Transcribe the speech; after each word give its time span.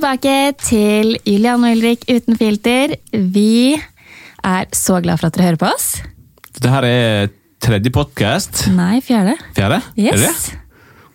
Tilbake 0.00 0.54
til 0.56 1.10
Julian 1.28 1.60
og 1.60 1.74
Ulrik 1.74 2.06
uten 2.08 2.38
filter. 2.40 2.94
Vi 3.12 3.74
er 3.76 4.70
så 4.72 4.96
glad 5.04 5.20
for 5.20 5.28
at 5.28 5.34
dere 5.36 5.50
hører 5.50 5.58
på 5.60 5.68
oss. 5.68 5.88
Dette 6.56 6.70
her 6.72 6.86
er 6.88 7.28
tredje 7.60 7.92
podkast. 7.92 8.62
Nei, 8.72 9.02
fjerde. 9.04 9.34
Fjerde? 9.58 9.82
Er 10.00 10.16
det 10.16 10.22
Yes. 10.24 10.46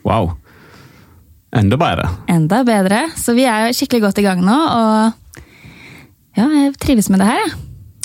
Wow. 0.05 0.35
Enda 1.49 1.81
bedre. 1.81 2.11
Enda 2.29 2.61
bedre. 2.61 3.01
Så 3.17 3.33
vi 3.33 3.47
er 3.49 3.65
jo 3.65 3.73
skikkelig 3.73 4.03
godt 4.05 4.21
i 4.21 4.27
gang 4.27 4.45
nå, 4.45 4.53
og 4.53 5.41
ja, 6.37 6.45
jeg 6.45 6.77
trives 6.77 7.09
med 7.09 7.25
det 7.25 7.31
her. 7.31 7.41
jeg. 7.41 7.57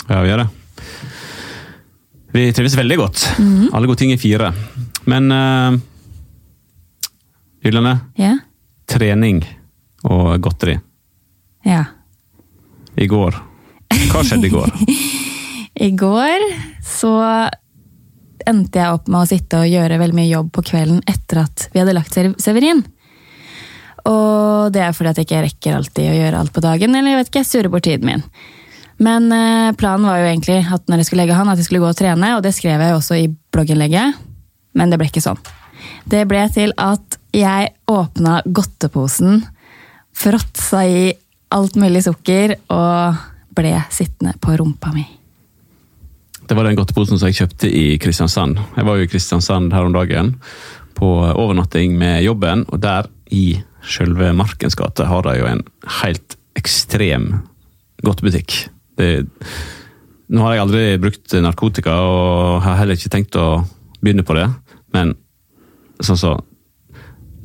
Ja, 0.08 0.22
vi 0.24 0.32
gjør 0.32 0.44
det. 0.46 0.48
Vi 2.32 2.50
trives 2.56 2.80
veldig 2.80 3.02
godt. 3.04 3.28
Mhm. 3.36 3.68
Alle 3.74 3.86
gode 3.86 4.00
ting 4.00 4.16
er 4.16 4.24
fire. 4.24 4.54
Men 5.04 5.28
uh, 5.28 5.76
Juliane, 7.60 7.98
yeah. 8.16 8.40
trening 8.88 9.44
og 10.10 10.36
godteri. 10.44 10.78
ja. 11.66 11.84
I 13.00 13.06
går. 13.08 13.36
Hva 14.10 14.20
skjedde 14.26 14.48
i 14.48 14.52
går? 14.52 14.72
I 15.86 15.90
går 15.96 16.42
så 16.84 17.12
endte 18.50 18.80
jeg 18.80 18.96
opp 18.96 19.06
med 19.08 19.22
å 19.22 19.28
sitte 19.30 19.60
og 19.62 19.68
gjøre 19.70 19.96
veldig 20.00 20.16
mye 20.18 20.28
jobb 20.32 20.48
på 20.56 20.64
kvelden 20.72 20.98
etter 21.08 21.44
at 21.44 21.68
vi 21.72 21.80
hadde 21.80 21.94
lagt 21.94 22.12
Sever- 22.16 22.34
Severin. 22.42 22.82
Og 24.10 24.72
det 24.74 24.82
er 24.82 24.94
fordi 24.96 25.12
at 25.12 25.20
jeg 25.20 25.28
ikke 25.28 25.42
rekker 25.46 25.76
alltid 25.76 26.08
å 26.10 26.16
gjøre 26.18 26.40
alt 26.40 26.52
på 26.56 26.62
dagen, 26.64 26.94
eller 26.96 27.12
jeg 27.14 27.20
vet 27.20 27.30
ikke, 27.30 27.42
jeg 27.44 27.50
surrer 27.52 27.72
bort 27.72 27.86
tiden 27.86 28.08
min. 28.10 28.24
Men 29.00 29.30
eh, 29.32 29.70
planen 29.80 30.08
var 30.08 30.18
jo 30.20 30.28
egentlig 30.32 30.58
at 30.74 30.88
når 30.90 31.00
jeg 31.00 31.08
skulle 31.10 31.22
legge 31.24 31.36
han, 31.38 31.48
at 31.52 31.60
jeg 31.60 31.68
skulle 31.70 31.84
gå 31.84 31.92
og 31.92 31.98
trene, 32.00 32.34
og 32.36 32.42
det 32.44 32.52
skrev 32.56 32.80
jeg 32.82 32.92
jo 32.94 32.98
også 33.00 33.16
i 33.22 33.30
blogginnlegget, 33.54 34.18
men 34.76 34.92
det 34.92 34.98
ble 35.00 35.08
ikke 35.12 35.24
sånn. 35.24 35.40
Det 36.10 36.26
ble 36.28 36.42
til 36.52 36.74
at 36.80 37.16
jeg 37.36 37.70
åpna 37.88 38.40
godteposen, 38.50 39.44
fråtsa 40.20 40.84
i 40.86 41.12
alt 41.50 41.78
mulig 41.80 42.04
sukker 42.04 42.54
og 42.70 43.22
ble 43.56 43.72
sittende 43.92 44.36
på 44.40 44.54
rumpa 44.58 44.92
mi. 44.94 45.06
Det 46.46 46.56
var 46.58 46.66
den 46.66 46.78
godteposen 46.78 47.18
som 47.18 47.30
jeg 47.30 47.44
kjøpte 47.44 47.70
i 47.70 47.84
Kristiansand. 48.02 48.58
Jeg 48.76 48.86
var 48.86 48.98
jo 48.98 49.06
i 49.06 49.10
Kristiansand 49.10 49.72
her 49.74 49.86
om 49.86 49.94
dagen 49.94 50.34
på 50.98 51.08
overnatting 51.30 51.94
med 51.98 52.24
jobben, 52.24 52.64
og 52.68 52.82
der 52.82 53.06
i 53.30 53.60
selve 53.86 54.32
Markens 54.36 54.76
gate 54.76 55.06
har 55.06 55.24
de 55.24 55.36
jo 55.38 55.46
en 55.48 55.62
helt 56.02 56.36
ekstrem 56.58 57.30
godtebutikk. 58.04 58.56
Det, 58.98 59.10
nå 60.30 60.42
har 60.44 60.56
jeg 60.56 60.64
aldri 60.66 60.82
brukt 61.02 61.36
narkotika 61.38 61.94
og 62.02 62.60
har 62.66 62.80
heller 62.82 62.98
ikke 62.98 63.14
tenkt 63.14 63.38
å 63.38 63.62
begynne 64.02 64.26
på 64.26 64.36
det, 64.36 64.48
men 64.94 65.14
sånn 66.02 66.18
så 66.18 66.34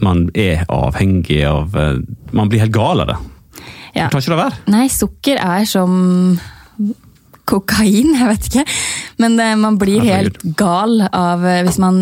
man 0.03 0.27
er 0.35 0.65
avhengig 0.71 1.41
av 1.47 1.75
eh, 1.77 1.97
Man 2.35 2.49
blir 2.51 2.65
helt 2.65 2.75
gal 2.75 3.03
av 3.03 3.07
det. 3.13 3.17
Ja. 3.95 4.09
tar 4.11 4.19
ikke 4.19 4.33
det 4.33 4.41
være? 4.41 4.61
Nei, 4.73 4.85
sukker 4.91 5.39
er 5.39 5.63
som 5.69 5.93
kokain, 7.47 8.15
jeg 8.17 8.27
vet 8.27 8.47
ikke. 8.49 8.65
Men 9.21 9.39
eh, 9.39 9.55
man 9.59 9.79
blir 9.79 10.03
helt 10.03 10.41
gal 10.59 11.05
av 11.11 11.45
eh, 11.45 11.63
hvis 11.67 11.79
man 11.81 12.01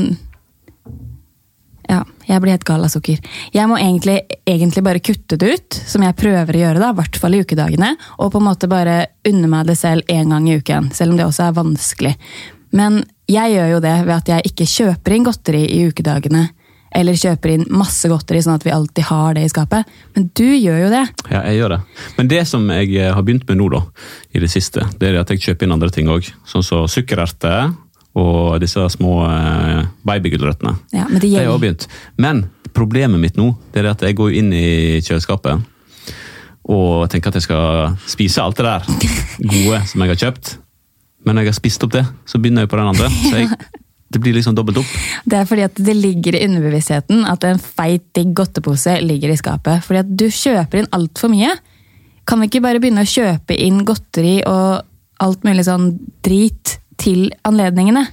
Ja, 1.84 2.00
jeg 2.26 2.40
blir 2.42 2.56
helt 2.56 2.66
gal 2.66 2.86
av 2.86 2.90
sukker. 2.90 3.20
Jeg 3.54 3.70
må 3.70 3.78
egentlig, 3.78 4.22
egentlig 4.48 4.86
bare 4.86 5.04
kutte 5.04 5.38
det 5.38 5.50
ut, 5.54 5.78
som 5.92 6.06
jeg 6.06 6.16
prøver 6.18 6.56
å 6.56 6.62
gjøre, 6.64 6.82
da, 6.82 6.94
i 6.94 6.98
hvert 7.02 7.20
fall 7.20 7.36
i 7.36 7.42
ukedagene. 7.44 7.92
Og 8.24 8.32
på 8.34 8.40
en 8.40 8.48
måte 8.48 8.72
bare 8.72 8.96
unne 9.28 9.52
meg 9.52 9.68
det 9.68 9.76
selv 9.78 10.08
én 10.10 10.32
gang 10.32 10.48
i 10.48 10.56
uken, 10.58 10.90
selv 10.96 11.14
om 11.14 11.20
det 11.20 11.28
også 11.28 11.50
er 11.50 11.58
vanskelig. 11.60 12.14
Men 12.74 13.04
jeg 13.30 13.54
gjør 13.54 13.76
jo 13.76 13.84
det 13.84 13.98
ved 14.08 14.16
at 14.16 14.32
jeg 14.32 14.50
ikke 14.50 14.70
kjøper 14.72 15.14
inn 15.14 15.28
godteri 15.28 15.66
i 15.76 15.84
ukedagene. 15.92 16.48
Eller 16.94 17.18
kjøper 17.18 17.56
inn 17.56 17.64
masse 17.74 18.10
godteri, 18.12 18.42
sånn 18.46 18.60
at 18.60 18.66
vi 18.68 18.74
alltid 18.74 19.08
har 19.10 19.38
det 19.38 19.48
i 19.48 19.52
skapet. 19.52 19.90
Men 20.14 20.28
du 20.38 20.46
gjør 20.46 20.84
jo 20.84 20.92
det. 20.94 21.04
Ja, 21.32 21.42
jeg 21.50 21.58
gjør 21.62 21.76
det. 21.76 21.80
Men 22.20 22.30
det 22.30 22.44
som 22.50 22.68
jeg 22.70 22.92
eh, 23.00 23.10
har 23.14 23.26
begynt 23.26 23.48
med 23.50 23.60
nå, 23.62 23.70
da, 23.74 23.82
i 24.34 24.44
det 24.44 24.52
siste, 24.54 24.86
det 25.02 25.10
er 25.10 25.22
at 25.24 25.34
jeg 25.34 25.42
kjøper 25.48 25.66
inn 25.66 25.74
andre 25.74 25.90
ting 25.94 26.12
òg. 26.14 26.30
Sånn 26.50 26.66
som 26.66 26.86
sukkererter 26.92 27.74
og 28.14 28.60
disse 28.62 28.84
små 28.94 29.24
eh, 29.26 29.86
babygulrøttene. 30.06 30.76
Ja, 30.94 31.08
men 31.10 31.18
det 31.18 31.32
Det 31.32 31.40
har 31.42 31.50
jeg 31.50 31.64
begynt. 31.66 31.88
Men 32.22 32.46
problemet 32.74 33.22
mitt 33.22 33.38
nå 33.38 33.52
det 33.74 33.84
er 33.84 33.92
at 33.94 34.06
jeg 34.06 34.18
går 34.18 34.38
inn 34.38 34.54
i 34.54 35.02
kjøleskapet 35.02 35.70
og 36.64 37.10
tenker 37.12 37.30
at 37.32 37.38
jeg 37.42 37.48
skal 37.50 37.98
spise 38.08 38.42
alt 38.44 38.60
det 38.62 38.66
der 38.70 38.86
gode 39.52 39.82
som 39.90 40.04
jeg 40.04 40.14
har 40.14 40.22
kjøpt. 40.22 40.54
Men 41.26 41.36
når 41.36 41.48
jeg 41.48 41.54
har 41.54 41.58
spist 41.58 41.84
opp 41.86 41.96
det, 41.96 42.04
så 42.28 42.40
begynner 42.40 42.66
jeg 42.66 42.72
på 42.72 42.80
den 42.80 42.92
andre. 42.92 43.10
Så 43.10 43.34
jeg, 43.42 43.50
det 44.14 44.22
blir 44.22 44.36
liksom 44.38 44.56
dobbelt 44.56 44.80
opp. 44.84 44.96
Det 45.26 45.40
er 45.40 45.48
fordi 45.50 45.66
at 45.66 45.80
det 45.82 45.96
ligger 45.98 46.38
i 46.38 46.44
underbevisstheten 46.46 47.26
at 47.30 47.46
en 47.50 47.62
feit, 47.62 48.06
digg 48.16 48.34
godtepose 48.38 49.00
ligger 49.02 49.34
i 49.34 49.38
skapet. 49.40 49.84
Fordi 49.86 50.04
at 50.04 50.12
du 50.22 50.28
kjøper 50.30 50.84
inn 50.84 50.92
altfor 50.94 51.32
mye. 51.34 51.54
Kan 52.30 52.40
vi 52.40 52.50
ikke 52.52 52.64
bare 52.64 52.82
begynne 52.84 53.04
å 53.04 53.10
kjøpe 53.10 53.58
inn 53.58 53.82
godteri 53.88 54.38
og 54.48 54.84
alt 55.24 55.48
mulig 55.48 55.66
sånn 55.68 55.90
drit 56.26 56.78
til 57.02 57.32
anledningene? 57.48 58.06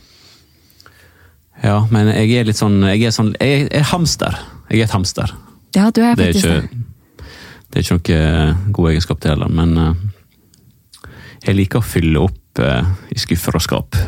Ja, 1.60 1.82
men 1.92 2.08
jeg 2.08 2.32
er 2.40 2.46
litt 2.48 2.56
sånn 2.56 2.78
Jeg 2.88 3.02
er, 3.04 3.12
sånn, 3.12 3.34
jeg 3.36 3.68
er 3.68 3.84
hamster. 3.90 4.38
Jeg 4.70 4.80
er 4.80 4.88
et 4.88 4.94
hamster. 4.94 5.34
Ja, 5.76 5.90
du 5.90 6.00
er 6.02 6.16
Det 6.16 6.30
er 6.30 6.32
faktisk 6.32 6.46
ikke, 6.46 6.60
det. 6.62 7.26
det 7.68 7.82
er 7.82 7.84
ikke 7.84 8.20
noe 8.20 8.72
god 8.78 8.90
egenskap 8.94 9.20
til 9.20 9.34
heller, 9.34 9.52
men 9.52 9.76
eh, 9.78 11.10
jeg 11.46 11.58
liker 11.58 11.82
å 11.82 11.86
fylle 11.86 12.24
opp 12.24 12.62
eh, 12.64 12.88
i 13.12 13.20
skuffer 13.20 13.58
og 13.58 13.64
skap. 13.64 14.00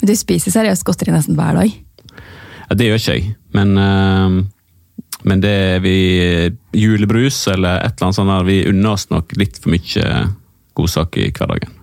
Men 0.00 0.10
du 0.10 0.14
spiser 0.18 0.54
seriøst 0.54 0.86
godteri 0.86 1.14
nesten 1.14 1.38
hver 1.38 1.58
dag. 1.60 1.74
Ja, 2.70 2.78
det 2.78 2.86
gjør 2.86 3.00
ikke 3.00 3.16
jeg, 3.18 3.34
men, 3.56 3.74
eh, 3.80 5.06
men 5.30 5.42
det 5.42 5.54
er 5.74 5.82
vi 5.84 5.96
julebrus 6.76 7.42
eller 7.50 7.82
et 7.82 7.96
eller 7.96 8.08
annet 8.08 8.20
sånt 8.20 8.32
der, 8.32 8.46
vi 8.48 8.62
unner 8.70 8.94
oss 8.94 9.08
nok 9.10 9.34
litt 9.40 9.58
for 9.60 9.74
mye 9.74 10.06
godsak 10.78 11.18
i 11.20 11.30
hverdagen. 11.34 11.76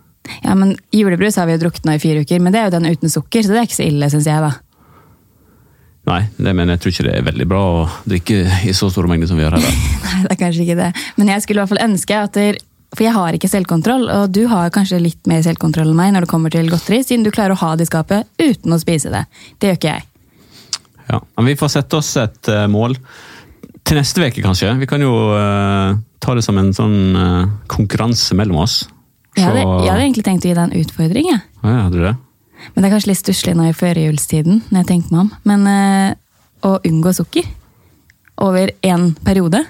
Ja, 0.44 0.56
men 0.56 0.76
Julebrus 0.92 1.38
har 1.40 1.48
vi 1.48 1.56
jo 1.56 1.62
drukket 1.62 1.86
nå 1.88 1.96
i 1.96 2.02
fire 2.04 2.24
uker, 2.24 2.42
men 2.44 2.52
det 2.52 2.62
er 2.62 2.70
jo 2.70 2.78
den 2.78 2.90
uten 2.92 3.12
sukker, 3.12 3.44
så 3.44 3.54
det 3.54 3.62
er 3.62 3.68
ikke 3.70 3.80
så 3.80 3.86
ille, 3.88 4.10
syns 4.12 4.28
jeg. 4.28 4.44
da. 4.44 4.52
Nei, 6.08 6.22
det, 6.40 6.54
men 6.56 6.72
jeg 6.72 6.82
tror 6.82 6.94
ikke 6.94 7.06
det 7.10 7.14
er 7.18 7.28
veldig 7.28 7.48
bra 7.52 7.62
å 7.68 7.80
drikke 8.08 8.40
i 8.68 8.76
så 8.76 8.88
store 8.92 9.12
mengder 9.12 9.28
som 9.30 9.40
vi 9.40 9.44
gjør 9.44 9.58
her. 9.58 9.66
Nei, 10.06 10.20
det 10.24 10.34
er 10.36 10.40
kanskje 10.40 10.64
ikke 10.64 10.80
det. 10.80 10.92
Men 11.20 11.32
jeg 11.34 11.44
skulle 11.44 11.60
i 11.60 11.64
hvert 11.66 11.74
fall 11.74 11.84
ønske 11.88 12.20
at 12.24 12.40
For 12.98 13.06
jeg 13.06 13.14
har 13.14 13.36
ikke 13.38 13.50
selvkontroll, 13.52 14.08
og 14.10 14.32
du 14.34 14.48
har 14.50 14.72
kanskje 14.74 14.98
litt 14.98 15.28
mer 15.30 15.44
selvkontroll 15.46 15.92
enn 15.92 16.00
meg 16.00 16.16
når 16.16 16.26
det 16.26 16.32
kommer 16.32 16.54
til 16.54 16.70
godteri, 16.72 17.04
siden 17.06 17.28
du 17.28 17.30
klarer 17.30 17.54
å 17.54 17.60
ha 17.62 17.76
det 17.78 17.86
i 17.86 17.92
skapet 17.92 18.26
uten 18.42 18.74
å 18.74 18.80
spise 18.82 19.12
det. 19.14 19.22
Det 19.62 19.70
gjør 19.70 19.78
ikke 19.78 19.92
jeg. 19.92 20.08
Ja, 21.12 21.20
men 21.38 21.50
Vi 21.52 21.56
får 21.60 21.76
sette 21.76 22.00
oss 22.00 22.10
et 22.18 22.50
uh, 22.50 22.66
mål 22.74 22.98
til 23.86 24.02
neste 24.02 24.26
uke, 24.26 24.42
kanskje. 24.42 24.74
Vi 24.82 24.90
kan 24.90 25.06
jo 25.06 25.14
uh, 25.30 25.94
ta 26.18 26.34
det 26.34 26.44
som 26.48 26.58
en 26.58 26.74
sånn 26.74 26.98
uh, 27.14 27.46
konkurranse 27.70 28.36
mellom 28.36 28.64
oss. 28.66 28.80
Jeg 29.38 29.46
hadde, 29.46 29.62
jeg 29.62 29.94
hadde 29.94 30.04
egentlig 30.08 30.26
tenkt 30.26 30.50
å 30.50 30.50
gi 30.50 30.58
deg 30.58 30.66
en 30.66 30.82
utfordring, 30.82 31.30
jeg. 31.36 31.46
Ja, 31.62 31.78
hadde 31.86 32.02
du 32.02 32.04
det? 32.08 32.18
Men 32.74 32.82
det 32.82 32.90
er 32.90 32.98
kanskje 32.98 33.14
litt 33.14 33.22
stusslig 33.22 33.54
nå 33.54 33.70
i 33.70 33.78
førjulstiden, 33.78 34.64
når 34.72 34.82
jeg 34.82 34.90
tenker 34.90 35.14
meg 35.14 35.28
om. 35.28 35.34
Men 35.46 35.68
å 36.66 36.72
unngå 36.82 37.14
sukker 37.14 37.46
over 38.42 38.74
en 38.90 39.12
periode 39.22 39.62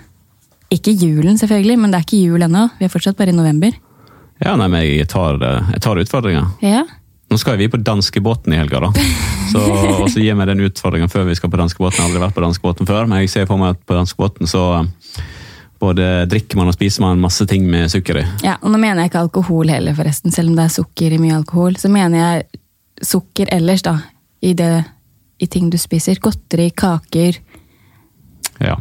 Ikke 0.73 0.91
julen, 0.91 1.37
selvfølgelig, 1.39 1.77
men 1.79 1.91
det 1.93 1.99
er 1.99 2.07
ikke 2.07 2.23
jul 2.25 2.43
ennå. 2.43 2.67
Vi 2.79 2.87
er 2.87 2.91
fortsatt 2.91 3.17
bare 3.19 3.31
i 3.31 3.37
november. 3.37 3.75
Ja, 4.43 4.55
nei, 4.59 4.67
men 4.69 4.83
jeg 4.83 5.07
tar, 5.09 5.39
eh, 5.41 5.73
jeg 5.73 5.83
tar 5.85 6.01
utfordringa. 6.01 6.45
Ja, 6.61 6.85
Nå 7.27 7.35
skal 7.35 7.57
vi 7.59 7.67
på 7.67 7.79
danskebåten 7.83 8.53
i 8.55 8.59
helga, 8.59 8.79
da. 8.87 8.91
Så, 9.51 9.61
og 9.63 10.09
så 10.11 10.19
gir 10.19 10.35
meg 10.35 10.49
den 10.49 10.59
utfordringa 10.65 11.07
før 11.07 11.23
vi 11.29 11.35
skal 11.37 11.51
på 11.51 11.59
danskebåten. 11.59 11.95
Jeg 11.95 12.03
har 12.03 12.09
aldri 12.09 12.19
vært 12.19 12.35
på 12.35 12.43
danskebåten 12.43 12.87
før, 12.89 13.05
men 13.07 13.21
jeg 13.23 13.31
ser 13.31 13.45
for 13.47 13.59
meg 13.59 13.77
at 13.77 13.85
på 13.87 13.95
danskebåten 13.95 14.49
så 14.51 14.63
eh, 14.81 15.21
både 15.79 16.07
drikker 16.27 16.59
man 16.59 16.67
og 16.67 16.75
spiser 16.75 17.05
man 17.05 17.21
masse 17.23 17.47
ting 17.47 17.63
med 17.71 17.87
sukker 17.93 18.19
i. 18.19 18.25
Ja, 18.43 18.57
og 18.59 18.73
nå 18.73 18.79
mener 18.81 19.05
jeg 19.05 19.11
ikke 19.11 19.21
alkohol 19.23 19.71
heller, 19.71 19.95
forresten, 19.95 20.35
selv 20.35 20.51
om 20.51 20.59
det 20.59 20.65
er 20.65 20.73
sukker 20.75 21.15
i 21.15 21.21
mye 21.21 21.37
alkohol. 21.37 21.79
Så 21.79 21.91
mener 21.93 22.19
jeg 22.19 23.07
sukker 23.07 23.51
ellers, 23.55 23.85
da, 23.87 23.95
i, 24.43 24.51
det, 24.57 24.71
i 25.39 25.47
ting 25.51 25.71
du 25.71 25.79
spiser. 25.79 26.19
Godteri, 26.23 26.67
kaker. 26.75 27.39
Ja. 28.59 28.75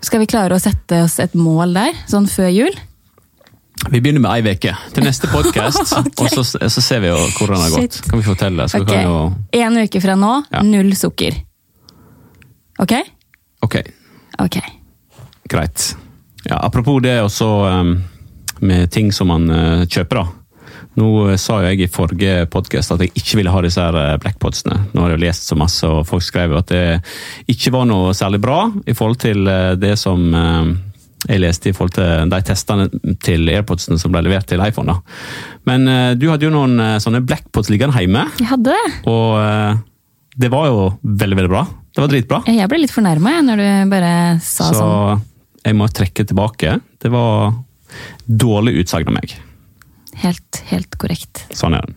Skal 0.00 0.22
vi 0.22 0.28
klare 0.30 0.56
å 0.56 0.62
sette 0.62 1.02
oss 1.04 1.18
et 1.20 1.34
mål 1.36 1.74
der, 1.76 1.98
sånn 2.08 2.28
før 2.30 2.48
jul? 2.52 2.76
Vi 3.88 4.00
begynner 4.00 4.20
med 4.20 4.32
ei 4.32 4.54
uke 4.56 4.72
til 4.94 5.04
neste 5.06 5.28
podkast, 5.34 5.92
okay. 5.96 6.26
og 6.26 6.32
så, 6.32 6.44
så 6.72 6.84
ser 6.84 7.02
vi 7.04 7.10
jo 7.12 7.18
hvordan 7.36 7.56
det 7.56 7.62
har 7.62 7.74
gått. 7.76 7.98
Shit. 7.98 8.10
Kan 8.10 8.20
vi 8.20 8.26
fortelle? 8.26 8.66
Så 8.68 8.82
okay. 8.84 9.04
jo 9.04 9.30
En 9.56 9.78
uke 9.80 10.02
fra 10.04 10.16
nå, 10.20 10.34
Ja. 10.52 10.62
null 10.66 10.92
sukker. 10.96 11.36
Ok? 12.80 12.96
Ok, 13.64 13.76
Ok. 14.40 14.56
greit. 15.50 15.90
Ja, 16.46 16.56
apropos 16.64 17.02
det 17.04 17.18
også 17.20 17.48
um, 17.68 17.96
med 18.64 18.90
ting 18.90 19.10
som 19.12 19.28
man 19.28 19.50
uh, 19.52 19.84
kjøper, 19.84 20.22
da. 20.22 20.39
Nå 20.98 21.08
uh, 21.28 21.36
sa 21.38 21.60
jo 21.62 21.70
jeg 21.70 21.84
i 21.84 21.90
forrige 21.92 22.46
podkast 22.50 22.94
at 22.94 23.04
jeg 23.04 23.12
ikke 23.14 23.38
ville 23.40 23.52
ha 23.54 23.62
disse 23.64 23.82
her 23.82 23.94
uh, 23.94 24.16
blackpodsene. 24.22 24.78
Nå 24.90 25.02
har 25.04 25.12
jeg 25.12 25.20
jo 25.20 25.24
lest 25.26 25.46
så 25.50 25.58
masse, 25.58 25.86
og 25.86 26.06
folk 26.08 26.24
skrev 26.26 26.54
jo 26.54 26.60
at 26.60 26.70
det 26.72 26.84
ikke 27.52 27.72
var 27.76 27.86
noe 27.90 28.14
særlig 28.16 28.40
bra 28.42 28.64
i 28.90 28.96
forhold 28.96 29.20
til 29.22 29.46
uh, 29.46 29.74
det 29.78 29.96
som 30.00 30.24
jeg 31.28 31.42
leste 31.42 31.68
i 31.68 31.74
forhold 31.76 31.92
til 31.98 32.30
de 32.32 32.38
testene 32.48 32.86
til 33.20 33.44
AirPodsene 33.52 34.00
som 34.00 34.12
ble 34.14 34.22
levert 34.24 34.48
til 34.48 34.62
iPhone. 34.64 34.94
da. 34.94 35.02
Men 35.68 35.84
du 36.16 36.24
hadde 36.30 36.46
jo 36.46 36.52
noen 36.54 36.80
sånne 37.04 37.20
blackpods 37.28 37.68
liggende 37.68 38.00
hjemme, 38.00 38.22
Jeg 38.40 38.48
hadde 38.48 38.72
det. 38.72 38.94
og 39.04 39.82
det 40.40 40.48
var 40.48 40.70
jo 40.70 40.86
veldig, 41.04 41.36
veldig 41.42 41.52
bra. 41.52 41.66
Det 41.92 42.00
var 42.00 42.08
dritbra. 42.14 42.40
Jeg 42.48 42.70
ble 42.72 42.80
litt 42.80 42.94
fornærma 42.94 43.34
når 43.44 43.60
du 43.60 43.68
bare 43.92 44.14
sa 44.40 44.70
Så 44.70 44.80
sånn. 44.80 45.22
jeg 45.66 45.76
må 45.76 45.90
trekke 45.92 46.24
tilbake. 46.32 46.78
Det 47.04 47.12
var 47.12 47.52
dårlig 48.24 48.78
utsagn 48.80 49.12
av 49.12 49.18
meg. 49.20 49.36
Helt, 50.20 50.62
helt 50.70 50.96
korrekt. 51.00 51.44
Sånn 51.56 51.74
er 51.78 51.86
det. 51.86 51.94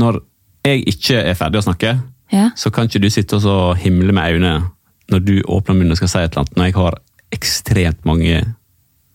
Når 0.00 0.20
jeg 0.64 0.84
ikke 0.94 1.20
er 1.22 1.36
ferdig 1.38 1.60
å 1.60 1.66
snakke, 1.68 1.94
Ja. 2.32 2.48
så 2.56 2.70
kan 2.72 2.88
ikke 2.88 3.02
du 3.04 3.10
sitte 3.12 3.36
og 3.36 3.42
så 3.44 3.56
himle 3.78 4.12
med 4.16 4.32
øynene 4.34 4.70
når 5.12 5.20
du 5.24 5.34
åpner 5.52 5.76
munnen 5.76 5.92
og 5.92 5.98
skal 6.00 6.08
si 6.08 6.18
et 6.24 6.32
eller 6.32 6.40
annet, 6.46 6.56
når 6.56 6.64
jeg 6.70 6.74
har 6.78 6.94
ekstremt 7.36 8.04
mange 8.08 8.38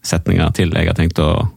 setninger 0.06 0.52
til 0.54 0.72
jeg 0.78 0.88
har 0.88 0.96
tenkt 0.96 1.18
å 1.20 1.50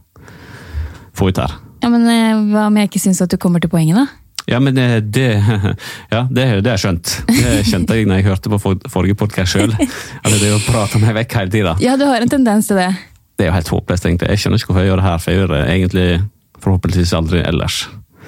få 1.14 1.28
ut 1.28 1.36
her. 1.38 1.52
ja, 1.82 1.88
men 1.92 2.06
eh, 2.08 2.40
hva 2.54 2.66
om 2.70 2.76
jeg 2.80 2.88
ikke 2.88 3.02
syns 3.04 3.20
at 3.22 3.30
du 3.30 3.36
kommer 3.36 3.60
til 3.60 3.68
poenget, 3.70 3.96
da? 4.00 4.06
Ja, 4.48 4.58
men 4.58 4.74
det, 4.74 4.86
det, 5.14 5.28
ja, 6.14 6.24
det, 6.30 6.46
det 6.64 6.72
er 6.72 6.80
skjønt. 6.80 7.12
Det 7.28 7.60
skjønte 7.68 7.94
jeg 7.94 8.08
når 8.10 8.16
jeg 8.22 8.26
hørte 8.26 8.50
på 8.50 8.58
for, 8.58 8.80
forrige 8.90 9.14
podkast 9.20 9.52
sjøl. 9.54 9.70
At 10.24 10.32
jeg 10.34 10.58
prater 10.66 10.98
meg 11.04 11.14
vekk 11.20 11.36
hele 11.38 11.52
tida. 11.54 11.76
Ja, 11.84 11.94
du 12.00 12.06
har 12.08 12.24
en 12.24 12.32
tendens 12.32 12.66
til 12.66 12.80
det. 12.80 12.88
Det 13.42 13.48
er 13.48 13.50
jo 13.50 13.56
helt 13.56 13.70
håpløst, 13.74 14.04
egentlig. 14.06 14.26
Jeg 14.30 14.38
skjønner 14.38 14.60
ikke 14.60 14.68
hvorfor 14.70 14.84
jeg 14.84 14.88
gjør 14.92 15.00
det 15.00 15.04
her, 15.08 15.16
for 15.18 15.32
jeg 15.32 15.38
gjør 15.40 15.48
det 15.50 15.60
egentlig 15.72 16.02
forhåpentligvis 16.62 17.14
aldri 17.18 17.40
ellers. 17.42 17.78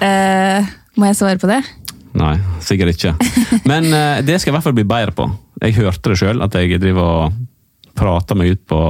Uh, 0.01 0.73
må 0.99 1.07
jeg 1.07 1.15
svare 1.15 1.39
på 1.39 1.47
det? 1.47 1.59
Nei, 2.19 2.33
sikkert 2.59 2.97
ikke. 2.97 3.13
Men 3.71 3.87
uh, 3.95 4.19
det 4.19 4.35
skal 4.41 4.49
jeg 4.49 4.51
i 4.51 4.55
hvert 4.57 4.65
fall 4.65 4.75
bli 4.75 4.83
bedre 4.89 5.15
på. 5.15 5.29
Jeg 5.63 5.77
hørte 5.79 6.11
det 6.11 6.19
sjøl, 6.19 6.43
at 6.43 6.59
jeg 6.59 6.81
driver 6.83 7.07
og 7.13 7.39
prater 7.95 8.41
meg 8.41 8.57
ut 8.57 8.65
på 8.67 8.81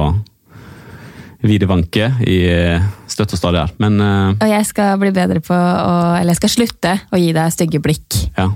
videvanke 1.46 2.10
i 2.26 2.40
eh, 2.50 2.90
støtt 3.06 3.36
og 3.36 3.38
stadig 3.38 3.62
her. 3.62 3.78
Men 3.78 4.02
uh, 4.02 4.34
Og 4.34 4.50
jeg 4.50 4.66
skal 4.66 4.98
bli 4.98 5.14
bedre 5.14 5.38
på 5.46 5.54
å 5.54 5.96
Eller 6.16 6.32
jeg 6.32 6.40
skal 6.40 6.54
slutte 6.56 6.98
å 7.06 7.22
gi 7.22 7.30
deg 7.36 7.54
stygge 7.54 7.84
blikk. 7.86 8.18
ja, 8.34 8.50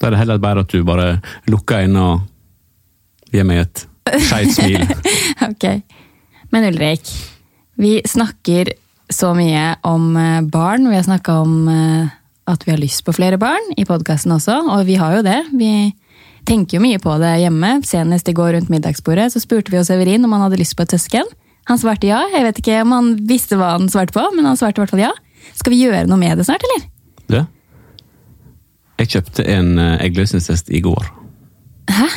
da 0.00 0.08
er 0.08 0.16
det 0.16 0.24
heller 0.24 0.40
bedre 0.40 0.64
at 0.64 0.72
du 0.72 0.80
bare 0.88 1.10
lukker 1.52 1.84
øynene 1.84 2.06
og 2.14 3.34
gir 3.34 3.44
meg 3.44 3.66
et 3.66 3.88
skeivt 4.24 4.56
smil. 4.56 4.86
ok. 5.52 5.66
Men 6.50 6.66
Ulrik, 6.70 7.10
vi 7.78 8.00
snakker 8.06 8.72
så 9.10 9.32
mye 9.34 9.74
om 9.86 10.16
eh, 10.16 10.40
barn. 10.42 10.88
Vi 10.90 10.96
har 10.96 11.06
snakka 11.06 11.40
om 11.42 11.68
eh, 11.68 12.10
at 12.50 12.66
vi 12.66 12.74
har 12.74 12.80
lyst 12.80 13.04
på 13.06 13.14
flere 13.14 13.38
barn 13.38 13.72
i 13.78 13.86
podkasten 13.86 14.34
også, 14.34 14.60
og 14.70 14.86
vi 14.88 14.98
har 14.98 15.18
jo 15.18 15.26
det. 15.26 15.40
Vi 15.54 15.92
tenker 16.48 16.78
jo 16.78 16.84
mye 16.84 17.00
på 17.02 17.14
det 17.22 17.36
hjemme. 17.42 17.76
Senest 17.86 18.28
i 18.30 18.34
går 18.36 18.56
rundt 18.56 18.72
middagsbordet 18.72 19.30
så 19.34 19.42
spurte 19.42 19.72
vi 19.72 19.78
jo 19.78 19.86
Severin 19.86 20.24
om 20.26 20.34
han 20.34 20.46
hadde 20.46 20.60
lyst 20.60 20.76
på 20.78 20.86
et 20.86 20.94
søsken. 20.96 21.28
Han 21.70 21.78
svarte 21.78 22.08
ja. 22.08 22.22
Jeg 22.32 22.46
vet 22.46 22.62
ikke 22.62 22.80
om 22.84 22.94
han 22.96 23.12
visste 23.28 23.58
hva 23.60 23.74
han 23.76 23.90
svarte 23.92 24.16
på, 24.16 24.24
men 24.34 24.48
han 24.48 24.58
svarte 24.58 24.80
i 24.80 24.84
hvert 24.84 24.94
fall 24.94 25.04
ja. 25.04 25.12
Skal 25.56 25.74
vi 25.74 25.82
gjøre 25.84 26.06
noe 26.08 26.20
med 26.20 26.38
det 26.38 26.46
snart, 26.48 26.64
eller? 26.66 26.88
Ja. 27.30 27.44
jeg 28.98 29.12
kjøpte 29.14 29.46
en 29.46 29.78
eh, 29.78 30.00
eggløsningstest 30.08 30.72
i 30.74 30.82
går. 30.84 31.06
Hæ? 31.90 32.08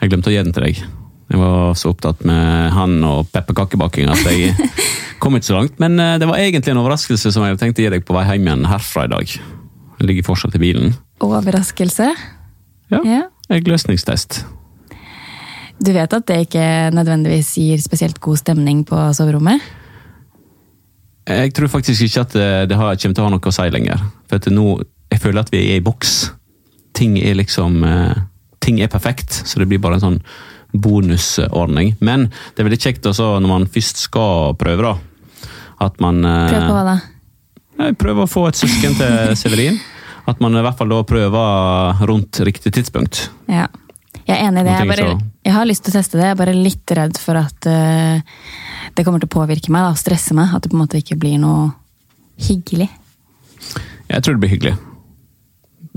Jeg 0.00 0.12
glemte 0.12 0.30
å 0.30 0.34
gi 0.34 0.40
den 0.44 0.54
til 0.54 0.68
deg. 0.68 0.84
Jeg 1.26 1.40
var 1.40 1.72
så 1.74 1.90
opptatt 1.90 2.20
med 2.28 2.70
han 2.76 2.98
og 3.04 3.30
pepperkakebaking 3.34 4.10
at 4.12 4.22
jeg 4.30 4.52
kom 5.22 5.34
ikke 5.38 5.48
så 5.48 5.56
langt. 5.58 5.78
Men 5.82 5.98
eh, 6.00 6.16
det 6.22 6.28
var 6.30 6.38
egentlig 6.38 6.70
en 6.74 6.82
overraskelse 6.84 7.32
som 7.34 7.46
jeg 7.48 7.58
tenkte 7.60 7.82
å 7.82 7.86
gi 7.88 7.94
deg 7.96 8.04
på 8.06 8.14
vei 8.16 8.26
hjem 8.28 8.46
igjen 8.46 8.68
herfra 8.70 9.06
i 9.08 9.12
dag. 9.14 9.32
Jeg 9.96 10.10
ligger 10.10 10.28
fortsatt 10.28 10.54
i 10.58 10.62
bilen. 10.62 10.94
Overraskelse. 11.24 12.12
Ja, 12.92 13.00
Ja. 13.02 13.22
eggløsningstest. 13.50 14.44
Du 15.82 15.90
vet 15.92 16.12
at 16.14 16.26
det 16.30 16.38
ikke 16.46 16.66
nødvendigvis 16.94 17.50
gir 17.60 17.82
spesielt 17.82 18.20
god 18.24 18.38
stemning 18.40 18.84
på 18.88 18.96
soverommet? 19.16 19.60
Jeg 21.26 21.52
tror 21.56 21.68
faktisk 21.68 22.06
ikke 22.06 22.22
at 22.22 22.32
det, 22.36 22.48
det 22.70 22.78
kommer 22.78 22.98
til 23.02 23.22
å 23.24 23.26
ha 23.26 23.32
noe 23.34 23.50
å 23.50 23.54
si 23.54 23.66
lenger. 23.74 24.02
For 24.30 24.52
nå, 24.54 24.66
jeg 25.10 25.20
føler 25.22 25.42
at 25.42 25.50
vi 25.52 25.64
er 25.72 25.80
i 25.80 25.84
boks. 25.84 26.12
Ting 26.96 27.18
er 27.18 27.34
liksom 27.36 27.82
eh, 27.84 28.14
Ting 28.62 28.80
er 28.82 28.88
perfekt, 28.90 29.30
så 29.46 29.60
det 29.60 29.68
blir 29.70 29.78
bare 29.78 29.98
en 30.00 30.02
sånn 30.02 30.16
bonusordning. 30.72 31.94
Men 32.00 32.28
det 32.30 32.62
er 32.62 32.68
veldig 32.68 32.80
kjekt 32.82 33.06
også 33.10 33.36
når 33.40 33.52
man 33.52 33.68
først 33.70 34.06
skal 34.08 34.56
prøve, 34.58 34.92
da. 34.92 35.44
At 35.86 36.00
man 36.00 36.22
Prøve 36.24 36.62
på 36.66 36.78
hva 36.78 36.86
da? 36.86 36.96
Jeg 37.76 37.96
prøver 38.00 38.24
å 38.24 38.30
få 38.30 38.46
et 38.48 38.58
søsken 38.58 38.96
til 38.96 39.34
Severin. 39.40 39.80
At 40.26 40.40
man 40.42 40.56
i 40.58 40.62
hvert 40.64 40.78
fall 40.78 40.90
da 40.90 41.02
prøver 41.06 42.06
rundt 42.08 42.40
riktig 42.46 42.72
tidspunkt. 42.74 43.28
Ja. 43.46 43.68
Jeg 44.26 44.40
er 44.40 44.48
enig 44.48 44.64
i 44.64 44.66
det. 44.66 44.72
Jeg, 44.74 44.88
bare, 44.90 45.10
jeg 45.46 45.54
har 45.54 45.68
lyst 45.68 45.84
til 45.86 45.92
å 45.92 45.98
teste 46.00 46.18
det. 46.18 46.24
Jeg 46.26 46.34
er 46.34 46.40
bare 46.40 46.54
litt 46.56 46.94
redd 46.98 47.18
for 47.22 47.38
at 47.38 47.68
uh, 47.70 48.18
det 48.96 49.04
kommer 49.06 49.22
til 49.22 49.30
å 49.30 49.34
påvirke 49.36 49.70
meg 49.70 49.86
da, 49.86 49.92
og 49.94 50.00
stresse 50.00 50.34
meg. 50.34 50.50
At 50.50 50.64
det 50.64 50.72
på 50.72 50.78
en 50.78 50.82
måte 50.82 50.98
ikke 50.98 51.18
blir 51.20 51.38
noe 51.38 51.68
hyggelig. 52.48 52.88
Jeg 54.10 54.24
tror 54.24 54.34
det 54.34 54.42
blir 54.42 54.54
hyggelig. 54.56 54.74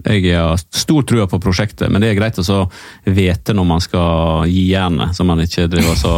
Jeg 0.05 0.35
har 0.37 0.57
stor 0.57 1.03
trua 1.07 1.27
på 1.29 1.39
prosjektet, 1.43 1.89
men 1.91 2.01
det 2.01 2.11
er 2.11 2.19
greit 2.19 2.39
å 2.39 2.45
så 2.45 2.61
vite 3.03 3.55
når 3.55 3.67
man 3.67 3.83
skal 3.83 4.47
gi 4.49 4.69
jernet, 4.71 5.15
så 5.15 5.25
man 5.27 5.41
ikke 5.43 5.67
driver 5.71 5.97
så 5.99 6.13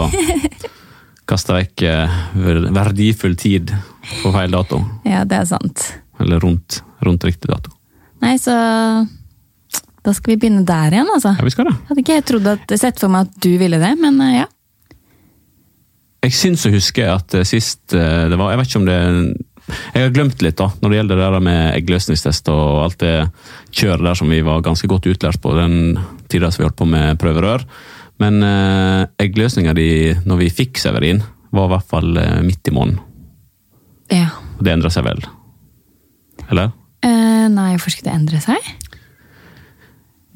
kaster 1.32 1.58
vekk 1.62 1.86
eh, 1.88 2.20
verdifull 2.76 3.36
tid 3.40 3.74
på 4.22 4.34
feil 4.34 4.54
dato. 4.54 4.82
Ja, 5.08 5.24
det 5.28 5.40
er 5.40 5.48
sant. 5.50 5.88
Eller 6.22 6.42
rundt, 6.44 6.82
rundt 7.06 7.26
riktig 7.26 7.52
dato. 7.52 7.74
Nei, 8.22 8.36
så 8.42 8.54
da 10.02 10.14
skal 10.18 10.34
vi 10.34 10.40
begynne 10.42 10.66
der 10.68 10.94
igjen, 10.94 11.10
altså. 11.14 11.36
Ja, 11.38 11.46
vi 11.46 11.54
skal 11.54 11.70
det. 11.70 11.78
Hadde 11.90 12.04
ikke 12.04 12.18
jeg 12.18 12.26
trodd 12.28 12.50
at, 12.52 12.74
sett 12.82 13.00
for 13.02 13.14
meg 13.14 13.30
at 13.30 13.40
du 13.42 13.54
ville 13.62 13.80
det, 13.82 13.94
men 14.02 14.20
eh, 14.26 14.42
ja. 14.42 14.50
Jeg 16.22 16.38
syns 16.38 16.68
å 16.70 16.74
huske 16.74 17.08
at 17.10 17.34
eh, 17.38 17.48
sist 17.48 17.96
det 17.96 18.38
var 18.38 18.52
Jeg 18.54 18.60
vet 18.60 18.70
ikke 18.70 18.82
om 18.84 18.90
det 18.90 19.00
Jeg 19.70 20.04
har 20.04 20.14
glemt 20.16 20.42
litt, 20.44 20.58
da, 20.60 20.68
når 20.82 20.92
det 20.92 20.98
gjelder 21.00 21.20
det 21.20 21.28
der 21.36 21.44
med 21.46 21.60
eggløsningstest 21.78 22.50
og 22.52 22.82
alt 22.86 23.00
det 23.04 23.16
kjøret 23.70 24.08
der 24.08 24.18
som 24.20 24.32
vi 24.34 24.42
var 24.46 24.64
ganske 24.66 24.90
godt 24.90 25.08
utlært 25.12 25.42
på 25.44 25.54
den 25.56 25.76
tida 26.32 26.52
som 26.52 26.64
vi 26.64 26.68
holdt 26.68 26.80
på 26.82 26.90
med 26.90 27.20
prøverør. 27.22 27.66
Men 28.22 28.42
eh, 28.46 29.06
eggløsninga 29.22 29.74
di 29.78 29.88
når 30.28 30.42
vi 30.44 30.52
fikk 30.62 30.82
Severin, 30.82 31.24
var 31.52 31.68
i 31.68 31.74
hvert 31.74 31.90
fall 31.94 32.18
eh, 32.20 32.42
midt 32.46 32.68
i 32.68 32.76
måneden. 32.76 33.02
ja. 34.14 34.30
Og 34.60 34.66
det 34.68 34.76
endra 34.76 34.92
seg 34.94 35.08
vel? 35.08 35.24
Eller? 36.52 36.70
Eh, 37.02 37.48
nei, 37.50 37.72
hvorfor 37.74 37.96
skulle 37.96 38.12
det 38.12 38.20
endre 38.20 38.42
seg? 38.44 38.68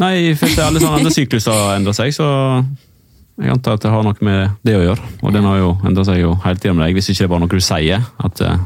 Nei, 0.02 0.34
først 0.36 0.58
at 0.58 0.66
alle 0.66 0.82
sånne 0.82 0.98
andre 1.00 1.14
sykluser 1.14 1.76
endra 1.76 1.94
seg, 1.96 2.10
så 2.16 2.26
jeg 3.36 3.52
antar 3.52 3.78
at 3.78 3.84
det 3.84 3.92
har 3.92 4.04
noe 4.04 4.26
med 4.26 4.56
det 4.66 4.76
å 4.80 4.84
gjøre. 4.84 5.12
Og 5.22 5.36
den 5.36 5.46
har 5.48 5.60
jo 5.60 5.70
endra 5.88 6.06
seg 6.08 6.22
jo 6.24 6.34
hele 6.44 6.60
tida 6.60 6.74
med 6.76 6.88
deg, 6.88 6.98
hvis 6.98 7.12
ikke 7.12 7.22
det 7.22 7.28
er 7.28 7.34
bare 7.36 7.44
noe 7.44 7.52
du 7.54 7.64
sier. 7.64 8.08
at 8.26 8.42
eh, 8.44 8.66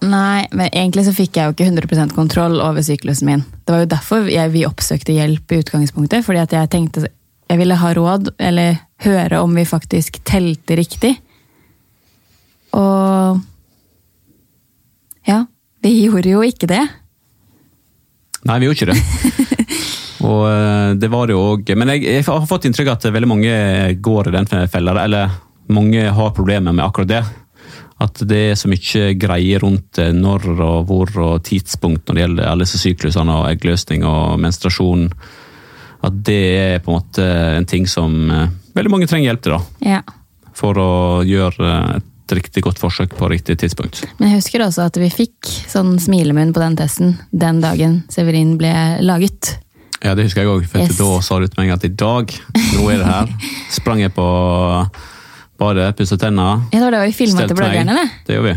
Nei, 0.00 0.46
men 0.56 0.70
egentlig 0.72 1.04
så 1.04 1.12
fikk 1.12 1.36
jeg 1.36 1.44
jo 1.48 1.54
ikke 1.54 1.68
100% 1.68 2.14
kontroll 2.16 2.60
over 2.64 2.84
syklusen 2.84 3.28
min. 3.28 3.42
Det 3.66 3.74
var 3.74 3.82
jo 3.82 3.90
derfor 3.92 4.28
jeg, 4.32 4.52
vi 4.54 4.64
oppsøkte 4.64 5.12
hjelp 5.12 5.52
i 5.52 5.58
utgangspunktet, 5.60 6.24
fordi 6.24 6.40
at 6.40 6.54
jeg 6.56 6.70
tenkte 6.72 7.08
jeg 7.50 7.58
ville 7.58 7.74
ha 7.74 7.90
råd, 7.96 8.30
eller 8.38 8.78
høre 9.02 9.40
om 9.42 9.56
vi 9.58 9.66
faktisk 9.66 10.20
telte 10.28 10.76
riktig. 10.78 11.16
Og 12.78 13.40
ja, 15.26 15.42
vi 15.82 15.94
gjorde 16.04 16.30
jo 16.30 16.44
ikke 16.46 16.68
det. 16.70 16.84
Nei, 18.46 18.60
vi 18.62 18.70
gjorde 18.70 18.78
ikke 18.78 18.92
det. 18.94 19.00
Og 20.30 20.44
eh, 20.46 20.94
det 21.00 21.08
var 21.08 21.26
det 21.26 21.32
jo 21.32 21.40
òg 21.54 21.70
Men 21.80 21.94
jeg, 21.94 22.02
jeg 22.04 22.24
har 22.26 22.42
fått 22.48 22.66
inntrykk 22.68 22.90
av 22.92 22.98
at 22.98 23.06
veldig 23.08 23.28
mange 23.30 23.54
går 24.04 24.28
i 24.28 24.34
den 24.36 24.48
fella, 24.70 24.94
eller 25.02 25.32
mange 25.72 26.06
har 26.12 26.34
problemer 26.36 26.74
med 26.74 26.84
akkurat 26.86 27.10
det. 27.10 27.22
At 28.00 28.22
det 28.24 28.40
er 28.50 28.56
så 28.56 28.70
mye 28.72 29.10
greier 29.20 29.60
rundt 29.64 30.00
eh, 30.00 30.12
når 30.16 30.46
og 30.56 30.78
hvor 30.88 31.10
og 31.20 31.42
tidspunkt 31.44 32.08
når 32.08 32.16
det 32.16 32.22
gjelder 32.24 32.48
alle 32.48 32.66
disse 32.66 32.80
syklusene 32.80 33.34
og 33.42 33.48
eggløsning 33.50 34.06
og 34.08 34.38
menstruasjon. 34.40 35.08
At 36.06 36.22
det 36.24 36.40
er 36.56 36.78
på 36.80 36.92
en 36.94 36.96
måte 36.96 37.26
en 37.58 37.68
ting 37.68 37.84
som 37.90 38.14
eh, 38.32 38.46
veldig 38.76 38.94
mange 38.94 39.10
trenger 39.10 39.30
hjelp 39.30 39.44
til, 39.44 39.58
da. 39.58 39.90
Ja. 39.96 40.00
For 40.56 40.80
å 40.80 40.92
gjøre 41.28 41.74
et 41.98 42.36
riktig 42.36 42.62
godt 42.64 42.78
forsøk 42.80 43.16
på 43.18 43.28
riktig 43.28 43.58
tidspunkt. 43.60 44.04
Men 44.20 44.30
jeg 44.30 44.40
husker 44.40 44.64
også 44.64 44.86
at 44.86 44.96
vi 45.00 45.08
fikk 45.12 45.48
sånn 45.68 45.96
smilemunn 46.00 46.54
på 46.56 46.62
den 46.62 46.76
testen 46.78 47.16
den 47.32 47.60
dagen 47.60 48.04
Severin 48.12 48.54
ble 48.60 48.72
laget. 49.02 49.56
Ja, 50.00 50.14
det 50.16 50.28
husker 50.28 50.46
jeg 50.46 50.52
òg. 50.54 50.68
For 50.70 50.80
Yes. 50.80 50.96
da 50.96 51.20
sa 51.20 51.38
du 51.40 51.48
til 51.48 51.60
meg 51.60 51.74
at 51.74 51.84
i 51.84 51.92
dag, 51.92 52.32
nå 52.76 52.86
er 52.88 53.02
det 53.02 53.08
her. 53.10 53.32
Sprang 53.78 54.00
jeg 54.00 54.14
på 54.16 54.28
badet, 55.60 55.92
pusse 55.98 56.18
tenner. 56.20 56.64
Ja, 56.72 56.78
det 56.78 56.86
var 56.86 56.96
det 56.96 57.04
vi 57.10 57.16
filma 57.20 57.46
til 57.46 57.58
bloggerne, 57.58 57.96
det. 57.98 58.08
Det 58.26 58.38
gjør 58.38 58.48
vi. 58.48 58.56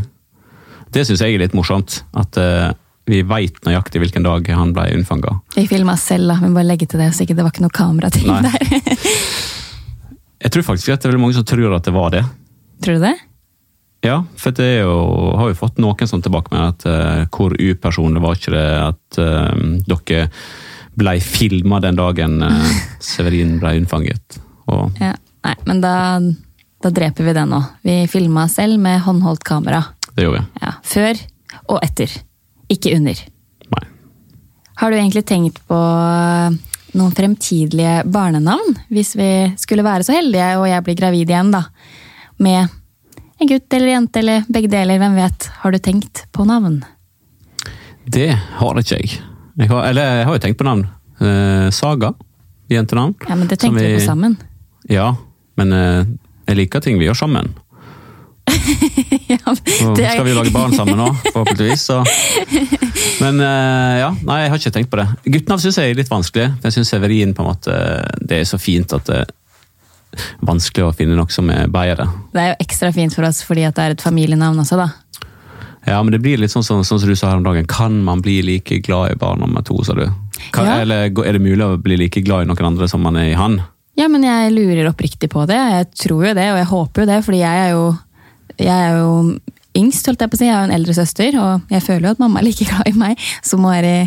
Det 0.93 1.03
syns 1.07 1.23
jeg 1.25 1.35
er 1.35 1.41
litt 1.41 1.55
morsomt. 1.57 1.99
At 2.19 2.37
uh, 2.39 2.71
vi 3.09 3.19
veit 3.27 3.57
nøyaktig 3.67 4.01
hvilken 4.03 4.25
dag 4.25 4.47
han 4.55 4.71
ble 4.75 4.87
unnfanga. 4.95 5.35
Vi 5.57 5.65
filma 5.67 5.97
selv, 5.99 6.31
da, 6.31 6.39
men 6.43 6.55
bare 6.55 6.69
legge 6.69 6.87
til 6.89 7.01
det, 7.03 7.11
så 7.15 7.25
ikke 7.25 7.35
det 7.37 7.45
var 7.45 7.53
ikke 7.53 7.65
noe 7.65 7.75
kamerating 7.75 8.29
Nei. 8.29 8.41
der. 8.47 9.03
Jeg 10.43 10.51
tror 10.51 10.65
faktisk 10.73 10.91
at 10.91 11.03
det 11.03 11.07
er 11.07 11.13
veldig 11.13 11.23
mange 11.23 11.37
som 11.37 11.47
tror 11.47 11.75
at 11.75 11.85
det 11.87 11.93
var 11.95 12.11
det. 12.11 12.23
Tror 12.83 12.99
du 12.99 13.05
det? 13.05 13.13
Ja, 14.03 14.17
for 14.35 14.55
det 14.55 14.69
jo, 14.81 14.95
har 15.39 15.51
jo 15.51 15.55
fått 15.55 15.77
noen 15.79 16.09
sånn 16.09 16.23
tilbake 16.23 16.51
med 16.51 16.63
at 16.73 16.87
uh, 16.87 17.21
hvor 17.31 17.55
upersonlig 17.55 18.23
var 18.23 18.39
ikke 18.39 18.55
det 18.55 18.65
at 18.83 19.19
uh, 19.23 19.67
dere 19.87 20.25
ble 20.99 21.13
filma 21.23 21.79
den 21.81 21.97
dagen 21.97 22.43
Severin 23.13 23.55
ble 23.61 23.77
unnfanget. 23.81 24.39
Og 24.71 24.99
Ja. 25.01 25.15
Nei, 25.43 25.55
men 25.67 25.81
da, 25.83 25.93
da 26.83 26.91
dreper 26.91 27.23
vi 27.29 27.33
det 27.35 27.45
nå. 27.47 27.59
Vi 27.85 27.95
filma 28.11 28.47
selv 28.51 28.79
med 28.81 29.01
håndholdt 29.05 29.43
kamera. 29.47 29.83
det 30.15 30.25
gjorde 30.25 30.41
vi. 30.41 30.61
Ja, 30.61 30.73
Før 30.83 31.19
og 31.69 31.79
etter. 31.85 32.11
Ikke 32.73 32.95
under. 32.97 33.19
Nei. 33.73 33.83
Har 34.81 34.91
du 34.91 34.97
egentlig 34.97 35.25
tenkt 35.29 35.59
på 35.69 35.79
noen 36.93 37.13
fremtidige 37.15 38.03
barnenavn, 38.05 38.75
hvis 38.93 39.15
vi 39.17 39.29
skulle 39.57 39.85
være 39.85 40.05
så 40.05 40.13
heldige 40.17 40.51
og 40.59 40.67
jeg 40.69 40.85
blir 40.85 40.97
gravid 40.99 41.29
igjen, 41.31 41.51
da. 41.53 41.63
Med 42.43 42.67
en 43.39 43.49
gutt 43.49 43.73
eller 43.73 43.93
jente 43.93 44.21
eller 44.21 44.43
begge 44.49 44.69
deler, 44.71 44.99
hvem 45.01 45.15
vet. 45.17 45.47
Har 45.63 45.73
du 45.73 45.79
tenkt 45.81 46.25
på 46.31 46.45
navn? 46.49 46.81
Det 48.05 48.29
har 48.59 48.79
ikke 48.81 48.99
jeg. 48.99 49.17
jeg 49.57 49.71
har, 49.71 49.87
eller 49.89 50.17
jeg 50.19 50.27
har 50.27 50.37
jo 50.37 50.43
tenkt 50.43 50.59
på 50.59 50.67
navn. 50.67 50.85
Eh, 51.19 51.69
Saga. 51.71 52.13
Jentenavn. 52.71 53.15
Ja, 53.27 53.35
men 53.35 53.47
det 53.47 53.59
tenkte 53.61 53.83
vi, 53.83 53.93
vi 53.93 53.99
på 54.01 54.05
sammen. 54.05 54.37
Ja, 54.89 55.13
men 55.59 55.73
eh, 55.73 56.05
jeg 56.47 56.59
liker 56.59 56.83
ting 56.83 56.99
vi 56.99 57.07
gjør 57.07 57.17
sammen. 57.25 57.53
ja, 59.27 59.37
Så 59.55 59.93
det 59.95 60.09
skal 60.11 60.25
vi 60.25 60.33
lage 60.35 60.51
barn 60.51 60.73
sammen 60.75 60.97
nå, 60.99 61.07
forhåpentligvis. 61.31 61.85
Så. 61.89 62.01
Men 63.23 63.39
eh, 63.39 63.99
ja, 64.01 64.09
nei, 64.27 64.41
jeg 64.43 64.51
har 64.51 64.59
ikke 64.59 64.73
tenkt 64.77 64.91
på 64.91 64.99
det. 64.99 65.07
Guttenavn 65.25 65.63
syns 65.63 65.79
jeg 65.79 65.93
er 65.93 65.99
litt 66.01 66.11
vanskelig. 66.11 66.49
Jeg 66.65 66.75
syns 66.75 66.91
Severin 66.93 67.33
på 67.35 67.45
en 67.45 67.51
måte, 67.53 67.77
det 68.19 68.41
er 68.41 68.49
så 68.49 68.59
fint 68.61 68.93
at 68.95 69.07
det 69.09 69.21
er 69.23 69.31
vanskelig 70.45 70.85
å 70.89 70.93
finne 70.95 71.15
noe 71.17 71.31
som 71.33 71.49
er 71.53 71.71
bedre. 71.73 72.09
Det 72.33 72.43
er 72.43 72.51
jo 72.51 72.59
ekstra 72.67 72.91
fint 72.95 73.15
for 73.15 73.25
oss 73.27 73.41
fordi 73.47 73.65
at 73.69 73.79
det 73.79 73.87
er 73.87 73.95
et 73.95 74.03
familienavn 74.03 74.59
også, 74.65 74.77
da. 74.81 74.91
Ja, 75.83 75.97
men 75.99 76.13
det 76.15 76.21
blir 76.23 76.39
litt 76.39 76.53
sånn, 76.53 76.63
sånn, 76.63 76.85
sånn 76.87 77.01
som 77.01 77.09
du 77.11 77.15
sa 77.19 77.33
her 77.33 77.41
om 77.41 77.47
dagen. 77.47 77.65
Kan 77.67 77.97
man 78.05 78.21
bli 78.23 78.37
like 78.45 78.77
glad 78.85 79.15
i 79.15 79.19
barn 79.19 79.41
nummer 79.43 79.65
to, 79.67 79.81
sa 79.83 79.95
du? 79.97 80.05
Kan, 80.55 80.67
Ja. 80.67 80.79
Eller 80.83 81.09
er 81.09 81.35
det 81.35 81.41
mulig 81.43 81.65
å 81.65 81.79
bli 81.81 81.97
like 81.99 82.21
glad 82.23 82.45
i 82.45 82.47
noen 82.51 82.69
andre 82.71 82.87
som 82.87 83.03
man 83.03 83.17
er 83.19 83.33
i 83.33 83.39
han? 83.39 83.59
Ja, 83.99 84.07
men 84.09 84.23
jeg 84.25 84.53
lurer 84.55 84.89
oppriktig 84.89 85.29
på 85.29 85.43
det. 85.49 85.57
Jeg 85.57 85.89
tror 86.05 86.23
jo 86.29 86.33
det, 86.33 86.47
og 86.49 86.57
jeg 86.61 86.69
håper 86.71 87.03
jo 87.03 87.09
det, 87.11 87.19
fordi 87.27 87.41
jeg 87.43 87.59
er 87.67 87.73
jo, 87.75 87.83
jeg 88.57 88.73
er 88.73 88.95
jo 88.97 89.11
yngst, 89.77 90.07
holdt 90.09 90.23
jeg 90.25 90.31
på 90.31 90.37
å 90.37 90.41
si. 90.41 90.47
Jeg 90.49 90.55
har 90.55 90.63
jo 90.65 90.69
en 90.71 90.75
eldre 90.79 90.95
søster, 90.97 91.37
og 91.41 91.73
jeg 91.73 91.85
føler 91.85 92.07
jo 92.09 92.13
at 92.15 92.21
mamma 92.23 92.41
er 92.41 92.47
like 92.47 92.65
glad 92.69 92.89
i 92.89 92.95
meg 92.97 93.21
som 93.45 93.61
hun 93.65 93.73
er 93.75 93.85
i 93.89 93.97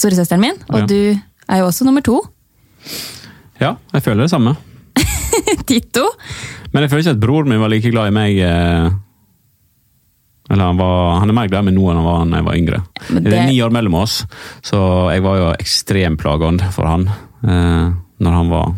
storesøsteren 0.00 0.40
min. 0.44 0.56
Og 0.70 0.82
Ja. 0.82 0.86
du 0.88 1.20
er 1.48 1.60
jo 1.60 1.66
også 1.68 1.84
nummer 1.84 2.00
to. 2.04 2.20
Ja, 3.60 3.76
jeg 3.92 4.02
føler 4.02 4.24
det 4.24 4.30
samme. 4.32 4.56
Tito. 5.68 6.08
Men 6.72 6.82
jeg 6.84 6.90
føler 6.90 7.04
ikke 7.04 7.16
at 7.18 7.20
broren 7.22 7.48
min 7.52 7.60
var 7.62 7.68
like 7.72 7.90
glad 7.92 8.08
i 8.10 8.14
meg 8.14 8.38
eh, 8.42 8.88
Eller 10.50 10.64
han, 10.68 10.76
var, 10.80 11.20
han 11.20 11.30
er 11.30 11.36
mer 11.36 11.48
glad 11.48 11.62
i 11.64 11.68
meg 11.70 11.76
nå 11.76 11.84
enn 11.90 12.00
han 12.00 12.06
var 12.08 12.24
da 12.28 12.40
jeg 12.40 12.46
var 12.48 12.56
yngre. 12.58 12.80
Det... 13.08 13.22
Det 13.28 13.36
er 13.38 13.46
ni 13.48 13.60
år 13.64 13.72
mellom 13.72 13.94
oss, 14.00 14.16
så 14.64 14.80
jeg 15.14 15.22
var 15.24 15.38
jo 15.40 15.46
ekstremt 15.54 16.20
plagende 16.20 16.68
for 16.74 16.88
han 16.90 17.06
eh, 17.08 17.94
når 18.24 18.36
han 18.40 18.50
var 18.52 18.74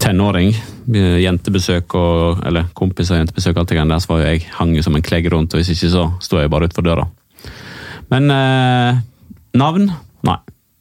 tenåring. 0.00 0.52
Eh, 0.94 1.18
Jentebesøk 1.24 1.94
og 1.98 2.44
Eller 2.46 2.68
kompiser 2.74 3.16
og 3.16 3.22
jentebesøk, 3.22 3.56
alt 3.56 3.70
det 3.70 3.78
greiene 3.78 3.94
der, 3.94 4.02
så 4.02 4.12
var 4.12 4.22
jo 4.22 4.30
jeg 4.30 4.46
hang 4.58 4.76
som 4.82 4.96
en 4.96 5.04
klegg 5.04 5.30
rundt, 5.32 5.54
og 5.54 5.60
hvis 5.60 5.72
ikke 5.74 5.92
så 5.92 6.04
sto 6.24 6.40
jeg 6.40 6.50
bare 6.52 6.68
utenfor 6.68 6.86
døra. 6.86 7.08
Men 8.12 8.30
eh, 8.32 9.00
navn? 9.58 9.90
Nei. 10.26 10.38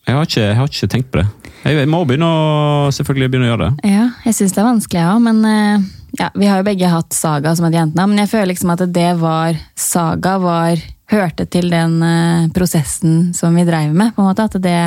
Jeg 0.08 0.16
har, 0.16 0.24
ikke, 0.30 0.42
jeg 0.46 0.56
har 0.56 0.70
ikke 0.72 0.88
tenkt 0.88 1.12
på 1.12 1.20
det. 1.20 1.54
Jeg 1.68 1.88
må 1.92 2.06
begynne 2.08 2.28
å, 2.32 2.92
selvfølgelig 2.96 3.32
begynne 3.32 3.48
å 3.50 3.52
gjøre 3.52 3.66
det. 3.66 3.90
Ja, 3.92 4.06
jeg 4.24 4.38
syns 4.38 4.54
det 4.56 4.62
er 4.62 4.70
vanskelig, 4.70 5.02
ja. 5.04 5.16
Men 5.20 5.42
eh, 5.44 5.88
ja, 6.22 6.30
vi 6.32 6.48
har 6.48 6.62
jo 6.62 6.68
begge 6.70 6.92
hatt 6.92 7.18
Saga 7.18 7.52
som 7.58 7.68
et 7.68 7.76
jentenavn. 7.76 8.14
Men 8.14 8.24
jeg 8.24 8.32
føler 8.32 8.54
liksom 8.54 8.72
at 8.72 8.86
det 8.96 9.10
var 9.20 9.60
Saga 9.76 10.38
var 10.40 10.80
hørte 11.12 11.48
til 11.52 11.70
den 11.72 12.00
eh, 12.04 12.48
prosessen 12.56 13.34
som 13.36 13.56
vi 13.56 13.68
dreiv 13.68 13.92
med. 13.96 14.16
på 14.16 14.24
en 14.24 14.30
måte, 14.30 14.48
at 14.48 14.58
det 14.64 14.80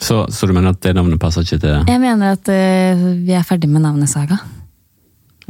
Så, 0.00 0.26
så 0.32 0.46
du 0.48 0.54
mener 0.56 0.72
at 0.72 0.80
det 0.80 0.94
navnet 0.96 1.20
passer 1.20 1.44
ikke 1.44 1.58
til 1.60 1.84
Jeg 1.90 2.00
mener 2.00 2.32
at 2.38 2.48
uh, 2.48 3.02
vi 3.20 3.32
er 3.36 3.44
ferdig 3.46 3.68
med 3.68 3.84
navnet 3.84 4.08
Saga. 4.08 4.38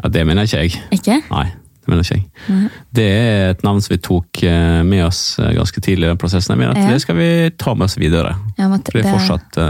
Ja, 0.00 0.09
Det 0.09 0.26
mener 0.26 0.42
ikke 0.49 0.64
jeg. 0.64 0.80
Ikke? 0.97 1.21
Nei, 1.30 1.45
det 1.54 1.88
mener 1.92 2.02
ikke 2.02 2.19
jeg. 2.19 2.71
Det 2.97 3.07
er 3.07 3.50
et 3.52 3.62
navn 3.66 3.80
som 3.85 3.92
vi 3.95 4.00
tok 4.02 4.42
eh, 4.49 4.80
med 4.87 5.04
oss 5.04 5.38
eh, 5.38 5.52
ganske 5.54 5.80
tidlig 5.85 6.07
i 6.07 6.11
den 6.11 6.19
prosessen. 6.19 6.54
Jeg 6.54 6.59
mener 6.62 6.73
at 6.73 6.83
Ja. 6.83 6.90
Det 6.95 7.02
skal 7.04 7.16
vi 7.19 7.50
ta 7.59 7.75
med 7.75 7.85
oss 7.85 7.99
videre. 8.00 8.35
Ja, 8.57 8.71
For 8.73 8.97
det 8.97 9.04
er 9.04 9.12
fortsatt 9.19 9.61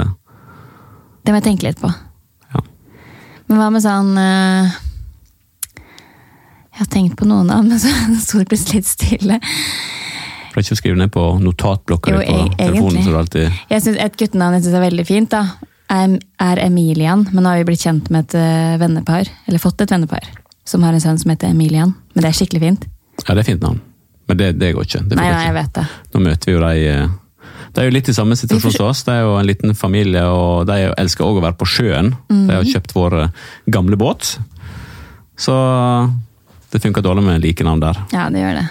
det 1.21 1.35
må 1.35 1.37
jeg 1.37 1.45
tenke 1.51 1.67
litt 1.67 1.81
på. 1.83 1.91
Ja. 2.55 2.61
Men 3.51 3.59
hva 3.61 3.67
med 3.75 3.83
sånn 3.85 4.15
Jeg 6.71 6.79
har 6.79 6.89
tenkt 6.89 7.19
på 7.21 7.29
noen 7.29 7.51
navn, 7.51 7.69
men 7.69 7.79
så 7.83 7.91
sto 8.25 8.39
det 8.41 8.49
plutselig 8.49 8.81
litt 8.81 8.89
stille. 8.89 9.41
For 10.51 10.61
ikke 10.63 10.75
å 10.75 10.79
skrive 10.81 10.99
ned 10.99 11.11
på 11.15 11.25
notatblokka 11.41 12.11
Jo, 12.13 12.19
di 12.21 12.27
på 12.27 12.39
e- 12.39 12.57
telefonen. 12.59 12.97
egentlig. 12.97 13.13
du 13.13 13.19
alltid... 13.19 13.53
Jeg 13.71 13.83
synes 13.85 13.99
Et 14.05 14.17
guttenavn 14.19 14.55
jeg 14.59 14.63
synes 14.65 14.75
er 14.81 14.85
veldig 14.89 15.07
fint, 15.07 15.31
da, 15.31 15.43
er, 15.91 16.59
Emilian. 16.65 17.27
Men 17.33 17.45
nå 17.45 17.49
har 17.53 17.59
vi 17.63 17.69
blitt 17.71 17.85
kjent 17.87 18.11
med 18.11 18.25
et 18.29 18.35
eh, 18.41 18.77
vennepar, 18.83 19.31
eller 19.47 19.59
fått 19.63 19.81
et 19.87 19.91
vennepar, 19.95 20.27
som 20.65 20.83
har 20.83 20.93
en 20.97 21.01
sønn 21.03 21.19
som 21.23 21.31
heter 21.31 21.51
Emilian. 21.55 21.95
Men 22.15 22.23
det 22.27 22.31
er 22.33 22.39
skikkelig 22.41 22.61
fint. 22.65 22.87
Ja, 23.27 23.35
det 23.35 23.45
er 23.45 23.49
fint 23.53 23.63
navn. 23.63 23.81
Men 24.29 24.37
det, 24.39 24.53
det 24.59 24.73
går 24.77 24.87
ikke. 24.87 25.03
Det 25.11 25.17
Nei, 25.19 25.31
nei, 25.31 25.45
jeg 25.49 25.55
vet 25.57 25.73
det. 25.75 25.87
Nå 26.15 26.21
møter 26.27 26.51
vi 26.51 26.55
jo 26.55 26.61
de 26.63 26.85
eh, 26.91 27.09
De 27.75 27.81
er 27.83 27.87
jo 27.87 27.95
litt 27.95 28.09
i 28.11 28.15
samme 28.15 28.35
situasjon 28.39 28.73
som 28.75 28.87
oss. 28.91 29.03
De 29.07 29.13
er 29.15 29.23
jo 29.27 29.37
en 29.39 29.47
liten 29.47 29.75
familie, 29.79 30.23
og 30.27 30.67
de 30.71 30.77
elsker 30.99 31.27
òg 31.27 31.39
å 31.39 31.45
være 31.47 31.59
på 31.59 31.67
sjøen. 31.71 32.13
De 32.29 32.35
Mhm. 32.35 32.51
har 32.51 32.65
kjøpt 32.75 32.95
vår 32.95 33.19
eh, 33.23 33.29
gamle 33.71 33.97
båt. 33.99 34.37
Så 35.39 35.55
det 36.71 36.83
funker 36.83 37.03
dårlig 37.03 37.23
med 37.27 37.43
like 37.43 37.65
navn 37.67 37.81
der. 37.83 37.99
Ja, 38.15 38.29
det 38.31 38.43
gjør 38.43 38.59
det. 38.61 38.67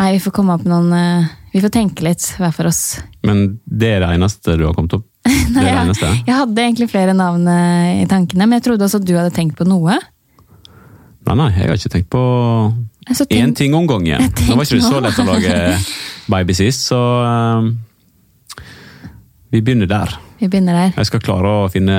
Nei, 0.00 0.14
vi 0.16 0.20
får 0.24 0.32
komme 0.32 0.54
opp 0.56 0.62
med 0.64 0.72
noen 0.72 0.92
eh, 0.96 1.32
Vi 1.52 1.60
får 1.60 1.72
tenke 1.74 2.04
litt 2.06 2.24
hver 2.40 2.54
for 2.56 2.70
oss. 2.70 3.00
Men 3.28 3.60
det 3.64 3.96
er 3.96 4.04
det 4.04 4.14
eneste 4.16 4.56
du 4.56 4.64
har 4.64 4.76
kommet 4.76 4.96
opp? 4.96 5.06
Det 5.26 5.52
Nei, 5.52 5.66
er 5.68 5.90
det 5.90 5.98
jeg, 6.00 6.22
jeg 6.24 6.36
hadde 6.38 6.62
egentlig 6.62 6.88
flere 6.88 7.12
navn 7.16 7.44
eh, 7.50 8.00
i 8.00 8.06
tankene, 8.08 8.46
men 8.46 8.56
jeg 8.56 8.64
trodde 8.64 8.86
også 8.86 9.02
at 9.02 9.04
du 9.04 9.12
hadde 9.18 9.34
tenkt 9.36 9.58
på 9.58 9.66
noe. 9.68 9.98
Nei, 11.28 11.34
nei, 11.36 11.48
jeg 11.58 11.68
har 11.68 11.76
ikke 11.76 11.92
tenkt 11.92 12.08
på 12.14 12.22
Så 13.12 13.26
én 13.36 13.52
ting 13.52 13.76
om 13.76 13.84
gangen. 13.90 14.24
Nå 14.48 14.56
var 14.56 14.64
ikke 14.64 14.78
det 14.78 14.86
så 14.86 15.02
lett 15.04 15.20
å 15.20 15.26
lage 15.28 15.58
baby 16.32 16.56
sist, 16.56 16.86
så 16.88 17.00
um, 17.60 17.68
vi 19.52 19.60
begynner 19.60 19.90
der. 19.90 20.16
Vi 20.40 20.48
begynner 20.48 20.78
der. 20.78 20.96
Jeg 20.96 21.10
skal 21.10 21.22
klare 21.26 21.52
å 21.52 21.68
finne 21.74 21.98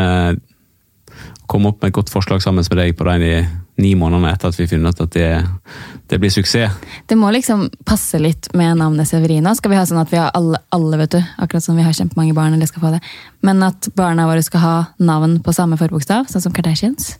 komme 1.52 1.70
opp 1.70 1.84
med 1.84 1.92
et 1.92 2.00
godt 2.00 2.10
forslag 2.10 2.42
sammen 2.42 2.66
med 2.66 2.82
deg 2.82 2.98
på 2.98 3.06
de 3.06 3.44
ni 3.80 3.94
månedene 3.96 4.34
etter 4.34 4.52
at 4.52 4.60
vi 4.60 4.68
finner 4.70 4.92
ut 4.92 5.02
at 5.02 5.14
det, 5.16 5.30
det 6.12 6.20
blir 6.22 6.32
suksess. 6.34 6.76
Det 7.08 7.18
må 7.18 7.32
liksom 7.34 7.70
passe 7.88 8.20
litt 8.20 8.52
med 8.58 8.78
navnet 8.82 9.10
Severina. 9.10 9.56
Skal 9.56 9.74
vi 9.74 9.80
ha 9.80 9.86
sånn 9.88 10.02
at 10.02 10.12
vi 10.12 10.20
har 10.20 10.34
alle, 10.38 10.60
alle 10.76 11.00
vet 11.02 11.16
du, 11.16 11.20
akkurat 11.42 11.66
som 11.66 11.80
vi 11.80 11.86
har 11.86 11.96
kjempemange 11.96 12.36
barn, 12.38 12.54
eller 12.54 12.70
skal 12.70 12.84
få 12.84 12.94
det. 12.98 13.02
Men 13.46 13.64
at 13.66 13.90
barna 13.98 14.28
våre 14.30 14.44
skal 14.46 14.64
ha 14.66 14.76
navn 15.02 15.40
på 15.44 15.56
samme 15.56 15.80
forbokstav, 15.82 16.28
sånn 16.30 16.44
som 16.44 16.56
Kardashians. 16.56 17.16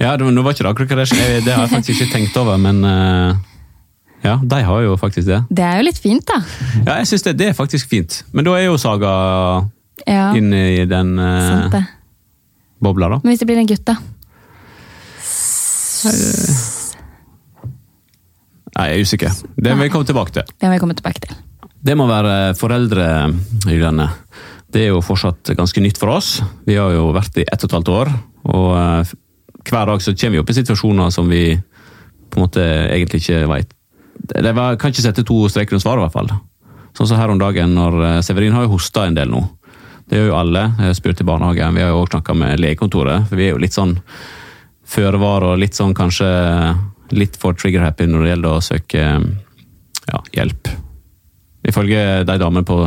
Ja, 0.00 0.16
det, 0.16 0.26
Nå 0.26 0.42
var 0.42 0.54
ikke 0.54 0.64
det 0.66 0.72
akkurat 0.72 0.94
hva 0.94 1.06
det 1.06 1.52
har 1.52 1.66
jeg 1.66 1.74
faktisk 1.74 2.00
ikke 2.00 2.12
tenkt 2.16 2.38
over, 2.40 2.56
men 2.58 2.80
eh, 2.86 3.42
ja, 4.22 4.38
de 4.42 4.62
har 4.66 4.82
jo 4.86 4.96
faktisk 4.98 5.28
det. 5.28 5.42
Det 5.50 5.66
er 5.66 5.80
jo 5.80 5.86
litt 5.88 6.00
fint, 6.00 6.24
da. 6.26 6.40
Ja, 6.86 6.96
jeg 7.02 7.10
synes 7.10 7.26
det, 7.26 7.36
det 7.38 7.50
er 7.50 7.58
faktisk 7.58 7.90
fint. 7.90 8.22
Men 8.32 8.46
da 8.46 8.56
er 8.58 8.68
jo 8.70 8.78
Saga 8.80 9.12
Ja, 10.06 10.32
inne 10.38 10.62
i 10.72 10.84
den 10.90 11.14
eh, 11.18 11.82
bobla, 12.82 13.12
da. 13.12 13.20
Men 13.22 13.34
hvis 13.34 13.42
det 13.42 13.50
blir 13.50 13.60
en 13.62 13.70
gutt, 13.70 13.84
da? 13.86 13.98
Nei, 18.72 18.86
jeg 18.88 18.96
er 18.96 19.04
usikker. 19.04 19.40
Det 19.56 19.74
må 19.76 19.84
vi 19.84 19.92
komme 19.92 20.08
tilbake 20.08 20.32
til. 20.34 20.46
Det 20.56 20.68
må 20.68 20.76
vi 20.76 20.82
komme 20.82 20.96
tilbake 20.98 21.24
til. 21.26 21.36
Det 21.82 21.96
må 21.98 22.06
være 22.06 22.54
foreldrehyllene. 22.58 24.06
Det 24.72 24.86
er 24.86 24.92
jo 24.94 25.02
fortsatt 25.04 25.52
ganske 25.58 25.82
nytt 25.84 25.98
for 26.00 26.14
oss. 26.14 26.38
Vi 26.64 26.78
har 26.78 26.94
jo 26.94 27.10
vært 27.12 27.36
i 27.42 27.44
ett 27.44 27.60
og 27.60 27.68
et 27.68 27.76
halvt 27.76 27.90
år, 27.92 28.12
og 28.54 28.68
eh, 28.78 29.12
hver 29.68 29.90
dag 29.90 30.02
så 30.02 30.14
kommer 30.14 30.36
vi 30.36 30.40
opp 30.42 30.52
i 30.52 30.56
situasjoner 30.56 31.12
som 31.12 31.28
vi 31.30 31.44
på 32.32 32.38
en 32.38 32.46
måte 32.46 32.62
egentlig 32.64 33.20
ikke 33.20 33.42
veit 33.50 33.74
Det 34.32 34.52
var, 34.56 34.78
kan 34.80 34.92
ikke 34.92 35.04
sette 35.04 35.24
to 35.28 35.36
streker 35.52 35.76
under 35.76 35.84
svaret, 35.84 36.00
i 36.00 36.06
hvert 36.06 36.16
fall. 36.16 36.30
Sånn 36.96 37.08
som 37.10 37.18
her 37.20 37.32
om 37.32 37.40
dagen, 37.40 37.74
når 37.76 37.98
eh, 38.06 38.20
Severin 38.24 38.56
har 38.56 38.64
jo 38.64 38.76
hosta 38.76 39.04
en 39.08 39.18
del 39.18 39.28
nå. 39.32 39.42
Det 40.08 40.18
gjør 40.18 40.30
jo 40.30 40.38
alle. 40.38 40.62
Jeg 40.78 40.90
har 40.90 40.96
spurt 40.96 41.20
i 41.20 41.26
barnehagen. 41.26 41.76
Vi 41.76 41.82
har 41.84 41.92
jo 41.92 42.00
også 42.02 42.16
snakka 42.16 42.36
med 42.36 42.62
legekontoret, 42.62 43.28
for 43.28 43.40
vi 43.40 43.48
er 43.48 43.54
jo 43.54 43.60
litt 43.62 43.76
sånn 43.76 43.96
føre 44.92 45.20
var 45.22 45.46
og 45.46 45.60
litt 45.60 45.78
sånn 45.78 45.94
kanskje 45.96 46.28
litt 47.16 47.36
for 47.40 47.56
trigger-happy 47.56 48.08
når 48.08 48.24
det 48.24 48.32
gjelder 48.32 48.56
å 48.56 48.64
søke 48.64 49.02
ja, 49.02 50.20
hjelp. 50.36 50.70
Ifølge 51.68 52.22
de 52.26 52.36
damene 52.40 52.66
på 52.66 52.78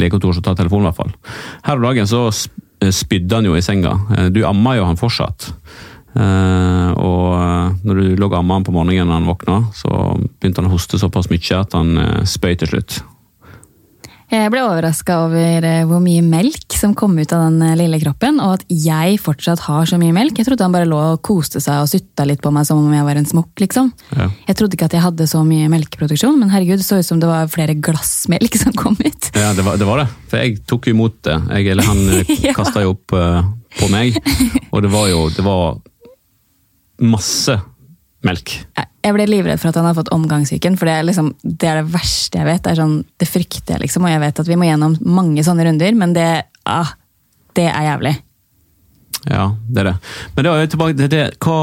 legekontoret 0.00 0.38
som 0.38 0.46
tar 0.46 0.58
telefonen, 0.58 0.86
i 0.86 0.90
hvert 0.90 1.00
fall. 1.00 1.14
Her 1.66 1.80
om 1.80 1.86
dagen 1.86 2.08
så 2.08 2.26
spydde 2.90 3.38
han 3.38 3.46
jo 3.46 3.56
i 3.56 3.62
senga. 3.62 3.96
Eh, 4.16 4.28
Du 4.34 4.44
amma 4.46 4.76
jo 4.76 4.86
han 4.88 5.00
fortsatt. 5.00 5.52
Eh, 6.12 6.90
og 6.92 7.26
eh, 7.36 7.68
når 7.84 8.00
du 8.00 8.16
lå 8.16 8.28
og 8.28 8.38
amma 8.40 8.58
han 8.58 8.66
på 8.66 8.74
morgenen 8.74 9.08
når 9.08 9.20
han 9.20 9.30
våkna, 9.30 9.58
så 9.76 9.90
begynte 10.40 10.62
han 10.62 10.70
å 10.70 10.74
hoste 10.74 11.00
såpass 11.00 11.30
mye 11.32 11.60
at 11.60 11.76
han 11.76 12.24
spøy 12.28 12.56
til 12.56 12.74
slutt. 12.74 13.02
Jeg 14.32 14.48
ble 14.48 14.62
overraska 14.64 15.18
over 15.26 15.64
eh, 15.68 15.82
hvor 15.84 16.00
mye 16.00 16.22
melk 16.24 16.72
som 16.72 16.94
kom 16.96 17.18
ut 17.20 17.32
av 17.36 17.42
den 17.50 17.58
eh, 17.66 17.74
lille 17.76 17.98
kroppen, 18.00 18.38
og 18.40 18.54
at 18.56 18.62
jeg 18.72 19.18
fortsatt 19.20 19.60
har 19.66 19.84
så 19.90 19.98
mye 20.00 20.14
melk. 20.16 20.38
Jeg 20.40 20.48
trodde 20.48 20.64
han 20.64 20.72
bare 20.72 20.88
lå 20.88 20.96
og 20.96 21.20
koste 21.26 21.60
seg 21.60 21.82
og 21.82 21.90
sutta 21.90 22.24
litt 22.24 22.40
på 22.40 22.52
meg 22.54 22.64
som 22.64 22.80
om 22.80 22.94
jeg 22.96 23.04
var 23.04 23.20
en 23.20 23.28
smokk, 23.28 23.52
liksom. 23.60 23.90
Ja. 24.16 24.30
Jeg 24.48 24.56
trodde 24.56 24.78
ikke 24.78 24.88
at 24.88 24.96
jeg 24.96 25.04
hadde 25.04 25.26
så 25.28 25.42
mye 25.44 25.68
melkeproduksjon, 25.74 26.38
men 26.40 26.48
herregud, 26.54 26.80
det 26.80 26.86
så 26.88 27.02
ut 27.02 27.08
som 27.10 27.20
det 27.20 27.28
var 27.28 27.50
flere 27.52 27.76
glass 27.76 28.14
melk 28.32 28.56
som 28.56 28.72
kom 28.78 28.96
ut. 29.02 29.28
Ja, 29.36 29.52
det 29.58 29.66
var, 29.68 29.76
det 29.76 29.90
var 29.90 30.00
det. 30.00 30.08
For 30.32 30.40
jeg 30.40 30.62
tok 30.64 30.88
jo 30.88 30.96
imot 30.96 31.20
det. 31.28 31.36
Jeg, 31.52 31.68
eller 31.74 31.90
han 31.90 32.02
Ja. 32.32 32.38
ja. 32.48 32.56
kasta 32.56 32.86
jo 32.86 32.94
opp 32.96 33.12
eh, 33.18 33.52
på 33.82 33.90
meg, 33.92 34.16
og 34.72 34.80
det 34.86 34.94
var 34.96 35.12
jo 35.12 35.26
det 35.36 35.44
var 35.44 35.76
masse 37.04 37.60
melk. 38.24 38.56
Jeg, 39.02 39.14
ble 39.16 39.24
livredd 39.26 39.58
for 39.58 39.72
at 39.72 39.78
han 39.80 39.88
har 39.88 39.96
fått 39.98 40.12
omgangssyken, 40.14 40.76
for 40.78 40.86
det 40.86 40.94
er, 40.94 41.06
liksom, 41.08 41.32
det 41.42 41.68
er 41.68 41.80
det 41.80 41.90
verste 41.90 42.38
jeg 42.38 42.46
vet. 42.46 42.62
Det, 42.62 42.74
sånn, 42.78 42.98
det 43.18 43.26
frykter 43.26 43.76
jeg, 43.76 43.84
liksom, 43.86 44.06
og 44.06 44.12
jeg 44.12 44.22
vet 44.22 44.42
at 44.42 44.50
vi 44.50 44.58
må 44.58 44.68
gjennom 44.68 44.94
mange 45.02 45.42
sånne 45.46 45.66
runder, 45.66 45.96
men 45.98 46.14
det, 46.14 46.28
ah, 46.70 46.92
det 47.58 47.66
er 47.70 47.88
jævlig. 47.90 48.14
Ja, 49.30 49.56
det 49.68 49.82
er 49.82 49.90
det. 49.90 49.96
Men 50.34 50.46
det 50.46 50.52
er, 50.52 50.70
tilbake 50.70 50.98
til 50.98 51.10
det, 51.12 51.24
hva, 51.42 51.58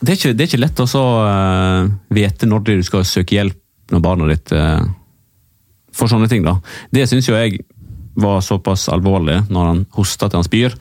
det, 0.00 0.12
er 0.12 0.16
ikke, 0.16 0.32
det 0.34 0.44
er 0.44 0.50
ikke 0.50 0.62
lett 0.62 0.82
å 0.82 0.88
så, 0.90 1.04
uh, 1.26 1.90
vite 2.14 2.48
når 2.50 2.64
du 2.66 2.72
skal 2.86 3.06
søke 3.08 3.36
hjelp 3.36 3.58
når 3.90 4.02
barna 4.04 4.30
ditt 4.30 4.54
uh, 4.54 4.82
får 5.96 6.12
sånne 6.14 6.30
ting. 6.30 6.46
da. 6.46 6.56
Det 6.94 7.08
syns 7.10 7.28
jo 7.28 7.38
jeg 7.38 7.64
var 8.20 8.42
såpass 8.42 8.88
alvorlig 8.92 9.38
når 9.50 9.68
han 9.70 9.84
hosta 9.96 10.28
til 10.28 10.40
han 10.40 10.46
spyr, 10.46 10.78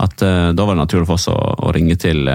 at 0.00 0.24
uh, 0.24 0.52
da 0.56 0.68
var 0.68 0.76
det 0.76 0.84
naturlig 0.84 1.08
for 1.08 1.20
oss 1.20 1.28
å, 1.32 1.36
å 1.36 1.74
ringe 1.76 1.96
til, 2.00 2.28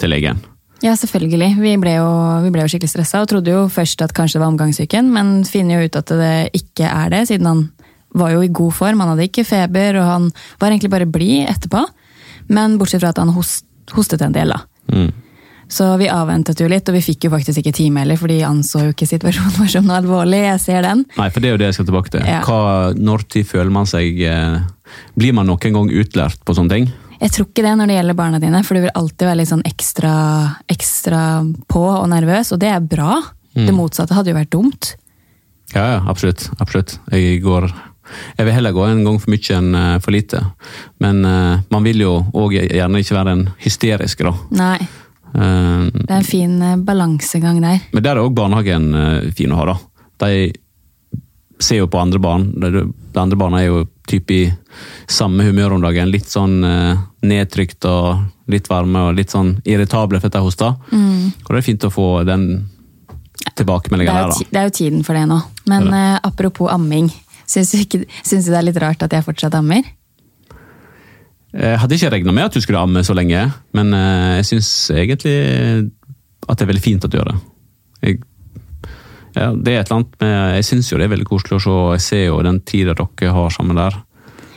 til 0.00 0.12
legen. 0.12 0.42
Ja, 0.84 0.92
selvfølgelig. 1.00 1.54
Vi 1.62 1.72
ble 1.80 1.96
jo, 1.96 2.08
vi 2.44 2.50
ble 2.52 2.64
jo 2.64 2.68
skikkelig 2.68 2.92
stressa 2.92 3.22
og 3.24 3.30
trodde 3.30 3.54
jo 3.54 3.64
først 3.72 4.04
at 4.04 4.12
kanskje 4.16 4.36
det 4.36 4.42
var 4.42 4.52
omgangssyken, 4.52 5.08
men 5.14 5.38
finner 5.48 5.80
jo 5.80 5.88
ut 5.88 5.96
at 5.96 6.12
det 6.12 6.34
ikke 6.60 6.90
er 6.90 7.12
det, 7.14 7.22
siden 7.30 7.48
han 7.48 7.62
var 8.14 8.34
jo 8.34 8.44
i 8.44 8.52
god 8.52 8.74
form. 8.76 9.00
Han 9.00 9.14
hadde 9.14 9.28
ikke 9.30 9.46
feber, 9.48 9.98
og 10.02 10.10
han 10.10 10.30
var 10.60 10.70
egentlig 10.70 10.92
bare 10.92 11.08
blid 11.10 11.48
etterpå. 11.48 11.82
Men 12.52 12.76
bortsett 12.78 13.02
fra 13.02 13.14
at 13.14 13.20
han 13.22 13.32
host, 13.34 13.64
hostet 13.96 14.22
en 14.22 14.36
del, 14.36 14.52
da. 14.52 14.60
Mm. 14.92 15.10
Så 15.72 15.86
vi 15.96 16.10
avventet 16.12 16.60
jo 16.60 16.68
litt, 16.68 16.88
og 16.90 16.98
vi 16.98 17.02
fikk 17.02 17.26
jo 17.26 17.32
faktisk 17.32 17.62
ikke 17.62 17.72
time 17.74 18.02
heller, 18.02 18.18
for 18.20 18.30
de 18.30 18.42
anså 18.46 18.84
jo 18.84 18.92
ikke 18.92 19.08
situasjonen 19.08 19.56
vår 19.62 19.72
som 19.72 19.88
noe 19.88 19.98
alvorlig. 20.02 20.42
Jeg 20.44 20.62
ser 20.62 20.84
den. 20.84 21.06
Nei, 21.16 21.30
for 21.32 21.40
det 21.40 21.50
er 21.50 21.56
jo 21.56 21.62
det 21.62 21.70
jeg 21.70 21.78
skal 21.78 21.88
tilbake 21.88 22.12
til. 22.12 22.28
Ja. 22.28 22.42
Hva, 22.44 22.92
når 22.98 23.24
tid 23.32 23.48
føler 23.48 23.72
man 23.74 23.88
seg 23.88 24.20
eh, 24.20 24.60
Blir 25.16 25.32
man 25.34 25.48
noen 25.48 25.78
gang 25.80 25.88
utlært 25.90 26.44
på 26.44 26.54
sånne 26.54 26.76
ting? 26.76 26.92
Jeg 27.24 27.32
tror 27.32 27.48
ikke 27.48 27.64
det 27.64 27.72
når 27.78 27.88
det 27.88 27.94
gjelder 27.96 28.16
barna 28.18 28.38
dine, 28.42 28.60
for 28.66 28.76
du 28.76 28.84
vil 28.84 28.92
alltid 29.00 29.24
være 29.24 29.38
litt 29.40 29.48
sånn 29.48 29.64
ekstra, 29.64 30.12
ekstra 30.68 31.22
på 31.72 31.84
og 31.88 32.04
nervøs, 32.12 32.52
og 32.52 32.60
det 32.60 32.68
er 32.74 32.84
bra. 32.84 33.16
Mm. 33.54 33.64
Det 33.64 33.74
motsatte 33.76 34.16
hadde 34.16 34.32
jo 34.32 34.36
vært 34.36 34.52
dumt. 34.52 34.90
Ja, 35.72 35.86
ja, 35.94 36.00
absolutt. 36.10 36.50
absolutt. 36.60 36.98
Jeg 37.14 37.40
går 37.44 37.70
jeg 38.36 38.44
vil 38.44 38.52
heller 38.52 38.74
gå 38.76 38.82
en 38.84 39.00
gang 39.06 39.16
for 39.16 39.32
mye 39.32 39.54
enn 39.56 39.78
eh, 39.78 39.94
for 40.04 40.12
lite. 40.12 40.42
Men 41.00 41.22
uh, 41.24 41.62
man 41.72 41.86
vil 41.86 42.02
jo 42.04 42.12
òg 42.36 42.58
gjerne 42.58 43.00
ikke 43.00 43.16
være 43.16 43.32
en 43.32 43.46
hysterisk, 43.64 44.20
da. 44.26 44.34
Nei. 44.60 44.76
Uh, 45.32 45.88
det 45.88 46.10
er 46.10 46.18
en 46.18 46.28
fin 46.28 46.58
balansegang 46.84 47.62
der. 47.64 47.80
Men 47.96 48.04
der 48.04 48.18
er 48.18 48.26
òg 48.26 48.36
barnehagen 48.36 48.90
fin 49.34 49.54
å 49.54 49.62
ha, 49.62 49.72
da. 49.72 49.78
De 50.26 50.52
ser 51.62 51.82
jo 51.82 51.88
på 51.90 52.00
andre 52.00 52.20
barn. 52.22 52.46
De 52.60 53.20
andre 53.20 53.38
barna 53.38 53.62
er 53.62 53.70
jo 53.70 53.84
typ 54.08 54.30
i 54.34 54.42
samme 55.10 55.46
humør 55.46 55.76
om 55.76 55.84
dagen. 55.84 56.10
Litt 56.12 56.28
sånn 56.30 56.58
eh, 56.66 57.02
nedtrykt 57.24 57.86
og 57.88 58.50
litt 58.52 58.68
varme 58.68 59.08
og 59.08 59.18
litt 59.18 59.32
sånn 59.32 59.56
irritable 59.64 60.20
for 60.20 60.28
at 60.28 60.36
de 60.36 60.44
hoster. 60.44 60.74
Mm. 60.92 61.32
Og 61.44 61.50
det 61.50 61.60
er 61.60 61.66
fint 61.66 61.86
å 61.86 61.92
få 61.94 62.08
den 62.28 62.48
tilbakemeldinga 63.54 64.14
der, 64.14 64.32
da. 64.32 64.48
Det 64.50 64.60
er 64.60 64.68
jo 64.68 64.74
tiden 64.80 65.04
for 65.06 65.16
det 65.16 65.26
nå. 65.30 65.40
Men 65.70 65.88
det 65.90 66.00
eh, 66.00 66.22
apropos 66.30 66.72
amming. 66.72 67.10
Syns 67.44 67.74
du, 67.74 67.82
ikke, 67.84 68.04
syns 68.24 68.46
du 68.46 68.54
det 68.54 68.60
er 68.60 68.68
litt 68.70 68.80
rart 68.80 69.02
at 69.04 69.12
jeg 69.12 69.24
fortsatt 69.26 69.56
ammer? 69.58 69.84
Jeg 71.54 71.78
hadde 71.78 71.96
ikke 71.96 72.10
regna 72.16 72.32
med 72.34 72.48
at 72.48 72.56
du 72.56 72.62
skulle 72.64 72.80
amme 72.82 73.04
så 73.06 73.14
lenge, 73.14 73.44
men 73.76 73.94
eh, 73.94 74.30
jeg 74.40 74.48
syns 74.54 74.70
egentlig 74.90 75.34
at 76.44 76.58
det 76.58 76.64
er 76.64 76.70
veldig 76.72 76.84
fint 76.84 77.04
at 77.04 77.12
du 77.12 77.18
gjør 77.20 77.30
det. 77.30 77.36
Jeg 78.04 78.22
ja, 79.34 79.52
det 79.52 79.72
er 79.72 79.80
et 79.82 79.88
eller 79.88 80.00
annet 80.00 80.18
med, 80.20 80.34
Jeg 80.56 80.66
syns 80.70 80.90
jo 80.90 80.98
det 80.98 81.06
er 81.06 81.14
veldig 81.14 81.28
koselig 81.28 81.58
å 81.58 81.62
se. 81.62 81.76
Jeg 81.94 82.04
ser 82.04 82.24
jo 82.28 82.42
den 82.46 82.60
tida 82.66 82.94
dere 82.94 83.32
har 83.34 83.54
sammen 83.54 83.78
der. 83.78 83.96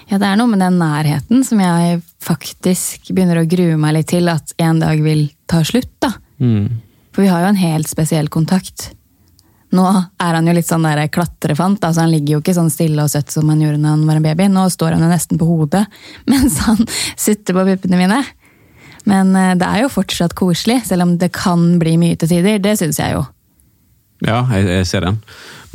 Ja, 0.07 0.19
det 0.21 0.27
er 0.29 0.37
noe 0.39 0.51
med 0.51 0.61
den 0.63 0.77
nærheten 0.79 1.43
som 1.43 1.59
jeg 1.59 2.01
faktisk 2.23 3.09
begynner 3.11 3.41
å 3.41 3.49
grue 3.49 3.75
meg 3.79 3.97
litt 3.97 4.11
til 4.13 4.29
at 4.31 4.53
en 4.63 4.79
dag 4.79 5.01
vil 5.03 5.27
ta 5.49 5.63
slutt. 5.67 5.91
da. 6.03 6.13
Mm. 6.39 6.79
For 7.11 7.25
vi 7.25 7.31
har 7.33 7.43
jo 7.43 7.51
en 7.51 7.59
helt 7.59 7.89
spesiell 7.91 8.29
kontakt. 8.31 8.91
Nå 9.75 9.83
er 9.83 10.37
han 10.37 10.47
jo 10.47 10.53
litt 10.55 10.69
sånn 10.69 10.85
der 10.87 11.01
klatrefant. 11.11 11.83
altså 11.83 12.05
Han 12.05 12.13
ligger 12.13 12.37
jo 12.37 12.41
ikke 12.43 12.55
sånn 12.55 12.71
stille 12.71 13.03
og 13.03 13.11
søtt 13.11 13.33
som 13.33 13.49
han 13.51 13.59
gjorde 13.61 13.81
når 13.81 13.95
han 13.97 14.05
var 14.07 14.19
en 14.19 14.27
baby. 14.29 14.47
Nå 14.53 14.67
står 14.71 14.95
han 14.95 15.03
jo 15.03 15.11
nesten 15.11 15.39
på 15.41 15.47
hodet 15.49 15.83
mens 16.31 16.61
han 16.67 16.79
sutter 17.17 17.57
på 17.57 17.65
puppene 17.73 17.99
mine. 17.99 18.21
Men 19.07 19.35
eh, 19.35 19.55
det 19.59 19.67
er 19.67 19.83
jo 19.83 19.91
fortsatt 19.91 20.35
koselig, 20.37 20.81
selv 20.87 21.07
om 21.07 21.17
det 21.19 21.33
kan 21.35 21.73
bli 21.81 21.97
mye 21.99 22.15
til 22.19 22.31
tider. 22.31 22.61
Det 22.63 22.77
syns 22.79 22.99
jeg 22.99 23.15
jo. 23.15 23.25
Ja, 24.25 24.41
jeg, 24.55 24.65
jeg, 24.65 24.87
ser 24.89 25.05
den. 25.05 25.19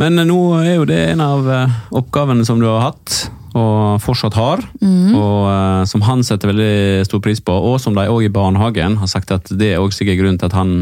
Men 0.00 0.18
nå 0.26 0.40
er 0.62 0.74
jo 0.81 0.88
det 0.88 0.98
en 1.12 1.22
av 1.22 1.46
eh, 1.46 1.78
oppgavene 1.94 2.46
som 2.48 2.59
du 2.59 2.66
har 2.66 2.88
hatt, 2.88 3.28
og 3.52 4.00
fortsatt 4.02 4.37
har. 4.38 4.62
Mm. 4.81 5.12
Og 5.12 5.38
uh, 5.44 5.83
som 5.88 6.05
han 6.07 6.24
setter 6.24 6.48
veldig 6.50 7.07
stor 7.09 7.20
pris 7.24 7.42
på, 7.44 7.52
og 7.52 7.76
som 7.83 7.96
de 7.96 8.09
òg 8.09 8.26
i 8.26 8.33
barnehagen 8.33 8.96
har 9.02 9.11
sagt 9.11 9.35
at 9.35 9.50
det 9.52 9.74
er 9.74 9.83
også 9.83 10.02
sikkert 10.02 10.22
grunnen 10.22 10.40
til 10.40 10.48
at 10.48 10.57
han 10.57 10.72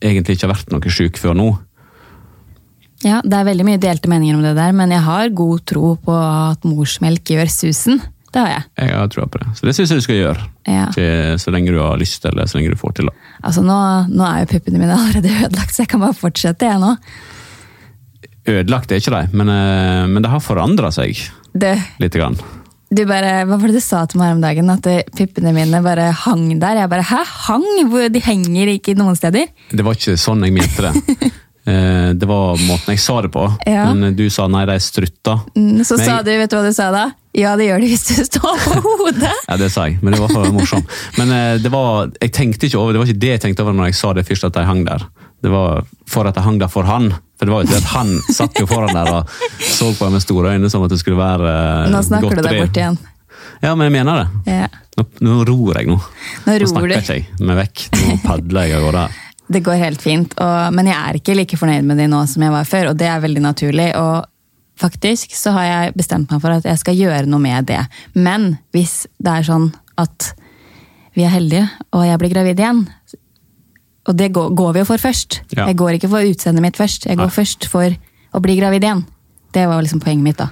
egentlig 0.00 0.38
ikke 0.38 0.48
har 0.48 0.54
vært 0.54 0.72
noe 0.72 0.94
syk 0.94 1.20
før 1.20 1.36
nå. 1.36 1.50
Ja, 3.04 3.20
det 3.24 3.36
er 3.36 3.46
veldig 3.48 3.64
mye 3.64 3.80
delte 3.80 4.10
meninger 4.12 4.36
om 4.36 4.44
det 4.44 4.56
der, 4.58 4.72
men 4.76 4.92
jeg 4.92 5.04
har 5.04 5.32
god 5.36 5.62
tro 5.68 5.94
på 6.04 6.16
at 6.16 6.66
morsmelk 6.68 7.32
gjør 7.32 7.48
susen. 7.52 8.00
Det 8.30 8.42
har 8.44 8.52
jeg. 8.52 8.66
Jeg 8.78 8.94
har 8.94 9.08
tro 9.10 9.24
på 9.26 9.40
det. 9.42 9.48
Så 9.58 9.66
det 9.66 9.74
syns 9.74 9.90
jeg 9.90 9.98
du 10.00 10.04
skal 10.06 10.18
gjøre. 10.20 10.44
Ja. 10.70 10.86
Til, 10.94 11.34
så 11.42 11.50
lenge 11.54 11.74
du 11.74 11.80
har 11.82 11.98
lyst, 11.98 12.24
eller 12.30 12.46
så 12.46 12.58
lenge 12.58 12.70
du 12.74 12.78
får 12.78 12.94
til. 13.00 13.10
da. 13.10 13.34
Altså, 13.42 13.64
nå, 13.66 13.78
nå 14.12 14.26
er 14.28 14.44
jo 14.44 14.52
puppene 14.52 14.78
mine 14.82 14.94
allerede 14.94 15.32
ødelagt, 15.46 15.74
så 15.74 15.82
jeg 15.82 15.90
kan 15.90 16.04
bare 16.04 16.18
fortsette, 16.18 16.70
jeg 16.70 16.82
nå. 16.82 16.94
Ødelagt 18.50 18.92
er 18.92 19.02
ikke 19.02 19.16
de, 19.16 19.26
men, 19.36 19.50
eh, 19.52 20.06
men 20.10 20.22
det 20.22 20.30
har 20.32 20.42
forandra 20.42 20.92
seg 20.94 21.18
det, 21.52 21.74
litt. 22.00 22.14
Grann. 22.14 22.38
Du 22.90 23.04
bare, 23.06 23.44
hva 23.46 23.58
var 23.58 23.70
det 23.70 23.78
du 23.78 23.84
sa 23.84 24.04
til 24.10 24.18
meg 24.18 24.30
her 24.30 24.38
om 24.38 24.42
dagen? 24.42 24.70
At 24.72 24.86
puppene 25.18 25.52
mine 25.54 25.82
bare 25.84 26.08
hang 26.24 26.48
der? 26.62 26.80
Jeg 26.82 26.90
bare, 26.90 27.06
hæ? 27.06 27.20
Hang? 27.46 27.66
De 28.10 28.22
henger 28.24 28.72
ikke 28.72 28.96
noen 28.98 29.18
steder? 29.18 29.50
Det 29.70 29.86
var 29.86 29.98
ikke 29.98 30.16
sånn 30.18 30.46
jeg 30.46 30.56
mente 30.56 30.88
det. 30.88 31.30
Eh, 31.70 32.10
det 32.18 32.26
var 32.26 32.58
måten 32.66 32.94
jeg 32.94 33.02
sa 33.02 33.20
det 33.22 33.30
på, 33.34 33.44
ja. 33.68 33.86
men 33.92 34.14
du 34.16 34.24
sa 34.32 34.46
nei, 34.50 34.64
de 34.68 34.76
strutta. 34.82 35.38
Mm, 35.54 35.84
så 35.86 35.98
men 36.00 36.06
sa 36.08 36.20
du, 36.26 36.32
vet 36.40 36.50
du 36.50 36.56
hva 36.58 36.66
du 36.66 36.74
sa 36.74 36.90
da? 36.94 37.06
Ja, 37.36 37.52
det 37.58 37.68
gjør 37.68 37.82
de 37.84 37.90
hvis 37.92 38.06
du 38.08 38.24
står 38.26 38.62
på 38.64 38.94
hodet. 39.04 39.32
ja, 39.46 39.58
det 39.60 39.70
sa 39.70 39.86
jeg, 39.86 40.00
men 40.02 40.16
det 40.16 40.22
var 40.22 40.32
for 40.34 40.50
morsomt. 40.56 40.98
Men 41.20 41.34
eh, 41.36 41.56
det 41.62 41.70
var, 41.72 42.10
jeg 42.18 42.34
tenkte 42.34 42.66
ikke 42.66 42.80
over, 42.80 42.96
det 42.96 43.02
var 43.02 43.12
ikke 43.12 43.24
det 43.26 43.34
jeg 43.36 43.44
tenkte 43.46 43.66
over 43.66 43.76
når 43.76 43.92
jeg 43.92 44.00
sa 44.00 44.14
det 44.18 44.26
først, 44.28 44.48
at 44.50 44.56
de 44.58 44.66
hang 44.66 44.82
der. 44.88 45.06
Det 45.40 45.52
var 45.52 45.84
for 46.10 46.28
at 46.28 46.36
de 46.36 46.44
hang 46.44 46.58
der 46.60 46.72
for 46.72 46.88
han. 46.88 47.12
For 47.40 47.48
det 47.48 47.54
var 47.54 47.62
jo 47.62 47.70
ikke 47.70 47.78
at 47.80 47.92
Han 47.94 48.10
satt 48.36 48.58
jo 48.60 48.66
foran 48.68 48.92
der 48.92 49.08
og 49.14 49.30
så 49.64 49.86
på 49.96 50.04
meg 50.04 50.18
med 50.18 50.24
store 50.26 50.50
øyne 50.52 50.68
som 50.68 50.82
at 50.84 50.92
det 50.92 50.98
skulle 51.00 51.16
være 51.16 51.46
godteri. 51.48 51.94
Nå 51.94 52.02
snakker 52.04 52.36
du 52.36 52.44
deg 52.44 52.58
bort 52.60 52.80
igjen. 52.82 52.98
Ja, 53.62 53.72
men 53.72 53.86
jeg 53.88 53.94
mener 53.94 54.20
det. 54.20 54.52
Ja. 54.52 54.68
Nå, 54.98 55.06
nå 55.24 55.38
ror 55.48 55.78
jeg 55.78 55.88
nå. 55.88 55.96
Nå, 55.96 56.58
nå 56.60 56.68
snakker 56.68 56.92
jeg 56.98 57.24
ikke 57.24 57.48
meg 57.48 57.62
vekk. 57.62 57.86
Nå 57.96 58.18
padler 58.26 58.68
jeg 58.68 58.76
av 58.76 58.84
gårde. 58.88 59.06
Det 59.50 59.64
går 59.66 59.80
helt 59.80 60.02
fint, 60.02 60.34
og, 60.38 60.74
men 60.76 60.86
jeg 60.86 60.96
er 60.98 61.16
ikke 61.18 61.34
like 61.34 61.56
fornøyd 61.58 61.88
med 61.88 61.98
de 61.98 62.06
nå 62.10 62.20
som 62.30 62.44
jeg 62.44 62.54
var 62.54 62.68
før, 62.68 62.92
og 62.92 63.00
det 63.00 63.08
er 63.10 63.24
veldig 63.24 63.42
naturlig. 63.42 63.88
og 63.98 64.28
faktisk 64.80 65.34
så 65.36 65.52
har 65.56 65.66
jeg 65.68 65.96
bestemt 65.98 66.30
meg 66.32 66.42
for 66.42 66.54
at 66.54 66.66
jeg 66.68 66.80
skal 66.80 66.98
gjøre 66.98 67.28
noe 67.28 67.42
med 67.42 67.68
det. 67.70 67.80
Men 68.16 68.54
hvis 68.74 69.04
det 69.20 69.34
er 69.40 69.46
sånn 69.46 69.70
at 70.00 70.32
vi 71.16 71.26
er 71.26 71.34
heldige, 71.34 71.66
og 71.92 72.06
jeg 72.06 72.20
blir 72.22 72.32
gravid 72.32 72.60
igjen 72.62 72.84
Og 74.08 74.14
det 74.16 74.30
går, 74.32 74.54
går 74.56 74.72
vi 74.72 74.80
jo 74.80 74.86
for 74.88 75.02
først. 75.02 75.42
Ja. 75.52 75.66
Jeg 75.68 75.76
går 75.76 75.98
ikke 75.98 76.08
for 76.08 76.24
utseendet 76.24 76.64
mitt 76.64 76.78
først. 76.78 77.04
Jeg 77.06 77.18
går 77.18 77.28
Nei. 77.28 77.34
først 77.34 77.66
for 77.68 77.92
å 78.32 78.40
bli 78.42 78.56
gravid 78.56 78.86
igjen. 78.86 79.02
Det 79.52 79.66
var 79.68 79.82
liksom 79.82 80.00
poenget 80.00 80.24
mitt. 80.24 80.38
da. 80.40 80.48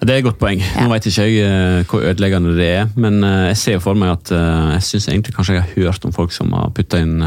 Det 0.00 0.12
er 0.12 0.20
et 0.20 0.24
godt 0.28 0.38
poeng. 0.38 0.62
Ja. 0.62 0.84
Nå 0.84 0.92
vet 0.92 1.08
ikke 1.08 1.26
jeg 1.26 1.42
uh, 1.42 1.82
hvor 1.90 2.04
ødeleggende 2.06 2.54
det 2.56 2.68
er, 2.68 2.86
men 2.94 3.18
uh, 3.24 3.48
jeg 3.50 3.58
ser 3.60 3.82
for 3.82 3.98
meg 3.98 4.14
at 4.14 4.32
uh, 4.32 4.76
jeg 4.76 4.86
syns 4.86 5.08
egentlig 5.10 5.34
kanskje 5.34 5.56
jeg 5.56 5.64
har 5.64 5.74
hørt 5.74 6.06
om 6.06 6.14
folk 6.14 6.32
som 6.36 6.54
har 6.54 6.70
putta 6.76 7.00
inn 7.02 7.18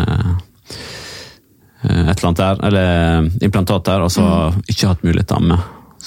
et 1.83 2.11
eller 2.11 2.27
annet 2.27 2.41
der, 2.41 2.61
eller 2.67 3.45
implantat 3.45 3.85
der, 3.87 4.03
og 4.03 4.11
så 4.11 4.23
mm. 4.25 4.63
ikke 4.67 4.89
hatt 4.91 5.05
mulighet 5.05 5.29
til 5.29 5.37
å 5.37 5.43
amme. 5.43 5.59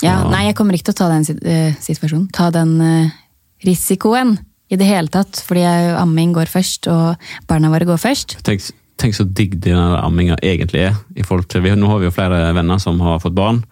Ja, 0.03 0.17
nei, 0.29 0.47
jeg 0.49 0.57
kommer 0.59 0.77
ikke 0.77 0.91
til 0.91 0.97
å 0.97 1.01
ta 1.03 1.11
den 1.13 1.27
uh, 1.47 1.81
situasjonen. 1.81 2.29
Ta 2.35 2.49
den 2.55 2.75
uh, 2.81 3.13
risikoen 3.65 4.37
i 4.73 4.79
det 4.81 4.89
hele 4.89 5.13
tatt. 5.13 5.43
Fordi 5.47 5.65
amming 6.01 6.35
går 6.37 6.51
først, 6.51 6.89
og 6.91 7.29
barna 7.51 7.71
våre 7.73 7.89
går 7.89 8.01
først. 8.01 8.39
Tenk, 8.47 8.65
tenk 9.01 9.17
så 9.17 9.27
digg 9.29 9.59
denne 9.63 10.01
amminga 10.01 10.39
egentlig 10.43 10.89
er. 10.89 10.99
til, 11.15 11.65
vi, 11.65 11.75
Nå 11.77 11.91
har 11.91 12.03
vi 12.03 12.09
jo 12.09 12.15
flere 12.15 12.45
venner 12.57 12.81
som 12.83 13.01
har 13.05 13.21
fått 13.23 13.37
barn, 13.37 13.63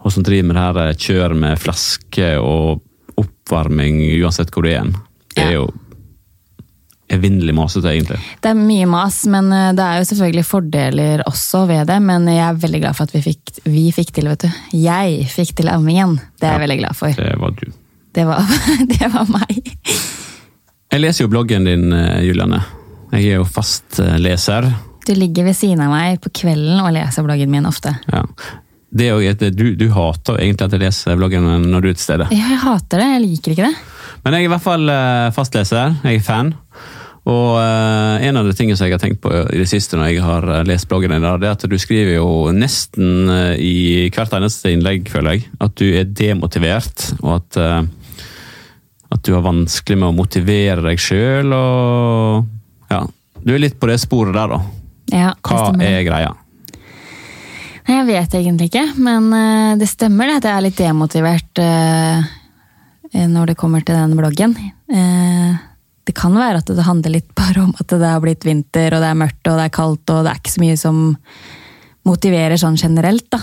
og 0.00 0.12
som 0.12 0.24
driver 0.26 0.48
med 0.48 0.56
det 0.56 0.66
her 0.66 0.82
eh, 0.84 0.98
kjør 1.06 1.34
med 1.38 1.60
flaske 1.60 2.34
og 2.40 2.82
oppvarming 3.20 4.02
uansett 4.22 4.50
hvor 4.52 4.66
du 4.66 4.72
er. 4.72 4.90
Det 5.34 5.42
er 5.42 5.54
ja. 5.54 5.62
jo 5.62 5.68
evinnelig 7.14 7.54
masete, 7.56 7.90
egentlig. 7.92 8.18
Det 8.42 8.50
er 8.50 8.58
mye 8.58 8.88
mas, 8.90 9.22
men 9.30 9.52
eh, 9.54 9.70
det 9.76 9.84
er 9.84 10.00
jo 10.00 10.08
selvfølgelig 10.10 10.46
fordeler 10.48 11.24
også 11.28 11.64
ved 11.70 11.88
det. 11.90 12.00
Men 12.04 12.28
jeg 12.30 12.44
er 12.46 12.60
veldig 12.66 12.82
glad 12.82 12.98
for 12.98 13.08
at 13.08 13.14
vi 13.16 13.24
fikk, 13.24 13.56
vi 13.64 13.86
fikk 13.94 14.12
til, 14.16 14.28
vet 14.32 14.46
du. 14.46 14.60
Jeg 14.84 15.24
fikk 15.32 15.54
til 15.60 15.72
ammingen. 15.72 16.18
Det 16.40 16.48
er 16.48 16.58
jeg 16.58 16.64
veldig 16.66 16.78
glad 16.82 16.98
for. 16.98 17.18
Det 17.18 17.34
var 17.40 17.56
du. 17.58 17.66
Det 18.14 18.24
var, 18.28 18.50
det 18.92 19.10
var, 19.10 19.30
meg. 19.30 19.72
Jeg 20.94 21.02
leser 21.02 21.24
jo 21.24 21.30
bloggen 21.32 21.66
din, 21.66 21.88
eh, 21.92 22.20
Juliane. 22.28 22.60
Jeg 23.14 23.32
er 23.32 23.40
jo 23.40 23.46
fast 23.48 23.98
eh, 24.02 24.18
leser. 24.22 24.68
Du 25.04 25.14
ligger 25.18 25.48
ved 25.48 25.56
siden 25.58 25.82
av 25.84 25.90
meg 25.92 26.20
på 26.22 26.30
kvelden 26.42 26.78
og 26.80 26.92
leser 26.94 27.26
bloggen 27.26 27.50
min 27.52 27.66
ofte. 27.68 27.96
Ja. 28.12 28.22
Det 28.94 29.08
er 29.10 29.18
jo, 29.18 29.50
du, 29.50 29.64
du 29.74 29.88
hater 29.90 30.38
egentlig 30.38 30.68
at 30.68 30.76
jeg 30.76 30.84
leser 30.84 31.18
bloggen 31.18 31.48
når 31.66 31.82
du 31.82 31.88
er 31.90 31.96
til 31.98 32.04
stede. 32.04 32.28
Ja, 32.30 32.52
jeg 32.54 32.60
hater 32.62 33.02
det. 33.02 33.08
Jeg 33.16 33.24
liker 33.24 33.56
ikke 33.56 33.66
det. 33.66 33.74
Men 34.22 34.36
jeg 34.36 34.44
er 34.44 34.46
i 34.46 34.52
hvert 34.54 34.64
fall 34.64 34.92
fastleser. 35.34 35.96
Jeg 36.06 36.22
er 36.22 36.24
fan. 36.24 36.54
Og 37.24 37.56
eh, 37.56 38.26
en 38.28 38.36
av 38.36 38.44
de 38.44 38.52
tingene 38.52 38.76
som 38.76 38.84
jeg 38.84 38.98
har 38.98 39.00
tenkt 39.00 39.22
på 39.24 39.30
i 39.32 39.56
det 39.56 39.68
siste 39.70 39.96
når 39.96 40.10
jeg 40.10 40.24
har 40.24 40.44
eh, 40.44 40.64
lest 40.68 40.88
bloggen 40.90 41.14
din, 41.14 41.24
det 41.24 41.48
er 41.48 41.56
at 41.56 41.64
du 41.70 41.76
skriver 41.80 42.18
jo 42.18 42.28
nesten 42.52 43.30
eh, 43.32 43.54
i 43.64 43.76
hvert 44.12 44.36
eneste 44.36 44.74
innlegg, 44.74 45.08
føler 45.12 45.38
jeg, 45.38 45.48
at 45.64 45.76
du 45.80 45.86
er 45.88 46.04
demotivert, 46.04 47.06
og 47.22 47.38
at, 47.38 47.60
at 49.08 49.24
du 49.24 49.32
har 49.32 49.46
vanskelig 49.46 50.00
med 50.02 50.10
å 50.10 50.16
motivere 50.20 50.84
deg 50.84 51.00
sjøl, 51.00 51.56
og 51.56 52.92
ja, 52.92 53.02
du 53.40 53.56
er 53.56 53.64
litt 53.64 53.80
på 53.80 53.88
det 53.88 53.98
sporet 54.04 54.36
der, 54.36 54.58
da. 54.58 54.60
Ja, 55.14 55.32
det 55.32 55.48
Hva 55.48 55.66
stemmer. 55.70 55.88
er 55.88 56.04
greia? 56.04 56.32
Jeg 57.84 58.06
vet 58.08 58.36
egentlig 58.36 58.70
ikke, 58.70 58.86
men 59.04 59.28
det 59.80 59.88
stemmer 59.90 60.28
det 60.28 60.38
at 60.38 60.46
jeg 60.48 60.56
er 60.56 60.64
litt 60.64 60.78
demotivert 60.80 61.60
når 63.14 63.52
det 63.52 63.56
kommer 63.60 63.84
til 63.84 63.94
den 63.94 64.16
bloggen. 64.18 64.56
Eh, 64.88 65.52
det 66.04 66.14
kan 66.16 66.34
være 66.36 66.60
at 66.60 66.70
det 66.70 66.84
handler 66.84 67.16
litt 67.16 67.30
bare 67.36 67.64
om 67.64 67.74
at 67.80 67.88
det 67.88 68.08
har 68.08 68.22
blitt 68.22 68.44
vinter, 68.44 68.92
og 68.92 69.02
det 69.02 69.10
er 69.10 69.20
mørkt 69.20 69.48
og 69.48 69.58
det 69.58 69.68
er 69.68 69.74
kaldt, 69.74 70.10
og 70.12 70.24
det 70.24 70.32
er 70.32 70.40
ikke 70.40 70.54
så 70.54 70.64
mye 70.64 70.80
som 70.80 70.98
motiverer 72.04 72.60
sånn 72.60 72.76
generelt, 72.80 73.26
da. 73.32 73.40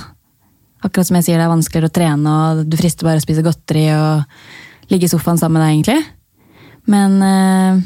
Akkurat 0.85 1.09
som 1.09 1.17
jeg 1.17 1.27
sier, 1.27 1.41
det 1.41 1.45
er 1.45 1.53
vanskeligere 1.53 1.89
å 1.89 1.93
trene, 1.93 2.35
og 2.35 2.65
du 2.69 2.77
frister 2.77 3.07
bare 3.07 3.21
å 3.21 3.23
spise 3.23 3.45
godteri 3.45 3.87
og 3.95 4.91
ligge 4.93 5.07
i 5.07 5.11
sofaen 5.11 5.41
sammen 5.41 5.57
med 5.57 5.65
deg, 5.65 5.73
egentlig. 5.77 6.69
Men 6.89 7.17
eh, 7.25 7.81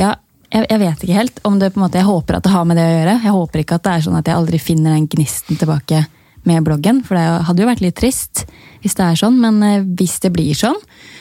ja, 0.00 0.14
jeg, 0.52 0.66
jeg 0.68 0.80
vet 0.80 1.04
ikke 1.04 1.18
helt 1.18 1.40
om 1.48 1.58
det 1.60 1.70
på 1.72 1.80
en 1.80 1.84
måte 1.84 2.00
Jeg 2.00 2.08
håper 2.08 2.38
at 2.38 2.46
det 2.46 2.52
har 2.52 2.64
med 2.68 2.78
det 2.80 2.84
å 2.84 2.94
gjøre. 2.94 3.16
Jeg 3.24 3.36
håper 3.36 3.62
ikke 3.62 3.76
at 3.76 3.84
det 3.84 3.92
er 3.92 4.04
sånn 4.06 4.18
at 4.18 4.28
jeg 4.28 4.36
aldri 4.36 4.60
finner 4.60 4.96
den 4.96 5.08
gnisten 5.12 5.60
tilbake 5.60 6.02
med 6.48 6.64
bloggen, 6.66 7.02
for 7.06 7.14
det 7.18 7.24
hadde 7.46 7.62
jo 7.62 7.68
vært 7.68 7.82
litt 7.84 7.96
trist 7.98 8.44
hvis 8.82 8.96
det 8.98 9.04
er 9.06 9.18
sånn, 9.20 9.36
men 9.38 9.60
eh, 9.62 9.84
hvis 9.98 10.16
det 10.24 10.32
blir 10.34 10.56
sånn, 10.58 10.78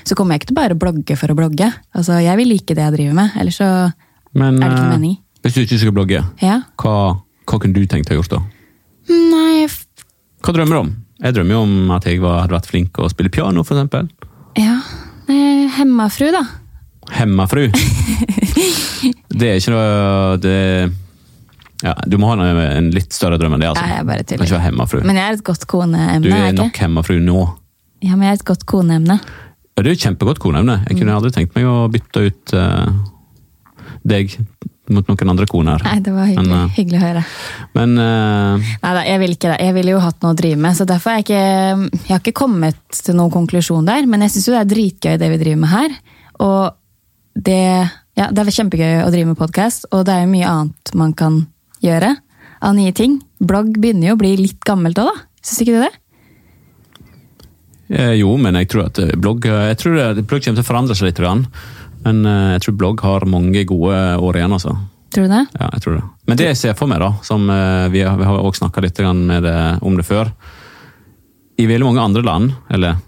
så 0.08 0.16
kommer 0.18 0.34
jeg 0.34 0.42
ikke 0.42 0.50
til 0.52 0.58
bare 0.58 0.74
å 0.74 0.80
blogge 0.82 1.18
for 1.20 1.30
å 1.30 1.36
blogge. 1.38 1.68
Altså, 1.94 2.18
Jeg 2.24 2.38
vil 2.40 2.50
like 2.50 2.74
det 2.74 2.82
jeg 2.88 2.96
driver 2.96 3.14
med, 3.20 3.36
ellers 3.38 3.60
så 3.62 3.68
Men 4.34 4.58
er 4.58 4.66
det 4.66 4.72
ikke 4.72 4.88
noe 4.88 4.94
eh, 4.94 4.98
mening. 4.98 5.18
hvis 5.44 5.54
du 5.54 5.62
ikke 5.62 5.80
skal 5.84 5.94
blogge, 5.94 6.24
Ja. 6.42 6.62
hva, 6.82 6.96
hva 7.46 7.60
kunne 7.62 7.74
du 7.78 7.86
tenkt 7.86 8.10
deg 8.10 8.18
å 8.18 8.24
gjort 8.24 8.34
da? 8.34 8.42
Nei, 9.12 9.68
Hva 10.42 10.54
drømmer 10.56 10.74
du 10.74 10.80
om? 10.82 10.92
Jeg 11.22 11.36
drømmer 11.38 11.54
jo 11.54 11.62
om 11.68 11.92
at 11.94 12.06
jeg 12.10 12.20
var, 12.24 12.42
hadde 12.42 12.56
vært 12.58 12.70
flink 12.72 12.98
å 12.98 13.10
spille 13.12 13.30
piano, 13.30 13.62
eksempel. 13.62 14.10
ja. 14.58 14.80
Hemmafru, 15.78 16.32
da. 16.34 16.42
Hemmafru. 17.14 17.70
Det 19.32 19.48
er 19.48 19.60
ikke 19.62 19.72
noe 19.74 20.38
det, 20.44 20.56
ja, 21.84 21.94
Du 22.08 22.18
må 22.22 22.28
ha 22.30 22.36
en, 22.38 22.58
en 22.62 22.90
litt 22.94 23.14
større 23.16 23.38
drøm 23.42 23.54
enn 23.58 23.64
det. 23.64 23.70
altså. 23.72 23.86
Nei, 23.86 23.96
jeg 23.98 24.06
bare 24.12 24.24
kan 24.24 24.46
ikke 24.46 24.58
være 24.58 24.68
hemmafru. 24.70 25.02
Men 25.08 25.16
jeg 25.22 25.28
er 25.30 25.38
et 25.40 25.44
godt 25.52 25.68
koneemne. 25.68 26.22
Du 26.24 26.30
er 26.32 26.48
er 26.50 26.58
nok 26.58 26.72
ikke? 26.74 26.86
hemmafru 26.88 27.20
nå. 27.22 27.40
Ja, 28.02 28.16
men 28.16 28.28
jeg 28.28 28.32
er 28.36 28.40
et 28.42 28.46
godt 28.46 28.66
koneemne. 28.70 29.20
Ja, 29.22 29.84
Det 29.84 29.88
er 29.88 29.96
jo 29.96 30.02
kjempegodt 30.10 30.40
koneemne. 30.44 30.80
Jeg 30.88 30.96
Mm. 30.96 31.00
kunne 31.00 31.16
aldri 31.16 31.32
tenkt 31.32 31.56
meg 31.56 31.66
å 31.66 31.88
bytte 31.90 32.26
ut 32.28 32.54
uh, 32.54 32.90
deg 34.06 34.34
mot 34.92 35.08
noen 35.08 35.30
andre 35.32 35.46
koner. 35.48 35.80
Nei, 35.86 36.00
det 36.04 36.12
var 36.12 36.26
hyggelig, 36.28 36.50
Men, 36.50 36.66
uh, 36.68 36.74
hyggelig 36.76 37.00
å 37.00 37.04
høre. 37.06 37.22
Men 37.78 37.94
uh, 38.02 38.58
Nei 38.84 38.94
da, 38.98 39.04
jeg 39.08 39.22
vil 39.22 39.36
ikke 39.38 39.52
det. 39.54 39.60
Jeg 39.64 39.74
ville 39.78 39.94
jo 39.96 40.02
hatt 40.04 40.20
noe 40.26 40.34
å 40.34 40.38
drive 40.42 40.60
med, 40.60 40.76
så 40.76 40.86
derfor 40.90 41.14
har 41.14 41.22
jeg 41.22 41.28
ikke 41.30 42.02
Jeg 42.02 42.10
har 42.12 42.20
ikke 42.20 42.36
kommet 42.42 42.82
til 43.06 43.16
noen 43.16 43.32
konklusjon 43.32 43.86
der, 43.88 44.06
men 44.10 44.22
jeg 44.26 44.34
syns 44.36 44.48
jo 44.50 44.54
det 44.58 44.62
er 44.66 44.72
dritgøy 44.74 45.18
det 45.22 45.30
vi 45.32 45.40
driver 45.46 45.62
med 45.64 45.70
her. 45.78 45.98
Og 46.42 46.76
det 47.40 47.62
Ja, 48.20 48.28
det 48.28 48.44
er 48.44 48.52
kjempegøy 48.52 49.06
å 49.06 49.12
drive 49.14 49.30
med 49.32 49.38
podkast, 49.40 49.86
og 49.96 50.04
det 50.06 50.12
er 50.14 50.26
jo 50.26 50.32
mye 50.34 50.50
annet 50.50 50.92
man 51.00 51.14
kan 51.16 51.48
gjøre 51.84 52.16
av 52.62 52.76
nye 52.78 52.94
ting. 52.96 53.20
Blogg 53.42 53.74
begynner 53.82 54.12
jo 54.12 54.16
å 54.18 54.22
bli 54.22 54.36
litt 54.40 54.62
gammelt 54.68 55.00
òg, 55.02 55.12
da. 55.12 55.28
Syns 55.42 55.64
ikke 55.64 55.76
du 55.78 55.84
det? 55.86 55.92
eh, 57.92 58.14
jo, 58.22 58.36
men 58.40 58.56
jeg 58.60 58.70
tror 58.72 58.88
at 58.88 59.02
eh, 59.04 59.16
blogg 59.20 59.48
jeg 59.50 59.78
tror 59.82 59.98
blogg 60.22 60.44
kommer 60.46 60.62
til 60.62 60.64
å 60.64 60.70
forandre 60.70 60.96
seg 60.98 61.10
litt. 61.10 61.20
grann. 61.20 61.46
Men 62.06 62.24
eh, 62.26 62.54
jeg 62.56 62.66
tror 62.66 62.78
blogg 62.80 63.04
har 63.06 63.28
mange 63.30 63.66
gode 63.70 64.00
år 64.18 64.40
igjen, 64.40 64.56
altså. 64.58 64.76
Tror 65.12 65.28
du 65.28 65.34
det? 65.34 65.46
Ja, 65.60 65.70
jeg 65.76 65.84
tror 65.84 65.98
det. 65.98 66.04
Men 66.30 66.40
det 66.40 66.50
jeg 66.52 66.60
ser 66.62 66.76
for 66.80 66.88
meg, 66.88 67.02
da, 67.04 67.12
som 67.28 67.50
eh, 67.52 67.88
vi 67.92 68.04
har, 68.06 68.18
vi 68.20 68.28
har 68.28 68.40
også 68.40 68.64
snakka 68.64 68.84
litt 68.86 69.02
med 69.20 69.44
det, 69.44 69.58
om 69.84 69.98
det 69.98 70.08
før 70.08 70.32
I 71.60 71.68
veldig 71.68 71.90
mange 71.90 72.06
andre 72.06 72.24
land, 72.24 72.54
eller 72.72 73.02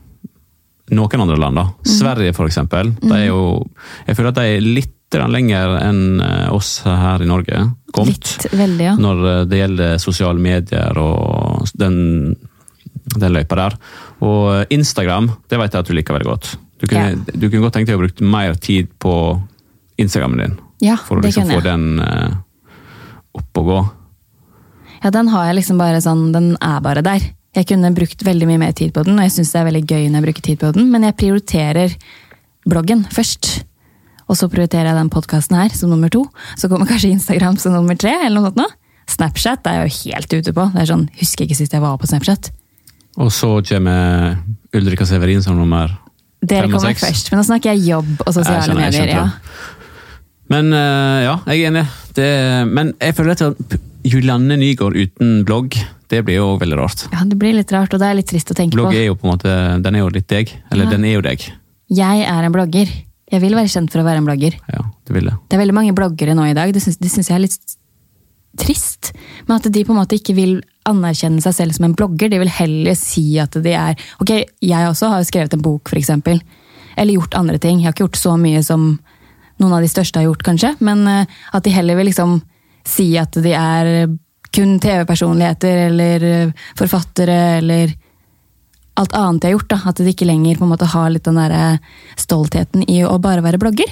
noen 0.94 1.24
andre 1.24 1.40
land, 1.40 1.58
da, 1.58 1.64
Sverige 1.88 2.36
for 2.36 2.50
eksempel, 2.50 2.92
de 3.00 3.14
er 3.16 3.30
jo 3.30 3.64
Jeg 4.06 4.18
føler 4.18 4.34
at 4.34 4.42
de 4.42 4.58
er 4.58 4.68
litt 4.68 5.00
lenger 5.14 5.78
enn 5.78 6.20
eh, 6.26 6.50
oss 6.52 6.82
her 6.84 7.22
i 7.22 7.30
Norge 7.30 7.70
kommet. 7.96 8.34
Litt 8.44 8.58
veldig, 8.60 8.86
ja. 8.86 8.96
Når 9.00 9.24
eh, 9.30 9.40
det 9.50 9.62
gjelder 9.62 10.02
sosiale 10.02 10.42
medier 10.44 11.00
og 11.02 11.70
den, 11.80 11.98
den 13.16 13.36
løypa 13.36 13.60
der. 13.60 13.78
Og 14.24 14.44
eh, 14.56 14.66
Instagram, 14.76 15.32
det 15.50 15.62
vet 15.62 15.76
jeg 15.76 15.86
at 15.86 15.92
du 15.92 15.98
liker 15.98 16.18
veldig 16.18 16.32
godt. 16.32 16.54
Du 16.84 16.88
kunne, 16.90 17.24
du 17.32 17.48
kunne 17.48 17.64
godt 17.64 17.78
tenkt 17.78 17.92
deg 17.92 18.00
å 18.00 18.04
bruke 18.04 18.26
mer 18.28 18.58
tid 18.60 18.90
på 19.00 19.14
Instagrammen 20.02 20.42
din. 20.42 20.58
Ja, 20.84 20.98
For 21.00 21.22
å 21.22 21.24
liksom 21.24 21.48
få 21.48 21.62
den 21.64 22.02
eh, 22.04 22.34
opp 23.40 23.62
og 23.62 23.70
gå. 23.70 23.80
Ja, 25.04 25.12
den 25.14 25.30
har 25.32 25.48
jeg 25.50 25.62
liksom 25.62 25.80
bare 25.80 26.02
sånn, 26.04 26.32
den 26.36 26.54
er 26.64 26.82
bare 26.84 27.04
der. 27.06 27.24
Jeg 27.54 27.68
kunne 27.70 27.94
brukt 27.94 28.24
veldig 28.26 28.48
mye 28.50 28.62
mer 28.62 28.74
tid 28.76 28.94
på 28.96 29.04
den, 29.06 29.20
og 29.20 29.28
jeg 29.28 29.36
syns 29.36 29.54
det 29.54 29.62
er 29.62 29.68
veldig 29.70 29.84
gøy 29.86 30.08
når 30.08 30.18
jeg 30.18 30.26
bruker 30.28 30.46
tid 30.48 30.62
på 30.64 30.72
den, 30.76 30.90
men 30.90 31.06
jeg 31.06 31.18
prioriterer 31.20 31.96
bloggen 32.66 33.04
først. 33.14 33.52
Og 34.30 34.38
så 34.40 34.48
prioriterer 34.52 34.92
jeg 34.92 34.96
den 35.00 35.10
podkasten 35.14 35.58
her 35.60 35.70
som 35.76 35.90
nummer 35.92 36.10
to. 36.14 36.24
Så 36.60 36.70
kommer 36.72 36.88
kanskje 36.90 37.12
Instagram 37.14 37.58
som 37.60 37.74
nummer 37.76 37.98
tre, 38.00 38.14
eller 38.26 38.40
noe 38.40 38.50
sånt 38.52 38.62
nå. 38.62 38.68
Snapchat 39.10 39.66
er 39.68 39.82
jeg 39.82 39.90
jo 39.90 40.10
helt 40.14 40.34
ute 40.40 40.54
på. 40.56 40.68
Det 40.74 40.82
er 40.86 40.92
sånn, 40.94 41.10
Husker 41.20 41.44
ikke 41.46 41.58
sist 41.60 41.74
jeg 41.76 41.82
var 41.84 41.98
på 42.00 42.08
Snapchat. 42.08 42.52
Og 43.20 43.30
så 43.36 43.50
kommer 43.68 44.38
Ulrika 44.74 45.06
Severin 45.06 45.44
som 45.46 45.58
nummer 45.60 45.92
Dere 46.44 46.66
Fem 46.68 46.74
og 46.76 46.82
seks. 46.82 47.00
Dere 47.00 47.00
kommer 47.00 47.14
først, 47.14 47.32
men 47.32 47.40
nå 47.40 47.44
snakker 47.48 47.74
jeg 47.76 47.84
jobb 47.92 48.14
og 48.20 48.28
Jeg 48.28 48.34
sosiale 48.40 48.64
skjønner, 48.66 48.88
jeg 48.88 49.02
medier. 49.02 49.16
ja. 49.16 49.30
Men 50.52 50.74
eh, 50.76 51.20
ja, 51.24 51.36
jeg 51.48 51.62
er 51.64 51.70
enig. 51.72 51.84
Det, 52.18 52.28
men 52.70 52.90
jeg 53.00 53.16
føler 53.18 53.38
at 53.38 53.78
Julianne 54.04 54.58
Nygaard 54.60 54.98
uten 55.00 55.38
blogg, 55.48 55.78
det 56.12 56.20
blir 56.28 56.36
jo 56.42 56.50
veldig 56.62 56.78
rart. 56.78 57.06
ja, 57.14 57.24
det 57.26 57.38
blir 57.40 57.56
litt 57.56 57.72
rart, 57.74 57.94
og 57.96 58.02
det 58.04 58.10
er 58.10 58.18
litt 58.20 58.28
trist 58.30 58.52
å 58.52 58.58
tenke 58.58 58.76
Blogg 58.76 58.92
på. 58.92 58.98
er 59.00 59.06
jo 59.08 59.16
på 59.16 59.28
en 59.28 59.32
måte, 59.38 59.54
den 59.86 59.96
er 59.96 60.04
jo 60.04 60.10
litt 60.14 60.28
deg. 60.28 60.52
Eller 60.72 60.86
Ja. 60.86 60.92
den 60.92 61.06
er 61.06 61.14
jo 61.16 61.22
deg. 61.22 61.46
Jeg 61.90 62.26
er 62.28 62.44
en 62.44 62.52
blogger. 62.52 62.92
Jeg 63.34 63.42
vil 63.42 63.56
være 63.58 63.72
kjent 63.72 63.90
for 63.90 64.04
å 64.04 64.06
være 64.06 64.22
en 64.22 64.28
blogger. 64.28 64.58
Ja, 64.70 64.84
du 65.08 65.16
vil 65.16 65.30
det. 65.30 65.38
Det 65.50 65.58
er 65.58 65.64
veldig 65.64 65.76
mange 65.76 65.96
bloggere 65.98 66.36
nå 66.38 66.46
i 66.52 66.58
dag, 66.58 66.74
det 66.74 66.84
syns, 66.84 67.00
syns 67.02 67.32
jeg 67.32 67.38
er 67.40 67.46
litt 67.48 67.78
trist. 68.62 69.10
Men 69.48 69.58
at 69.58 69.70
de 69.74 69.82
på 69.86 69.94
en 69.94 70.00
måte 70.00 70.20
ikke 70.20 70.36
vil 70.38 70.60
anerkjenne 70.90 71.42
seg 71.42 71.56
selv 71.58 71.78
som 71.78 71.88
en 71.88 71.96
blogger. 71.98 72.30
De 72.30 72.42
vil 72.44 72.52
heller 72.60 72.98
si 73.00 73.26
at 73.42 73.56
de 73.64 73.74
er 73.74 73.98
Ok, 74.22 74.36
jeg 74.62 74.90
også 74.90 75.10
har 75.16 75.26
skrevet 75.26 75.56
en 75.58 75.64
bok, 75.66 75.90
for 75.90 75.98
eksempel. 75.98 76.42
Eller 76.94 77.18
gjort 77.18 77.38
andre 77.40 77.58
ting. 77.58 77.82
Jeg 77.82 77.90
har 77.90 77.96
ikke 77.96 78.06
gjort 78.06 78.22
så 78.22 78.36
mye 78.38 78.62
som 78.66 78.92
noen 79.62 79.74
av 79.74 79.82
de 79.82 79.90
største 79.90 80.22
har 80.22 80.28
gjort, 80.28 80.46
kanskje. 80.46 80.76
Men 80.86 81.06
eh, 81.10 81.40
at 81.54 81.66
de 81.66 81.74
heller 81.74 81.98
vil 81.98 82.12
liksom 82.12 82.38
si 82.86 83.14
at 83.18 83.34
de 83.42 83.56
er 83.58 83.92
kun 84.54 84.78
TV-personligheter 84.82 85.88
eller 85.88 86.26
eh, 86.30 86.66
forfattere 86.78 87.40
eller 87.58 87.94
alt 89.00 89.14
annet 89.18 89.44
jeg 89.46 89.54
har 89.54 89.58
gjort. 89.58 89.70
da, 89.74 89.82
At 89.90 90.00
det 90.02 90.14
ikke 90.14 90.30
lenger 90.30 90.60
på 90.60 90.68
en 90.68 90.74
måte 90.74 90.90
har 90.94 91.12
litt 91.14 91.26
den 91.26 91.40
der 91.42 91.80
stoltheten 92.20 92.86
i 92.90 93.02
å 93.08 93.18
bare 93.22 93.46
være 93.46 93.62
blogger. 93.62 93.92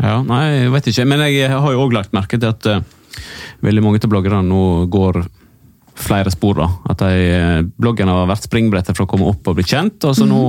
Ja, 0.00 0.22
nei, 0.24 0.42
jeg 0.64 0.72
vet 0.72 0.90
ikke. 0.92 1.06
Men 1.08 1.24
jeg 1.26 1.50
har 1.52 1.74
jo 1.74 1.84
òg 1.84 1.94
lagt 1.96 2.14
merke 2.16 2.38
til 2.40 2.48
at 2.48 2.68
uh, 2.70 2.82
veldig 3.64 3.84
mange 3.84 4.00
av 4.02 4.12
bloggerne 4.12 4.42
nå 4.46 4.64
går 4.92 5.22
flere 6.02 6.32
spor. 6.32 6.60
da. 6.62 6.68
At 6.90 7.02
de, 7.04 7.30
eh, 7.36 8.06
har 8.08 8.30
vært 8.30 8.48
springbrettet 8.48 8.96
for 8.96 9.04
å 9.04 9.10
komme 9.10 9.28
opp 9.28 9.48
og 9.48 9.58
bli 9.58 9.64
kjent, 9.64 10.04
og 10.08 10.16
så 10.16 10.26
nå 10.26 10.42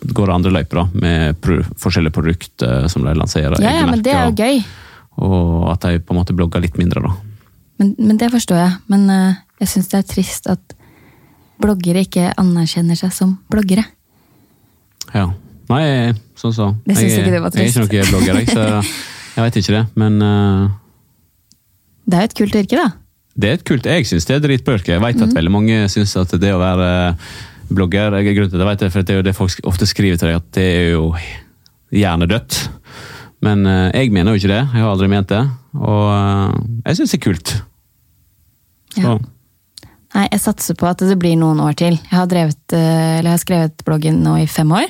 går 0.00 0.26
det 0.26 0.34
andre 0.34 0.52
løyper 0.56 0.80
da, 0.80 0.84
med 0.94 1.40
pro 1.44 1.58
forskjellige 1.76 2.16
produkter 2.16 2.88
som 2.88 3.04
de 3.04 3.12
lanserer. 3.14 3.60
Ja, 3.60 3.82
ja, 3.82 3.86
men 3.86 4.00
det 4.02 4.14
er 4.16 4.30
jo 4.30 4.38
gøy. 4.40 4.62
Og 5.20 5.68
at 5.74 5.84
de 5.84 6.00
på 6.00 6.14
en 6.14 6.20
måte 6.22 6.34
blogger 6.36 6.62
litt 6.64 6.78
mindre, 6.80 7.04
da. 7.04 7.12
Men, 7.80 7.94
men 7.98 8.16
det 8.20 8.30
forstår 8.32 8.62
jeg. 8.62 8.78
Men 8.92 9.06
uh, 9.12 9.40
jeg 9.60 9.74
syns 9.74 9.92
det 9.92 10.00
er 10.00 10.08
trist 10.08 10.48
at 10.48 10.76
bloggere 11.60 12.04
ikke 12.06 12.30
anerkjenner 12.40 12.98
seg 12.98 13.12
som 13.14 13.36
bloggere. 13.52 13.84
Ja. 15.14 15.28
Nei, 15.70 15.84
sånn 16.38 16.54
så. 16.54 16.70
Det 16.86 16.96
synes 16.96 17.12
jeg, 17.14 17.26
ikke 17.26 17.36
du 17.36 17.44
var 17.44 17.52
trist. 17.54 17.76
Jeg 17.76 17.84
er 17.84 17.86
ikke 17.86 18.00
noen 18.00 18.10
blogger, 18.10 18.40
jeg, 18.40 18.48
så 18.50 18.64
jeg 19.36 19.44
vet 19.46 19.60
ikke 19.60 19.76
det. 19.76 19.84
Men 20.02 20.18
uh... 20.24 20.72
Det 22.10 22.18
er 22.18 22.24
jo 22.24 22.30
et 22.30 22.40
kult 22.40 22.58
yrke, 22.58 22.80
da. 22.80 22.88
det 23.38 23.50
er 23.50 23.58
et 23.60 23.68
kult 23.68 23.86
Jeg 23.86 24.08
syns 24.10 24.26
det 24.26 24.34
er 24.34 24.42
dritbørke. 24.42 24.96
Jeg 24.96 25.02
vet 25.04 25.20
at 25.20 25.28
at 25.28 25.36
veldig 25.36 25.52
mange 25.54 25.78
syns 25.92 26.16
at 26.18 26.34
det 26.42 26.50
å 26.56 26.58
være 26.62 26.90
blogger 27.70 28.18
jeg, 28.18 28.34
grunnen 28.34 28.50
til 28.50 28.58
det, 28.58 28.66
vet 28.66 28.82
jeg, 28.82 28.92
for 28.92 29.06
det 29.06 29.14
er 29.14 29.20
jo 29.20 29.26
det 29.28 29.36
folk 29.36 29.70
ofte 29.70 29.86
skriver 29.86 30.18
til 30.18 30.32
deg, 30.32 30.40
at 30.40 30.48
det 30.56 30.66
er 30.66 30.88
jo 30.96 31.04
hjernedødt. 31.94 32.58
Men 33.46 33.62
eh, 33.66 33.88
jeg 33.94 34.12
mener 34.14 34.34
jo 34.34 34.40
ikke 34.40 34.50
det. 34.50 34.62
Jeg 34.64 34.82
har 34.82 34.90
aldri 34.90 35.08
ment 35.10 35.30
det. 35.30 35.44
Og 35.78 36.06
eh, 36.12 36.56
jeg 36.88 36.98
syns 36.98 37.14
det 37.14 37.20
er 37.20 37.26
kult. 37.28 37.54
Så 38.96 39.04
Ja. 39.06 39.18
Nei, 40.14 40.24
jeg 40.32 40.42
satser 40.42 40.74
på 40.78 40.88
at 40.90 41.02
det 41.06 41.18
blir 41.20 41.36
noen 41.38 41.60
år 41.62 41.76
til. 41.78 41.94
Jeg 41.94 42.16
har, 42.16 42.26
drevet, 42.30 42.58
eh, 42.74 43.18
eller 43.20 43.30
jeg 43.30 43.36
har 43.36 43.44
skrevet 43.44 43.84
bloggen 43.86 44.22
nå 44.24 44.36
i 44.42 44.48
fem 44.50 44.72
år. 44.74 44.88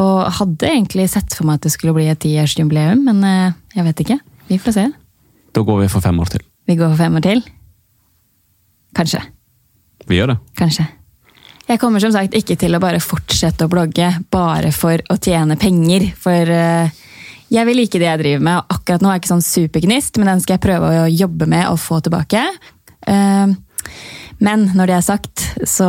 Og 0.00 0.30
hadde 0.38 0.70
egentlig 0.70 1.08
sett 1.12 1.34
for 1.34 1.48
meg 1.48 1.58
at 1.58 1.66
det 1.66 1.74
skulle 1.74 1.96
bli 1.96 2.06
et 2.08 2.20
tiårsjubileum, 2.22 3.02
men 3.08 3.24
eh, 3.26 3.58
jeg 3.76 3.88
vet 3.88 4.04
ikke. 4.06 4.18
Vi 4.48 4.58
får 4.62 4.76
se. 4.78 4.86
da 5.52 5.62
går 5.66 5.82
vi 5.82 5.90
for 5.92 6.00
fem 6.00 6.18
år 6.22 6.30
til. 6.36 6.46
Vi 6.66 6.76
går 6.78 6.92
for 6.94 7.02
fem 7.02 7.16
år 7.18 7.26
til. 7.26 7.42
Kanskje. 8.96 9.20
Vi 10.06 10.16
gjør 10.16 10.32
det. 10.32 10.38
Kanskje. 10.58 10.86
Jeg 11.70 11.78
kommer 11.78 12.02
som 12.02 12.10
sagt 12.14 12.34
ikke 12.34 12.56
til 12.58 12.74
å 12.74 12.80
bare 12.82 12.98
fortsette 13.02 13.66
å 13.66 13.70
blogge 13.70 14.08
bare 14.32 14.72
for 14.74 14.98
å 15.10 15.18
tjene 15.22 15.58
penger. 15.60 16.08
For 16.18 16.50
eh, 16.50 16.90
Jeg 17.50 17.66
vil 17.66 17.80
like 17.82 17.98
det 17.98 18.06
jeg 18.06 18.18
driver 18.22 18.42
med, 18.46 18.58
og 18.58 18.76
akkurat 18.76 19.02
nå 19.02 19.10
er 19.10 19.16
jeg 19.16 19.22
ikke 19.24 19.32
sånn 19.34 19.42
supergnist, 19.42 20.18
men 20.18 20.28
den 20.30 20.42
skal 20.42 20.54
jeg 20.54 20.62
prøve 20.62 20.90
å 21.02 21.06
jobbe 21.10 21.48
med 21.50 21.66
og 21.66 21.80
få 21.82 21.98
tilbake. 22.06 22.44
Eh, 23.06 23.56
Men 24.40 24.70
når 24.72 24.88
det 24.88 24.94
er 24.96 25.04
sagt, 25.04 25.42
så 25.68 25.86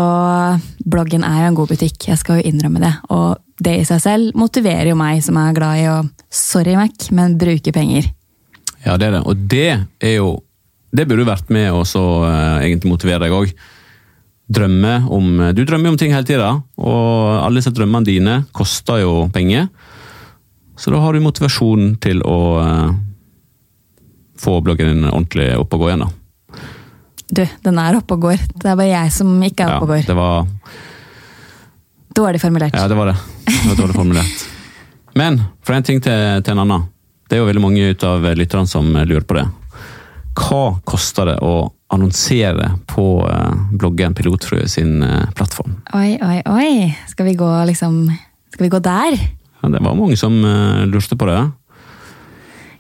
bloggen 0.84 1.24
er 1.24 1.38
jo 1.40 1.48
en 1.48 1.56
god 1.56 1.70
butikk, 1.72 2.10
jeg 2.10 2.20
skal 2.20 2.42
jo 2.42 2.50
innrømme 2.50 2.82
det. 2.84 2.92
Og 3.08 3.38
det 3.64 3.78
i 3.80 3.86
seg 3.88 4.02
selv 4.04 4.36
motiverer 4.36 4.90
jo 4.90 4.98
meg 5.00 5.22
som 5.24 5.38
er 5.40 5.54
glad 5.56 5.80
i 5.80 5.86
å, 5.88 6.02
sorry 6.28 6.76
Mac, 6.76 7.08
men 7.16 7.38
bruke 7.40 7.72
penger. 7.72 8.10
Ja, 8.84 8.98
det 9.00 9.08
er 9.08 9.16
det. 9.16 9.24
Og 9.24 9.48
det 9.48 9.70
er 10.04 10.16
jo 10.18 10.42
Det 10.92 11.06
burde 11.08 11.24
vært 11.24 11.48
med 11.50 11.72
å 11.72 11.86
så, 11.88 12.02
eh, 12.28 12.66
egentlig 12.68 12.92
motivere 12.92 13.20
deg 13.24 13.32
òg. 13.32 13.54
Drømme 14.52 15.08
om 15.10 15.54
Du 15.56 15.64
drømmer 15.64 15.88
jo 15.88 15.92
om 15.94 15.98
ting 15.98 16.12
hele 16.12 16.28
tida, 16.28 16.62
og 16.78 17.46
alle 17.46 17.62
disse 17.62 17.72
drømmene 17.72 18.04
dine 18.04 18.46
koster 18.52 19.00
jo 19.00 19.30
penger. 19.32 19.70
Så 20.76 20.92
da 20.92 21.00
har 21.00 21.14
du 21.14 21.22
motivasjon 21.22 21.96
til 22.02 22.20
å 22.28 22.40
eh, 22.60 22.92
få 24.36 24.62
bloggen 24.62 24.92
din 24.92 25.08
ordentlig 25.08 25.58
opp 25.58 25.74
og 25.74 25.80
gå 25.80 25.88
igjen. 25.94 26.04
da. 26.04 26.12
Du, 27.32 27.46
den 27.64 27.78
er 27.80 27.96
oppe 27.96 28.18
og 28.18 28.26
går. 28.28 28.42
Det 28.52 28.68
er 28.68 28.76
bare 28.76 28.90
jeg 28.92 29.12
som 29.16 29.30
ikke 29.48 29.64
er 29.64 29.76
oppe 29.78 29.88
og 29.88 29.94
går. 29.96 30.08
det 30.10 30.16
var, 30.18 30.48
Dårlig 32.12 32.42
formulert. 32.44 32.76
ja, 32.76 32.88
det 32.92 32.98
var 32.98 33.08
det. 33.08 33.16
Det 33.48 33.70
var 33.70 33.78
dårlig 33.80 33.96
formulert. 33.96 34.42
Men 35.16 35.38
fra 35.64 35.78
en 35.80 35.84
ting 35.88 36.02
til, 36.04 36.42
til 36.44 36.54
en 36.56 36.64
annen. 36.66 36.88
Det 37.30 37.38
er 37.38 37.40
jo 37.40 37.48
veldig 37.48 37.64
mange 37.64 37.86
ut 37.94 38.04
av 38.04 38.26
lytterne 38.36 38.68
som 38.68 38.90
lurer 38.92 39.24
på 39.24 39.38
det. 39.38 39.46
Hva 40.36 40.64
koster 40.88 41.28
det 41.32 41.38
å 41.44 41.72
annonsere 41.92 42.70
på 42.88 43.06
eh, 43.28 43.56
bloggen 43.80 44.14
Pilotfrø 44.16 44.66
sin 44.72 45.02
eh, 45.04 45.30
plattform? 45.36 45.78
Oi, 45.96 46.18
oi, 46.24 46.38
oi. 46.48 46.70
Skal 47.12 47.28
vi 47.28 47.36
gå 47.40 47.50
liksom 47.68 48.06
Skal 48.52 48.66
vi 48.68 48.72
gå 48.72 48.80
der? 48.84 49.16
Ja, 49.62 49.70
det 49.72 49.82
var 49.84 49.96
mange 49.96 50.16
som 50.20 50.36
eh, 50.44 50.84
lurte 50.92 51.16
på 51.20 51.28
det. 51.32 51.40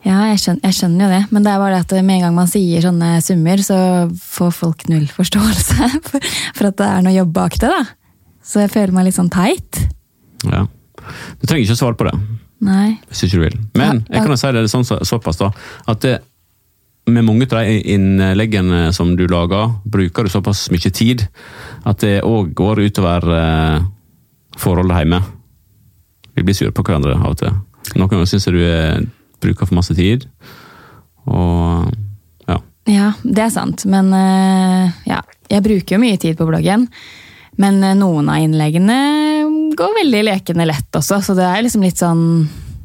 Ja, 0.02 0.18
jeg 0.32 0.40
skjønner, 0.42 0.64
jeg 0.66 0.74
skjønner 0.80 1.04
jo 1.06 1.10
det, 1.14 1.22
men 1.30 1.44
det 1.46 1.52
er 1.54 1.60
bare 1.62 1.78
det 1.78 1.84
at 1.86 2.06
med 2.06 2.16
en 2.16 2.24
gang 2.26 2.34
man 2.40 2.48
sier 2.50 2.82
sånne 2.82 3.10
summer, 3.22 3.62
så 3.62 3.76
får 4.18 4.52
folk 4.58 4.86
null 4.90 5.06
forståelse 5.14 5.90
for, 6.10 6.30
for 6.58 6.70
at 6.72 6.80
det 6.82 6.88
er 6.88 7.04
noe 7.06 7.14
jobb 7.20 7.34
bak 7.36 7.58
det, 7.62 7.70
da. 7.70 7.84
Så 8.42 8.64
jeg 8.64 8.72
føler 8.74 8.96
meg 8.96 9.06
litt 9.06 9.18
sånn 9.20 9.30
teit. 9.30 9.84
Ja. 10.50 10.64
Du 11.38 11.46
trenger 11.46 11.62
ikke 11.68 11.76
å 11.78 11.82
svare 11.84 12.00
på 12.00 12.08
det, 12.10 12.16
Nei. 12.66 12.96
hvis 13.12 13.22
ikke 13.28 13.38
du 13.38 13.44
vil. 13.46 13.60
Men 13.78 14.02
jeg 14.10 14.24
kan 14.26 14.34
jo 14.34 14.40
si 14.42 14.52
det 14.58 14.66
sånn, 14.74 14.88
så- 14.90 15.00
såpass, 15.06 15.38
da, 15.38 15.52
at 15.94 16.02
det, 16.02 16.16
med 17.10 17.26
mange 17.26 17.46
av 17.46 17.62
de 17.62 17.78
innleggene 17.94 18.92
som 18.94 19.14
du 19.18 19.28
lager, 19.30 19.70
bruker 19.86 20.26
du 20.26 20.30
såpass 20.34 20.68
mye 20.74 20.92
tid 20.94 21.28
at 21.86 22.02
det 22.02 22.20
òg 22.26 22.54
går 22.58 22.82
utover 22.90 23.26
eh, 23.38 23.80
forholdet 24.58 24.98
hjemme. 25.04 25.22
Vi 26.38 26.44
blir 26.46 26.58
sure 26.58 26.72
på 26.74 26.84
hverandre 26.86 27.16
av 27.22 27.34
og 27.34 27.38
til. 27.42 27.54
Noen 27.98 28.10
ganger 28.10 28.30
syns 28.30 28.46
jeg 28.50 28.58
du 28.58 28.62
eh, 28.66 29.02
bruker 29.42 29.68
for 29.68 29.78
masse 29.78 29.96
tid. 29.98 30.28
Og 31.30 31.90
ja. 32.48 32.58
Ja, 32.90 33.12
det 33.24 33.46
er 33.48 33.54
sant, 33.54 33.86
men 33.90 34.14
eh, 34.18 35.04
ja. 35.10 35.22
Jeg 35.52 35.66
bruker 35.66 35.98
jo 35.98 36.00
mye 36.00 36.20
tid 36.20 36.38
på 36.40 36.48
bloggen. 36.48 36.88
Men 37.60 37.82
eh, 37.84 37.98
noen 37.98 38.30
av 38.32 38.42
innleggene 38.42 38.98
går 39.78 39.98
veldig 40.02 40.22
lekende 40.28 40.68
lett 40.68 41.00
også, 41.00 41.22
så 41.24 41.36
det 41.38 41.48
er 41.48 41.64
liksom 41.66 41.84
litt 41.86 42.00
sånn 42.00 42.24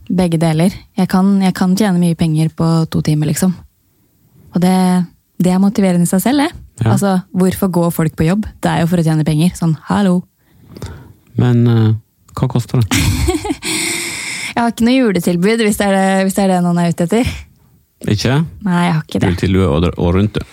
begge 0.06 0.38
deler. 0.38 0.74
Jeg 0.98 1.10
kan, 1.10 1.36
jeg 1.42 1.54
kan 1.56 1.74
tjene 1.78 2.00
mye 2.00 2.18
penger 2.18 2.50
på 2.54 2.68
to 2.90 3.02
timer, 3.06 3.30
liksom. 3.30 3.54
Og 4.54 4.62
det, 4.62 4.76
det 5.42 5.52
er 5.52 5.62
motiverende 5.62 6.06
i 6.06 6.10
seg 6.10 6.22
selv, 6.22 6.46
det. 6.46 6.62
Ja. 6.84 6.92
Altså, 6.92 7.12
hvorfor 7.32 7.70
går 7.72 7.92
folk 7.94 8.16
på 8.18 8.28
jobb? 8.28 8.46
Det 8.62 8.70
er 8.70 8.82
jo 8.84 8.90
for 8.90 9.00
å 9.00 9.06
tjene 9.06 9.26
penger. 9.26 9.54
Sånn, 9.58 9.74
hallo. 9.88 10.20
Men 11.40 11.62
eh, 11.70 11.94
hva 12.36 12.50
koster 12.52 12.82
det? 12.82 13.02
Jeg 14.56 14.64
har 14.64 14.72
ikke 14.72 14.86
noe 14.88 14.96
juletilbud, 14.96 15.62
hvis 15.66 15.76
det 15.76 15.86
er 15.86 15.92
det, 15.92 16.04
hvis 16.24 16.36
det, 16.38 16.44
er 16.46 16.54
det 16.54 16.60
noen 16.64 16.78
er 16.80 16.94
ute 16.94 17.04
etter. 17.04 17.32
Ikke? 18.08 18.38
Nei, 18.64 18.84
jeg 18.86 18.94
har 18.94 19.02
ikke 19.02 19.20
det. 19.20 19.28
Juletilbud 19.28 19.66
og, 19.66 19.88
og 19.92 20.14
rundt 20.16 20.38
det. 20.38 20.46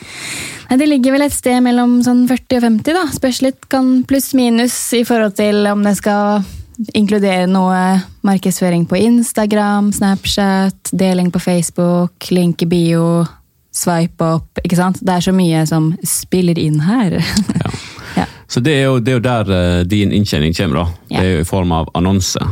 Nei, 0.68 0.78
Det 0.82 0.90
ligger 0.90 1.16
vel 1.16 1.24
et 1.24 1.36
sted 1.36 1.64
mellom 1.64 2.02
sånn 2.04 2.26
40 2.28 2.60
og 2.60 2.66
50, 2.68 2.98
da. 2.98 3.04
Spørs 3.16 3.40
litt 3.46 3.70
kan 3.72 3.94
pluss-minus 4.10 4.76
i 5.00 5.06
forhold 5.08 5.38
til 5.40 5.70
om 5.72 5.88
det 5.88 5.96
skal 6.02 6.44
inkludere 6.98 7.46
noe 7.48 7.80
markedsføring 8.28 8.84
på 8.90 9.00
Instagram, 9.00 9.94
Snapchat, 9.96 10.92
deling 10.92 11.32
på 11.32 11.40
Facebook, 11.40 12.28
link 12.34 12.66
i 12.66 12.68
bio, 12.68 13.24
swipe 13.72 14.28
opp. 14.36 14.60
ikke 14.66 14.82
sant? 14.82 15.00
Det 15.00 15.16
er 15.16 15.26
så 15.30 15.34
mye 15.36 15.64
som 15.70 15.94
spiller 16.04 16.60
inn 16.60 16.82
her. 16.84 17.22
Ja. 17.22 17.74
ja. 18.20 18.28
Så 18.52 18.60
det 18.60 18.76
er 18.82 18.84
jo, 18.90 19.00
det 19.00 19.14
er 19.14 19.20
jo 19.22 19.26
der 19.30 19.56
eh, 19.56 19.80
din 19.88 20.12
inntjening 20.12 20.54
kommer, 20.58 20.84
da. 20.84 20.86
Ja. 21.08 21.16
Det 21.16 21.24
er 21.24 21.34
jo 21.38 21.46
i 21.46 21.50
form 21.54 21.72
av 21.72 21.94
annonse. 21.98 22.44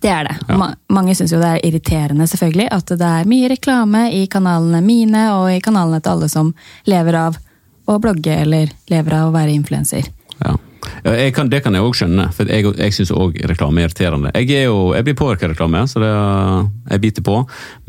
Det 0.00 0.10
er 0.10 0.28
det. 0.28 0.36
Ja. 0.48 0.56
Ma 0.60 0.68
mange 0.92 1.14
syns 1.16 1.32
jo 1.32 1.40
det 1.40 1.48
er 1.48 1.64
irriterende 1.66 2.26
selvfølgelig, 2.28 2.68
at 2.72 2.92
det 3.00 3.08
er 3.08 3.28
mye 3.28 3.48
reklame 3.52 4.04
i 4.12 4.26
kanalene 4.30 4.80
mine 4.84 5.24
og 5.36 5.48
i 5.52 5.62
kanalene 5.64 6.00
til 6.04 6.16
alle 6.16 6.28
som 6.32 6.52
lever 6.88 7.16
av 7.18 7.38
å 7.88 7.98
blogge 8.00 8.36
eller 8.44 8.70
lever 8.92 9.16
av 9.16 9.30
å 9.30 9.34
være 9.34 9.52
influenser. 9.56 10.08
Ja. 10.40 10.56
Kan, 11.34 11.48
det 11.52 11.62
kan 11.64 11.76
jeg 11.76 11.84
òg 11.84 11.96
skjønne, 11.96 12.26
for 12.36 12.48
jeg, 12.48 12.64
jeg 12.76 12.94
syns 12.96 13.12
òg 13.12 13.36
reklame 13.48 13.80
er 13.80 13.88
irriterende. 13.88 14.32
Jeg, 14.36 14.50
er 14.56 14.66
jo, 14.68 14.92
jeg 14.96 15.06
blir 15.06 15.16
påvirket 15.16 15.48
av 15.48 15.54
reklame, 15.54 15.84
så 15.88 16.00
det, 16.02 16.10
jeg 16.92 17.02
biter 17.04 17.24
på. 17.24 17.36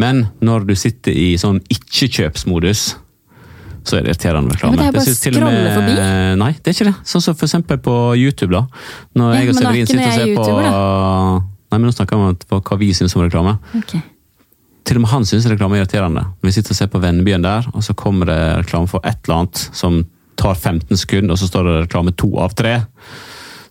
Men 0.02 0.28
når 0.44 0.68
du 0.70 0.76
sitter 0.80 1.16
i 1.16 1.34
sånn 1.40 1.60
ikke-kjøpsmodus, 1.72 2.86
så 3.86 4.00
er 4.00 4.06
det 4.06 4.16
irriterende 4.16 4.56
reklame. 4.56 4.72
Ja, 4.72 4.76
men 4.76 4.80
det 4.82 4.88
er 4.88 4.96
bare 4.96 5.12
å 5.12 5.18
skrolle 5.20 5.74
forbi. 5.76 5.98
Nei, 6.42 6.52
det 6.58 6.72
er 6.72 6.78
ikke 6.78 6.88
det. 6.90 6.96
Sånn 7.12 7.26
som 7.28 7.36
for 7.38 7.48
eksempel 7.50 7.84
på 7.86 7.98
YouTube, 8.18 8.56
da. 8.56 8.64
Når 9.20 9.36
Ja, 9.36 9.42
jeg 9.42 9.52
og 9.52 9.54
er 9.54 9.60
Severin 9.60 9.92
sitter 9.92 10.08
og 10.08 10.16
ser 10.16 10.26
er 10.26 10.40
på 10.40 11.55
Nei, 11.76 11.82
men 11.84 11.90
nå 11.92 11.96
snakker 11.96 12.16
vi 12.16 12.56
om 12.56 12.62
hva- 12.64 12.78
vi 12.80 12.94
syns 12.96 13.16
om 13.20 13.26
reklame. 13.26 13.58
Okay. 13.82 14.00
Til 14.86 15.00
og 15.00 15.02
med 15.04 15.10
han 15.12 15.26
syns 15.28 15.48
reklame 15.50 15.76
er 15.76 15.84
irriterende. 15.84 16.24
Vi 16.46 16.52
sitter 16.56 16.72
og 16.72 16.78
ser 16.80 16.88
på 16.94 17.02
Vennebyen 17.04 17.44
der, 17.44 17.66
og 17.74 17.84
så 17.84 17.96
kommer 17.98 18.30
det 18.30 18.38
reklame 18.64 18.88
for 18.88 19.02
et 19.04 19.18
eller 19.26 19.42
annet 19.42 19.64
som 19.76 20.06
tar 20.40 20.56
15 20.56 20.96
sekunder, 20.96 21.34
og 21.36 21.42
så 21.42 21.50
står 21.50 21.68
det 21.68 21.74
reklame 21.88 22.14
to 22.16 22.30
av 22.40 22.54
tre. 22.56 22.78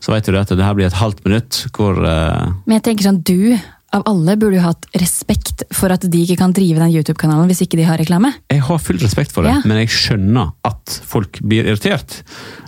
Så 0.05 0.12
vet 0.12 0.27
du 0.29 0.37
at 0.37 0.51
det 0.53 0.61
her 0.67 0.75
blir 0.77 0.90
et 0.90 0.99
halvt 1.01 1.25
minutt 1.25 1.62
hvor 1.73 1.97
uh... 1.97 2.53
Men 2.67 2.77
jeg 2.77 2.85
tenker 2.90 3.07
sånn, 3.09 3.23
du 3.25 3.57
av 3.95 4.03
alle 4.11 4.35
burde 4.37 4.59
jo 4.59 4.64
hatt 4.67 4.88
respekt 4.99 5.62
for 5.73 5.93
at 5.95 6.03
de 6.11 6.25
ikke 6.27 6.37
kan 6.40 6.53
drive 6.53 6.83
den 6.83 6.90
YouTube-kanalen 6.97 7.47
hvis 7.49 7.62
ikke 7.62 7.79
de 7.79 7.87
har 7.87 8.01
reklame. 8.03 8.33
Jeg 8.51 8.64
har 8.67 8.83
full 8.83 8.99
respekt 8.99 9.31
for 9.33 9.47
det, 9.47 9.55
Ja. 9.55 9.62
men 9.64 9.79
jeg 9.85 9.93
skjønner 9.95 10.51
at 10.67 10.99
folk 11.07 11.38
blir 11.47 11.62
irritert. 11.71 12.25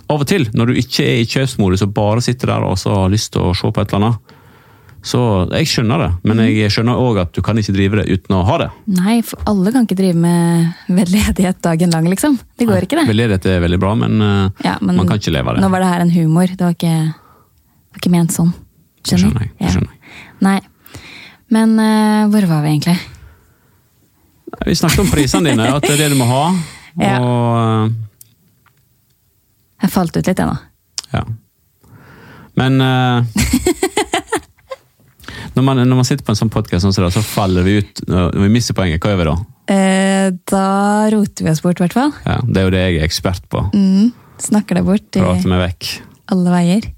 Av 0.07 0.23
og 0.23 0.25
til, 0.31 0.47
når 0.55 0.71
du 0.71 0.79
ikke 0.79 1.03
er 1.03 1.19
i 1.19 1.27
kjøpsmodus 1.27 1.83
og 1.83 1.91
bare 1.93 2.23
sitter 2.23 2.53
der 2.55 2.63
og 2.63 2.79
så 2.79 2.95
har 2.95 3.11
lyst 3.11 3.33
til 3.35 3.43
å 3.43 3.51
se 3.53 3.67
på 3.75 3.83
et 3.83 3.91
eller 3.91 4.05
annet. 4.07 4.26
Så 5.05 5.19
jeg 5.53 5.67
skjønner 5.69 6.01
det, 6.01 6.07
men 6.27 6.39
jeg 6.43 6.71
skjønner 6.73 6.97
òg 6.99 7.19
at 7.21 7.33
du 7.35 7.41
kan 7.45 7.57
ikke 7.61 7.73
drive 7.75 7.99
det 8.01 8.07
uten 8.17 8.35
å 8.35 8.41
ha 8.47 8.55
det. 8.63 8.67
Nei, 8.97 9.19
for 9.23 9.39
alle 9.47 9.71
kan 9.71 9.85
ikke 9.85 9.95
drive 9.99 10.17
med 10.19 10.71
veldedighet 10.89 11.61
dagen 11.63 11.93
lang, 11.93 12.07
liksom. 12.11 12.39
Det 12.59 12.65
går 12.67 12.87
ikke, 12.87 12.97
det. 12.99 13.05
Veldedighet 13.11 13.45
er 13.53 13.61
veldig 13.63 13.79
bra, 13.79 13.93
men, 13.95 14.21
eh, 14.21 14.65
Ja, 14.65 14.77
men 14.81 14.97
man 14.97 15.07
kan 15.07 15.21
ikke 15.21 15.31
leve 15.35 15.49
av 15.53 15.55
det. 15.55 15.63
Nå 15.63 15.69
var 15.71 15.79
det 15.85 15.91
her 15.93 16.01
en 16.01 16.11
humor, 16.15 16.47
det 16.47 16.59
var 16.65 16.73
ikke, 16.75 16.95
det 17.13 17.93
var 17.93 18.01
ikke 18.01 18.11
ment 18.17 18.33
sånn. 18.35 18.51
Det 19.07 19.21
skjønner 19.21 19.45
jeg. 19.45 19.53
Det 19.61 19.71
skjønner 19.75 19.93
jeg. 19.93 20.25
Nei. 20.43 20.57
Men 21.55 21.77
uh, 21.79 22.27
hvor 22.33 22.43
var 22.49 22.65
vi 22.65 22.73
egentlig? 22.75 22.97
Vi 24.65 24.75
snakket 24.75 24.99
om 25.05 25.11
prisene 25.13 25.51
dine, 25.53 25.69
at 25.77 25.85
det 25.85 25.93
er 25.95 26.01
det 26.03 26.09
du 26.15 26.19
må 26.19 26.27
ha. 26.31 26.43
Ja. 26.97 27.19
Og 27.21 27.91
Jeg 29.83 29.91
falt 29.93 30.15
ut 30.17 30.25
litt, 30.25 30.39
jeg 30.41 30.47
nå. 30.49 30.55
ja. 31.13 31.21
Men 32.57 32.81
eh, 32.81 33.21
når, 35.57 35.65
man, 35.65 35.81
når 35.89 35.97
man 35.97 36.05
sitter 36.05 36.25
på 36.25 36.33
en 36.35 36.37
sånn 36.37 36.51
podkast, 36.53 36.85
så 36.93 37.23
faller 37.25 37.65
vi 37.65 37.79
ut. 37.81 38.01
Når 38.05 38.35
vi 38.43 38.49
mister 38.53 38.77
poenget, 38.77 39.01
hva 39.01 39.13
gjør 39.15 39.21
vi 39.23 39.29
da? 39.29 39.37
Eh, 39.73 40.27
da 40.47 40.67
roter 41.11 41.47
vi 41.47 41.51
oss 41.51 41.63
bort, 41.65 41.81
i 41.81 41.85
hvert 41.87 41.97
fall. 41.97 42.13
Ja, 42.27 42.37
det 42.45 42.61
er 42.61 42.67
jo 42.67 42.73
det 42.75 42.83
jeg 42.83 42.99
er 42.99 43.07
ekspert 43.07 43.47
på. 43.51 43.63
Mm. 43.73 44.13
Snakker 44.37 44.77
det 44.77 44.85
bort 44.85 45.17
i 45.17 45.23
Prate 45.23 45.49
meg 45.49 45.63
vekk. 45.63 45.89
alle 46.35 46.53
veier. 46.53 46.89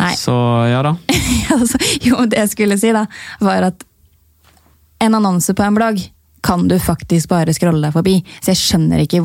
Nei. 0.00 0.14
Så 0.18 0.34
ja 0.70 0.80
da. 0.86 0.96
altså, 1.56 1.78
jo, 2.02 2.24
det 2.30 2.42
jeg 2.42 2.52
skulle 2.56 2.78
si, 2.80 2.90
da, 2.96 3.04
var 3.44 3.70
at 3.70 3.86
en 5.00 5.16
annonse 5.16 5.54
på 5.56 5.64
en 5.64 5.78
blogg 5.78 6.02
kan 6.44 6.66
du 6.68 6.78
faktisk 6.80 7.28
bare 7.30 7.52
scrolle 7.54 7.84
deg 7.84 7.94
forbi. 7.94 8.16
Så 8.40 8.54
jeg 8.54 8.60
skjønner 8.60 9.04
ikke 9.04 9.22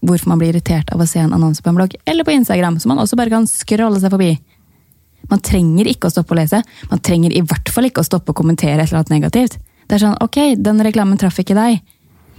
hvorfor 0.00 0.30
man 0.32 0.40
blir 0.40 0.54
irritert 0.54 0.90
av 0.94 1.02
å 1.04 1.08
se 1.08 1.20
en 1.20 1.34
annonse 1.36 1.62
på 1.62 1.70
en 1.70 1.78
blogg, 1.78 1.96
eller 2.08 2.24
på 2.24 2.32
Instagram, 2.32 2.80
som 2.80 2.94
man 2.94 3.02
også 3.02 3.18
bare 3.20 3.32
kan 3.32 3.48
scrolle 3.50 4.00
seg 4.00 4.12
forbi. 4.12 4.32
Man 5.30 5.42
trenger 5.44 5.88
ikke 5.90 6.08
å 6.08 6.14
stoppe 6.14 6.34
å 6.34 6.38
lese. 6.38 6.62
Man 6.90 7.02
trenger 7.04 7.34
i 7.34 7.42
hvert 7.42 7.72
fall 7.72 7.88
ikke 7.88 8.04
å 8.04 8.06
stoppe 8.06 8.32
å 8.32 8.38
kommentere 8.38 8.80
et 8.80 8.88
eller 8.88 9.02
annet 9.02 9.14
negativt. 9.16 9.58
Det 9.86 9.98
er 9.98 10.02
sånn, 10.02 10.16
ok, 10.22 10.38
den 10.58 10.82
reklamen 10.82 11.18
traff 11.20 11.38
ikke 11.42 11.56
deg. 11.56 11.82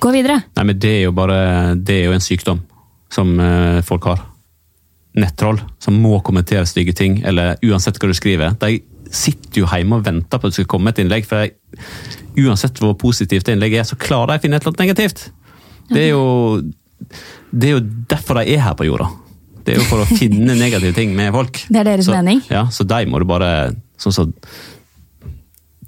Gå 0.04 0.12
videre. 0.13 0.41
Nei, 0.58 0.65
men 0.69 0.80
det 0.80 0.91
er 1.00 1.06
jo 1.08 1.13
bare 1.17 1.38
Det 1.73 1.95
er 1.95 2.04
jo 2.06 2.17
en 2.17 2.21
sykdom 2.21 2.60
som 3.13 3.32
eh, 3.39 3.80
folk 3.88 4.10
har. 4.12 4.26
Nettroll 5.17 5.58
som 5.82 5.95
må 5.97 6.19
kommentere 6.21 6.67
stygge 6.69 6.93
ting, 6.93 7.21
eller 7.26 7.58
uansett 7.65 7.97
hva 7.97 8.12
du 8.12 8.17
skriver. 8.17 8.54
De 8.62 8.82
sitter 9.10 9.63
jo 9.63 9.69
hjemme 9.71 9.97
og 9.97 10.06
venter 10.06 10.38
på 10.38 10.45
at 10.45 10.54
det 10.54 10.60
skal 10.60 10.69
komme 10.76 10.91
et 10.91 11.00
innlegg, 11.02 11.26
for 11.26 11.41
de, 11.41 11.80
uansett 12.43 12.78
hvor 12.84 12.93
positivt 13.00 13.50
innlegget 13.50 13.82
er, 13.82 13.88
så 13.89 13.97
klarer 13.97 14.36
de 14.36 14.41
å 14.41 14.43
finne 14.43 14.60
et 14.60 14.65
eller 14.65 14.76
annet 14.76 14.84
negativt. 14.84 15.23
Det 15.88 16.04
er 16.04 16.12
jo, 16.12 16.26
det 17.56 17.69
er 17.69 17.78
jo 17.78 17.86
derfor 18.12 18.41
de 18.41 18.54
er 18.54 18.62
her 18.67 18.76
på 18.78 18.89
jorda. 18.89 19.08
Det 19.68 19.76
er 19.76 19.82
jo 19.82 19.86
for 19.90 20.00
å 20.06 20.08
finne 20.08 20.56
negative 20.56 20.96
ting 20.96 21.12
med 21.18 21.34
folk. 21.36 21.60
Det 21.74 21.82
er 21.84 21.90
deres 21.92 22.08
så, 22.08 22.16
mening. 22.16 22.40
Ja, 22.48 22.66
så 22.72 22.86
de 22.88 23.02
må 23.12 23.20
du 23.20 23.28
bare 23.28 23.52
Sånn 24.00 24.14
som 24.16 24.34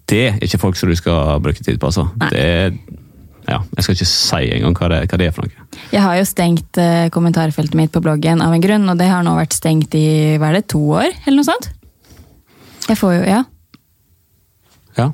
det 0.09 0.23
er 0.25 0.39
ikke 0.41 0.57
folk 0.57 0.77
som 0.79 0.89
du 0.89 0.95
skal 0.97 1.37
bruke 1.45 1.61
tid 1.61 1.77
på, 1.77 1.85
altså. 1.91 2.07
Nei. 2.17 2.29
Det 2.33 2.39
er, 2.41 2.71
ja, 3.45 3.59
jeg 3.77 3.83
skal 3.85 3.93
ikke 3.93 4.07
si 4.09 4.39
engang 4.55 4.73
hva, 4.79 4.87
det- 4.89 5.03
hva 5.11 5.19
det 5.21 5.27
er 5.29 5.35
for 5.35 5.45
noe. 5.45 5.67
Jeg 5.93 6.01
har 6.01 6.15
jo 6.17 6.23
stengt 6.25 6.79
eh, 6.81 7.09
kommentarfeltet 7.13 7.77
mitt 7.77 7.91
på 7.93 8.01
bloggen 8.01 8.41
av 8.41 8.55
en 8.55 8.63
grunn, 8.63 8.89
og 8.89 8.97
det 8.97 9.05
har 9.11 9.21
nå 9.21 9.35
vært 9.37 9.53
stengt 9.53 9.93
i 9.93 10.07
hva 10.41 10.49
er 10.49 10.57
det, 10.57 10.63
to 10.73 10.81
år, 10.97 11.11
eller 11.27 11.37
noe 11.37 11.45
sånt? 11.45 11.69
Jeg 12.89 12.97
får 12.97 13.13
jo, 13.19 13.21
ja, 13.29 13.43
Ja, 14.97 15.05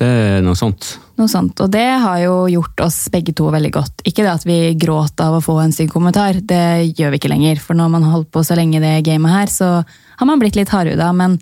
det 0.00 0.08
er 0.08 0.40
noe 0.48 0.56
sånt. 0.56 0.94
Noe 1.20 1.30
sånt. 1.30 1.60
Og 1.64 1.70
det 1.72 1.86
har 2.02 2.18
jo 2.22 2.34
gjort 2.50 2.82
oss 2.86 2.98
begge 3.12 3.34
to 3.36 3.48
veldig 3.52 3.70
godt. 3.74 4.04
Ikke 4.08 4.24
det 4.24 4.32
at 4.32 4.46
vi 4.48 4.58
gråt 4.78 5.20
av 5.24 5.38
å 5.38 5.44
få 5.44 5.58
en 5.62 5.74
stygg 5.74 5.90
kommentar, 5.92 6.40
det 6.40 6.94
gjør 6.98 7.14
vi 7.14 7.20
ikke 7.20 7.32
lenger. 7.32 7.62
For 7.62 7.78
når 7.78 7.94
man 7.94 8.06
har 8.06 8.16
holdt 8.16 8.30
på 8.34 8.44
så 8.46 8.56
lenge 8.58 8.78
i 8.80 8.84
det 8.84 8.94
gamet 9.08 9.34
her, 9.34 9.52
så 9.52 9.70
har 9.82 10.28
man 10.28 10.40
blitt 10.42 10.58
litt 10.58 10.72
hardhuda. 10.74 11.10
Men 11.16 11.38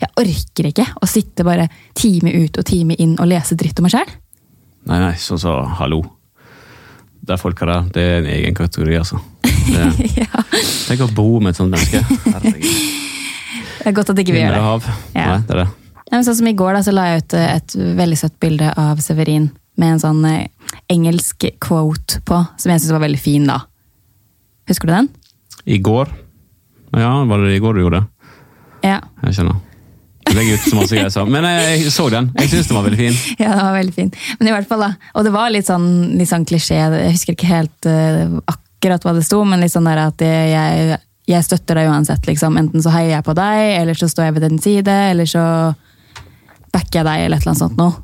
jeg 0.00 0.12
orker 0.20 0.68
ikke 0.70 0.88
å 1.00 1.08
sitte 1.08 1.46
bare 1.46 1.68
time 1.96 2.32
ut 2.44 2.58
og 2.60 2.68
time 2.68 2.96
inn 3.00 3.16
og 3.18 3.30
lese 3.30 3.56
dritt 3.58 3.80
om 3.80 3.88
meg 3.88 3.94
sjæl. 3.96 4.12
Nei, 4.84 4.98
nei, 5.00 5.14
sånn 5.20 5.40
så 5.40 5.54
hallo. 5.78 6.02
De 7.24 7.38
folka 7.40 7.64
der, 7.68 7.86
det 7.94 8.02
er 8.04 8.18
en 8.18 8.28
egen 8.34 8.56
kategori, 8.58 8.98
altså. 9.00 9.20
Det, 9.44 9.86
ja. 10.20 10.44
tenk 10.90 11.06
å 11.06 11.08
bo 11.16 11.38
med 11.40 11.54
et 11.54 11.62
sånt 11.62 11.72
menneske. 11.72 12.04
Herregud. 12.34 13.00
Det 13.84 13.88
er 13.90 13.96
godt 13.96 14.12
at 14.12 14.20
ikke 14.20 14.36
vi 14.36 14.44
gjør 14.44 14.54
det. 14.56 14.60
hav. 14.64 14.92
Ja. 15.14 15.24
Nei, 15.32 15.40
det 15.48 15.56
er 15.56 15.62
det. 15.64 15.70
Ja, 16.12 16.20
sånn 16.22 16.36
som 16.36 16.48
I 16.50 16.56
går 16.56 16.76
da, 16.76 16.82
så 16.84 16.92
la 16.94 17.06
jeg 17.10 17.24
ut 17.24 17.36
eh, 17.38 17.50
et 17.56 17.76
veldig 18.00 18.18
søtt 18.20 18.36
bilde 18.42 18.70
av 18.78 19.00
Severin 19.02 19.50
med 19.80 19.96
en 19.96 20.02
sånn 20.02 20.24
eh, 20.28 20.48
engelsk 20.92 21.46
quote 21.64 22.20
på, 22.28 22.40
som 22.60 22.70
jeg 22.72 22.82
syntes 22.82 22.94
var 22.94 23.04
veldig 23.06 23.20
fin. 23.20 23.46
da. 23.48 23.62
Husker 24.70 24.88
du 24.90 24.94
den? 24.94 25.08
I 25.64 25.78
går 25.80 26.10
Ja, 26.94 27.24
var 27.24 27.40
det 27.42 27.54
i 27.56 27.62
går 27.62 27.74
du 27.74 27.80
gjorde 27.82 28.02
det? 28.02 28.28
Ja, 28.84 28.98
Jeg 29.24 29.38
skjønner. 29.38 29.62
Legg 30.34 30.50
ut 30.54 30.64
så 30.64 30.76
masse 30.76 30.96
greier, 30.96 31.10
sa. 31.12 31.22
Men 31.28 31.44
jeg, 31.46 31.80
jeg 31.84 31.92
så 31.92 32.06
den. 32.12 32.30
Jeg 32.40 32.50
syns 32.52 32.68
den 32.68 32.76
var 32.78 32.84
veldig 32.86 32.98
fin. 33.00 33.16
ja 33.42 33.50
den 33.54 33.64
var 33.64 33.74
veldig 33.76 33.94
fin. 33.96 34.12
Men 34.40 34.48
i 34.48 34.54
hvert 34.54 34.68
fall 34.68 34.82
da, 34.82 34.90
Og 35.14 35.24
det 35.26 35.32
var 35.34 35.52
litt 35.52 35.68
sånn, 35.68 35.88
litt 36.18 36.30
sånn 36.30 36.46
klisjé, 36.48 36.78
jeg 36.80 37.14
husker 37.14 37.36
ikke 37.36 37.50
helt 37.50 37.88
uh, 37.88 38.38
akkurat 38.50 39.04
hva 39.04 39.14
det 39.16 39.24
sto, 39.26 39.42
men 39.48 39.62
litt 39.64 39.72
sånn 39.72 39.88
der 39.88 40.00
at 40.06 40.24
jeg, 40.24 40.98
jeg 41.30 41.46
støtter 41.46 41.80
deg 41.80 41.90
uansett. 41.92 42.26
liksom. 42.28 42.56
Enten 42.60 42.84
så 42.84 42.92
heier 42.94 43.16
jeg 43.18 43.26
på 43.26 43.36
deg, 43.36 43.62
eller 43.80 44.00
så 44.00 44.08
står 44.10 44.28
jeg 44.28 44.36
ved 44.38 44.46
din 44.48 44.60
side, 44.64 44.96
eller 45.14 45.28
så 45.28 45.44
backer 46.74 47.00
jeg 47.00 47.06
deg, 47.06 47.26
eller 47.26 47.38
et 47.38 47.44
eller 47.44 47.54
annet 47.54 47.62
sånt 47.62 47.78
noe. 47.80 48.00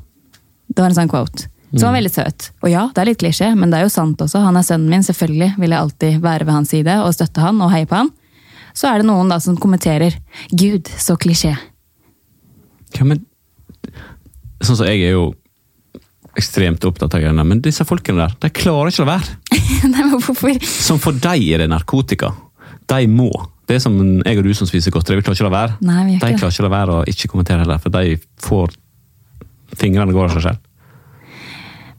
Det 0.71 0.79
var 0.79 0.93
en 0.93 0.99
sånn 1.01 1.11
quote. 1.11 1.49
Som 1.71 1.87
var 1.87 1.95
veldig 1.95 2.11
søt. 2.11 2.49
Og 2.65 2.71
ja, 2.71 2.87
det 2.91 2.99
er 2.99 3.07
litt 3.07 3.19
klisjé, 3.21 3.47
men 3.55 3.71
det 3.71 3.79
er 3.79 3.85
jo 3.85 3.93
sant 3.93 4.19
også. 4.23 4.41
Han 4.43 4.59
er 4.59 4.65
sønnen 4.67 4.91
min, 4.91 5.05
selvfølgelig 5.07 5.53
vil 5.61 5.71
jeg 5.71 5.79
alltid 5.79 6.17
være 6.23 6.47
ved 6.47 6.57
hans 6.57 6.73
side 6.73 6.97
og 6.99 7.13
støtte 7.15 7.43
han 7.43 7.61
og 7.63 7.71
heie 7.71 7.87
på 7.87 7.95
han. 7.95 8.11
Så 8.75 8.89
er 8.89 8.99
det 8.99 9.07
noen 9.07 9.31
da 9.31 9.37
som 9.43 9.57
kommenterer 9.59 10.15
'Gud, 10.51 10.87
så 10.99 11.15
klisjé'. 11.19 11.55
Ja, 12.97 13.07
men 13.07 13.25
Sånn 14.61 14.77
som 14.77 14.85
jeg 14.85 15.01
er 15.01 15.15
jo 15.15 15.31
ekstremt 16.37 16.83
opptatt 16.85 17.15
av 17.17 17.23
greiene, 17.23 17.43
men 17.47 17.63
disse 17.65 17.85
folkene 17.87 18.21
der, 18.21 18.35
de 18.43 18.51
klarer 18.53 18.91
ikke 18.91 19.01
å 19.01 19.07
la 19.07 19.15
være. 19.15 19.37
Nei, 19.91 20.03
men 20.05 20.21
hvorfor? 20.21 20.59
Som 20.69 21.01
for 21.01 21.17
dem 21.17 21.47
er 21.49 21.63
det 21.63 21.69
narkotika. 21.71 22.29
De 22.91 23.07
må. 23.09 23.31
Det 23.71 23.77
er 23.77 23.83
som 23.85 23.93
jeg 23.95 24.35
og 24.35 24.43
du 24.43 24.51
som 24.57 24.67
spiser 24.67 24.91
godteri. 24.91 25.21
Vi 25.21 25.23
klarer 25.23 25.37
ikke 25.37 25.45
å 25.45 25.47
la 25.47 25.53
være. 25.53 25.75
Nei, 25.87 26.01
vi 26.03 26.11
de 26.11 26.17
ikke 26.17 26.27
det. 26.27 26.39
klarer 26.41 26.51
ikke 26.51 26.63
å 26.63 26.65
la 26.65 26.71
være 26.73 26.95
å 26.97 27.03
ikke 27.07 27.29
kommentere 27.31 27.63
heller, 27.63 27.79
for 27.79 27.93
de 27.95 28.17
får 28.43 28.75
Fingrene 29.79 30.11
går 30.11 30.25
av 30.27 30.33
seg 30.35 30.43
selv. 30.43 30.65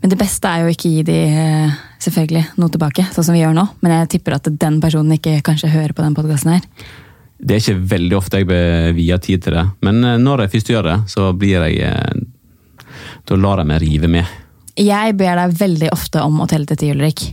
Men 0.03 0.11
det 0.13 0.19
beste 0.21 0.51
er 0.51 0.67
jo 0.67 0.75
ikke 0.75 0.91
gi 0.93 1.05
de 1.09 1.17
eh, 1.25 1.77
selvfølgelig 2.05 2.43
noe 2.61 2.75
tilbake, 2.75 3.07
sånn 3.15 3.25
som 3.25 3.33
vi 3.33 3.41
gjør 3.41 3.57
nå. 3.57 3.65
Men 3.81 3.95
jeg 3.95 4.11
tipper 4.19 4.37
at 4.37 4.51
den 4.51 4.77
personen 4.83 5.17
ikke 5.17 5.39
kanskje 5.47 5.73
hører 5.73 5.97
på 5.97 6.05
den 6.05 6.19
podkasten 6.19 6.53
her. 6.53 6.69
Det 7.41 7.57
er 7.57 7.63
ikke 7.63 7.87
veldig 7.95 8.19
ofte 8.19 8.43
jeg 8.43 8.51
blir 8.53 8.93
via 8.99 9.17
tid 9.25 9.47
til 9.47 9.57
det, 9.57 9.65
men 9.89 10.05
eh, 10.05 10.21
når 10.21 10.45
jeg 10.45 10.57
først 10.59 10.73
gjør 10.75 10.91
det, 10.91 10.99
så 11.15 11.33
blir 11.33 11.65
jeg 11.71 11.81
eh, 11.89 12.25
Da 13.33 13.39
lar 13.41 13.63
jeg 13.63 13.73
meg 13.73 13.81
rive 13.81 14.13
med. 14.13 14.41
Jeg 14.77 15.17
ber 15.17 15.41
deg 15.41 15.57
veldig 15.57 15.95
ofte 15.95 16.21
om 16.27 16.45
å 16.45 16.51
telle 16.51 16.69
til 16.69 16.85
ti, 16.85 16.93
Ulrik. 16.93 17.31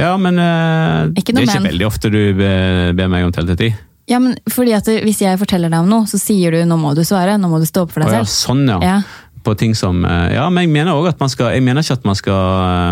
Ja, 0.00 0.16
men 0.20 0.40
uh, 0.40 1.06
det 1.12 1.20
er 1.20 1.24
ikke 1.24 1.36
men. 1.38 1.70
veldig 1.70 1.86
ofte 1.86 2.10
du 2.12 2.20
ber, 2.38 2.90
ber 2.98 3.12
meg 3.12 3.28
om 3.28 3.32
telle 3.36 3.54
til 3.54 3.68
ti. 3.68 3.70
Ja, 4.10 4.18
men 4.18 4.36
fordi 4.50 4.74
at 4.74 4.88
Hvis 5.04 5.20
jeg 5.22 5.38
forteller 5.38 5.70
deg 5.70 5.84
om 5.84 5.90
noe, 5.90 6.06
så 6.10 6.18
sier 6.18 6.54
du 6.54 6.64
'nå 6.66 6.76
må 6.80 6.94
du 6.98 7.04
svare', 7.06 7.38
'nå 7.38 7.48
må 7.48 7.60
du 7.62 7.66
stå 7.68 7.86
opp 7.86 7.92
for 7.94 8.02
deg 8.02 8.10
ja, 8.10 8.22
selv'. 8.24 8.32
sånn, 8.48 8.64
ja. 8.66 8.78
Ja. 8.82 9.02
På 9.44 9.54
ting 9.56 9.74
som 9.74 10.04
eh, 10.04 10.34
Ja, 10.34 10.48
men 10.50 10.66
jeg 10.66 10.72
mener 10.74 10.92
også 10.92 11.14
at 11.14 11.20
man 11.20 11.32
skal 11.32 11.54
Jeg 11.54 11.64
mener 11.64 11.84
ikke 11.84 11.98
at 11.98 12.04
man 12.04 12.18
skal 12.18 12.40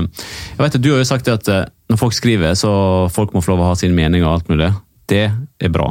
eh, 0.05 0.25
Jeg 0.55 0.63
vet 0.63 0.79
at 0.79 0.83
Du 0.85 0.91
har 0.93 1.03
jo 1.03 1.09
sagt 1.09 1.29
at 1.29 1.49
eh, 1.49 1.65
når 1.89 1.97
folk 1.97 2.13
skriver, 2.13 2.53
så 2.53 2.71
folk 3.09 3.33
må 3.33 3.41
få 3.41 3.55
lov 3.55 3.65
å 3.65 3.69
ha 3.71 3.77
sin 3.81 3.95
mening 3.97 4.21
og 4.21 4.35
alt 4.35 4.49
mulig. 4.53 4.67
Det 5.09 5.31
er 5.33 5.71
bra. 5.73 5.87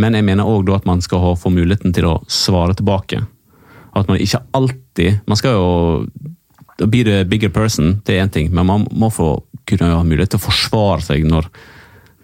Men 0.00 0.14
jeg 0.16 0.24
mener 0.24 0.48
òg 0.48 0.70
at 0.72 0.86
man 0.88 1.02
skal 1.04 1.34
få 1.36 1.52
muligheten 1.52 1.92
til 1.92 2.06
å 2.08 2.14
svare 2.24 2.72
tilbake. 2.72 3.20
At 3.92 4.08
man 4.08 4.16
ikke 4.16 4.40
alltid 4.56 5.20
Man 5.28 5.36
skal 5.36 5.58
jo 5.58 6.86
Be 6.88 7.02
the 7.04 7.24
bigger 7.28 7.52
person, 7.52 8.00
det 8.04 8.16
er 8.16 8.24
én 8.24 8.32
ting, 8.32 8.48
men 8.52 8.66
man 8.68 8.88
må 8.92 9.08
få 9.12 9.42
kunne 9.66 9.92
ha 9.92 10.02
mulighet 10.06 10.34
til 10.34 10.40
å 10.40 10.46
forsvare 10.46 11.04
seg 11.04 11.26
når 11.28 11.48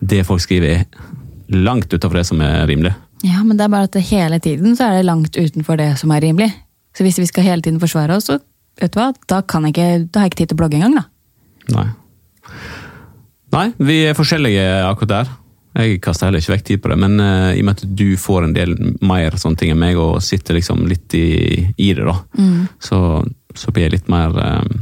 det 0.02 0.22
folk 0.26 0.42
skriver, 0.42 0.82
er 0.82 1.62
langt 1.62 1.92
utenfor 1.92 2.18
det 2.18 2.26
som 2.28 2.40
er 2.42 2.64
rimelig. 2.70 2.94
Ja, 3.22 3.42
men 3.46 3.58
det 3.58 3.66
er 3.66 3.74
bare 3.74 3.86
at 3.90 3.98
hele 4.08 4.38
tiden 4.42 4.74
så 4.78 4.88
er 4.88 4.98
det 4.98 5.06
langt 5.06 5.36
utenfor 5.38 5.78
det 5.78 5.92
som 6.00 6.10
er 6.14 6.24
rimelig. 6.24 6.50
Så 6.96 7.06
hvis 7.06 7.20
vi 7.22 7.28
skal 7.28 7.46
hele 7.46 7.62
tiden 7.64 7.80
forsvare 7.80 8.16
oss, 8.18 8.26
så 8.30 8.40
vet 8.80 8.94
du 8.94 8.98
hva, 8.98 9.12
da, 9.30 9.42
kan 9.46 9.66
jeg 9.66 9.76
ikke, 9.76 9.90
da 10.08 10.20
har 10.20 10.26
jeg 10.26 10.32
ikke 10.32 10.40
tid 10.42 10.50
til 10.50 10.58
å 10.58 10.62
blogge 10.62 10.80
engang, 10.80 10.98
da. 10.98 11.04
Nei. 11.76 11.86
Nei, 13.52 13.68
vi 13.78 14.00
er 14.08 14.18
forskjellige 14.18 14.66
akkurat 14.88 15.12
der. 15.12 15.32
Jeg 15.72 16.00
kaster 16.04 16.28
heller 16.28 16.42
ikke 16.42 16.52
vekk 16.52 16.64
tid 16.68 16.80
på 16.84 16.90
det, 16.92 16.98
men 17.00 17.20
uh, 17.20 17.52
i 17.54 17.62
og 17.62 17.68
med 17.68 17.78
at 17.78 17.84
du 17.96 18.08
får 18.20 18.48
en 18.48 18.56
del 18.56 18.74
mer 19.00 19.38
sånne 19.40 19.60
ting 19.60 19.72
enn 19.72 19.80
meg, 19.80 20.00
og 20.00 20.20
sitter 20.24 20.58
liksom 20.58 20.82
litt 20.88 21.14
i, 21.16 21.62
i 21.80 21.92
det, 21.96 22.04
da, 22.04 22.16
så, 22.82 22.98
så 23.56 23.72
blir 23.72 23.86
jeg 23.86 23.94
litt 23.94 24.10
mer 24.12 24.36
eh, 24.42 24.74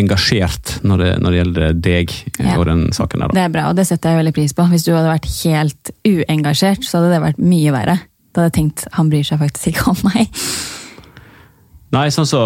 engasjert 0.00 0.78
når 0.86 1.02
det, 1.02 1.10
når 1.20 1.30
det 1.34 1.38
gjelder 1.40 1.74
deg 1.84 2.12
Ja. 2.40 2.56
og 2.58 2.64
den 2.66 2.86
saken 2.96 3.20
der. 3.20 3.28
Da. 3.28 3.34
Det 3.36 3.44
er 3.44 3.52
bra, 3.52 3.68
og 3.70 3.76
det 3.76 3.86
setter 3.88 4.14
jeg 4.14 4.22
veldig 4.22 4.34
pris 4.38 4.54
på. 4.56 4.64
Hvis 4.72 4.86
du 4.86 4.92
hadde 4.94 5.10
vært 5.12 5.28
helt 5.44 5.92
uengasjert, 6.08 6.84
så 6.88 6.98
hadde 6.98 7.12
det 7.12 7.22
vært 7.26 7.42
mye 7.42 7.74
verre. 7.74 7.98
Da 8.32 8.40
hadde 8.42 8.50
jeg 8.52 8.58
tenkt 8.60 8.86
han 8.96 9.10
bryr 9.12 9.26
seg 9.28 9.42
faktisk 9.42 9.72
ikke 9.74 9.92
om 9.92 10.04
meg. 10.08 10.42
Nei, 11.92 12.06
sånn 12.08 12.28
så 12.28 12.40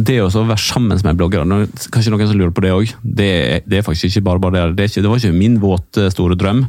Det 0.00 0.16
å 0.24 0.26
være 0.32 0.58
sammen 0.58 0.98
med 1.04 1.16
bloggere, 1.20 1.44
kanskje 1.92 2.10
noen 2.10 2.26
som 2.26 2.38
lurer 2.40 2.50
på 2.56 2.64
det 2.64 2.72
òg, 2.74 2.94
det, 3.04 3.28
det 3.68 3.78
er 3.78 3.84
faktisk 3.86 4.08
ikke 4.08 4.24
bare 4.26 4.40
bare 4.42 4.56
det. 4.56 4.76
Det, 4.80 4.88
ikke, 4.90 5.02
det 5.04 5.10
var 5.12 5.20
ikke 5.20 5.36
min 5.38 5.58
våte, 5.62 6.08
store 6.10 6.34
drøm. 6.40 6.64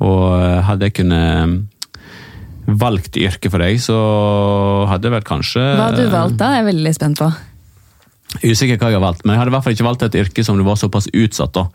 Og 0.00 0.22
eh, 0.38 0.62
hadde 0.64 0.88
jeg 0.88 0.94
kunnet 0.96 1.66
valgt 2.64 3.18
yrke 3.20 3.50
for 3.52 3.60
deg, 3.60 3.76
så 3.84 3.96
hadde 4.88 5.10
jeg 5.10 5.12
vel 5.18 5.26
kanskje 5.28 5.60
Hva 5.60 5.90
hadde 5.90 6.06
du 6.06 6.14
valgt 6.14 6.38
da? 6.40 6.54
Jeg 6.54 6.64
er 6.64 6.70
veldig 6.70 6.94
spent 6.96 7.20
på. 7.20 7.28
Usikker 8.42 8.78
hva 8.80 8.90
jeg 8.90 8.98
har 8.98 9.04
valgt, 9.04 9.24
men 9.24 9.34
jeg 9.34 9.42
hadde 9.42 9.52
i 9.52 9.54
hvert 9.54 9.66
fall 9.66 9.76
ikke 9.76 9.86
valgt 9.86 10.06
et 10.08 10.16
yrke 10.24 10.44
som 10.46 10.58
du 10.58 10.64
var 10.66 10.78
såpass 10.80 11.06
utsatt, 11.12 11.54
da. 11.54 11.68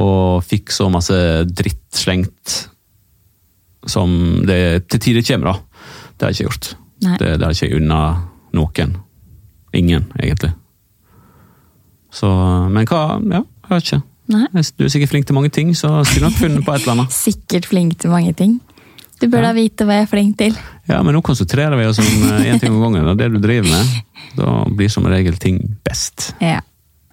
Og 0.00 0.44
fikk 0.48 0.72
så 0.72 0.88
masse 0.92 1.16
dritt 1.52 1.84
slengt 1.92 2.54
som 3.88 4.14
det 4.46 4.86
til 4.88 5.02
tider 5.02 5.26
kommer, 5.26 5.52
da. 5.52 5.82
Det 6.16 6.24
har 6.24 6.32
jeg 6.32 6.40
ikke 6.40 6.48
gjort. 6.50 6.70
Nei. 7.02 7.16
Det, 7.18 7.30
det 7.40 7.48
har 7.48 7.56
ikke 7.56 7.80
unna 7.80 8.00
noen. 8.56 8.96
Ingen, 9.74 10.08
egentlig. 10.20 10.52
Så 12.12 12.28
Men 12.68 12.86
hva 12.86 13.18
Ja, 13.18 13.40
jeg 13.42 13.72
vet 13.72 13.86
ikke. 13.88 14.02
Nei. 14.32 14.46
Du 14.78 14.84
er 14.84 14.92
sikkert 14.92 15.12
flink 15.12 15.26
til 15.28 15.36
mange 15.36 15.50
ting, 15.52 15.72
så 15.76 16.04
skulle 16.06 16.28
nok 16.28 16.38
funnet 16.38 16.64
på 16.64 16.74
et 16.74 16.84
eller 16.84 16.94
annet. 16.94 17.16
Sikkert 17.26 17.66
flink 17.68 17.98
til 18.00 18.12
mange 18.12 18.32
ting. 18.38 18.60
Du 19.22 19.28
bør 19.30 19.44
da 19.46 19.52
vite 19.54 19.86
hva 19.86 20.00
jeg 20.00 20.08
er 20.08 20.10
flink 20.10 20.34
til. 20.40 20.56
Ja, 20.90 20.98
men 21.06 21.14
nå 21.14 21.20
konsentrerer 21.22 21.78
vi 21.78 21.86
oss 21.86 22.00
om 22.02 22.06
én 22.42 22.58
ting 22.58 22.72
om 22.74 22.82
gangen. 22.82 23.06
Og 23.12 23.18
det 23.20 23.28
du 23.30 23.38
driver 23.38 23.68
med, 23.70 23.92
da 24.34 24.56
blir 24.66 24.90
som 24.90 25.06
regel 25.06 25.38
ting 25.38 25.60
best. 25.86 26.32
Ja. 26.42 26.58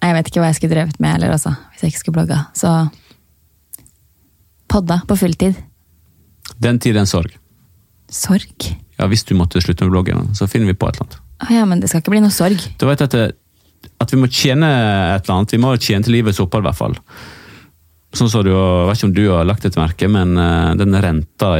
Jeg 0.00 0.16
vet 0.16 0.30
ikke 0.30 0.42
hva 0.42 0.48
jeg 0.50 0.58
skulle 0.58 0.74
drevet 0.74 0.98
med 0.98 1.14
heller, 1.14 1.36
altså, 1.36 1.52
hvis 1.70 1.84
jeg 1.84 1.92
ikke 1.92 2.02
skulle 2.02 2.18
blogga. 2.18 2.40
Så 2.56 2.72
podda 4.70 5.00
på 5.06 5.16
fulltid. 5.20 5.58
Den 6.58 6.80
tid, 6.82 6.96
den 6.98 7.06
sorg. 7.06 7.36
Sorg? 8.10 8.70
Ja, 8.98 9.06
Hvis 9.06 9.24
du 9.24 9.36
måtte 9.38 9.62
slutte 9.62 9.86
med 9.86 9.94
bloggen, 9.94 10.32
så 10.34 10.48
finner 10.50 10.72
vi 10.72 10.76
på 10.76 10.88
et 10.88 10.98
eller 10.98 11.06
annet. 11.06 11.20
Ja, 11.54 11.64
men 11.64 11.80
det 11.80 11.88
skal 11.88 12.02
ikke 12.02 12.12
bli 12.16 12.24
noe 12.24 12.34
sorg. 12.34 12.58
Du 12.80 12.88
vet 12.88 13.00
at, 13.06 13.14
det, 13.14 13.90
at 14.02 14.12
vi 14.12 14.18
må 14.20 14.28
tjene 14.28 14.66
et 15.14 15.22
eller 15.22 15.36
annet. 15.38 15.54
Vi 15.54 15.62
må 15.62 15.70
tjene 15.78 16.04
til 16.04 16.18
livets 16.18 16.40
opphold, 16.42 16.66
i 16.66 16.68
hvert 16.68 16.80
fall. 16.80 16.98
Sånn 18.16 18.30
som 18.30 18.42
du, 18.42 18.50
jeg 18.50 18.86
vet 18.88 18.98
ikke 18.98 19.08
om 19.08 19.16
du 19.16 19.24
har 19.30 19.46
lagt 19.46 19.66
et 19.68 19.76
merke, 19.78 20.08
men 20.10 20.34
eh, 20.40 20.70
den 20.80 20.96
renta 20.98 21.50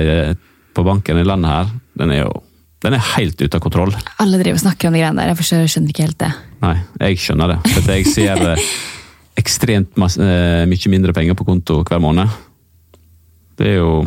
på 0.75 0.87
banken 0.87 1.19
i 1.21 1.27
landet 1.27 1.51
her, 1.51 1.75
den 2.01 2.15
er 2.15 2.25
jo 2.25 2.39
den 2.81 2.97
er 2.97 3.03
helt 3.19 3.37
ute 3.37 3.59
av 3.59 3.61
kontroll. 3.61 3.91
Alle 4.23 4.39
driver 4.41 4.57
og 4.57 4.63
snakker 4.63 4.89
om 4.89 4.95
de 4.97 5.03
greiene 5.03 5.21
der. 5.21 5.35
Jeg 5.37 5.69
skjønner 5.69 5.93
ikke 5.93 6.07
helt 6.07 6.21
det. 6.23 6.31
Nei, 6.63 6.77
jeg 7.03 7.19
skjønner 7.21 7.53
det. 7.53 7.59
For 7.75 7.93
jeg 7.93 8.07
ser 8.09 8.41
eh, 8.55 8.63
ekstremt 9.41 10.01
masse, 10.01 10.25
eh, 10.25 10.63
mye 10.69 10.93
mindre 10.95 11.13
penger 11.17 11.37
på 11.37 11.45
konto 11.49 11.83
hver 11.85 12.01
måned. 12.01 12.33
Det 13.61 13.75
er 13.75 13.79
jo 13.83 14.07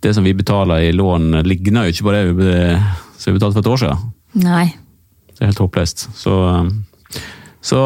Det 0.00 0.14
som 0.16 0.24
vi 0.24 0.32
betaler 0.32 0.80
i 0.88 0.92
lån, 0.96 1.42
ligner 1.44 1.84
jo 1.84 1.92
ikke 1.92 2.04
på 2.06 2.12
det 2.14 2.20
vi, 2.32 2.52
som 3.20 3.28
vi 3.28 3.36
betalte 3.36 3.58
for 3.58 3.60
et 3.60 3.68
år 3.68 3.80
siden. 3.82 4.06
Nei. 4.40 4.62
Det 5.28 5.42
er 5.42 5.50
helt 5.50 5.60
håpløst. 5.60 6.06
Så, 6.16 6.36
så 7.60 7.80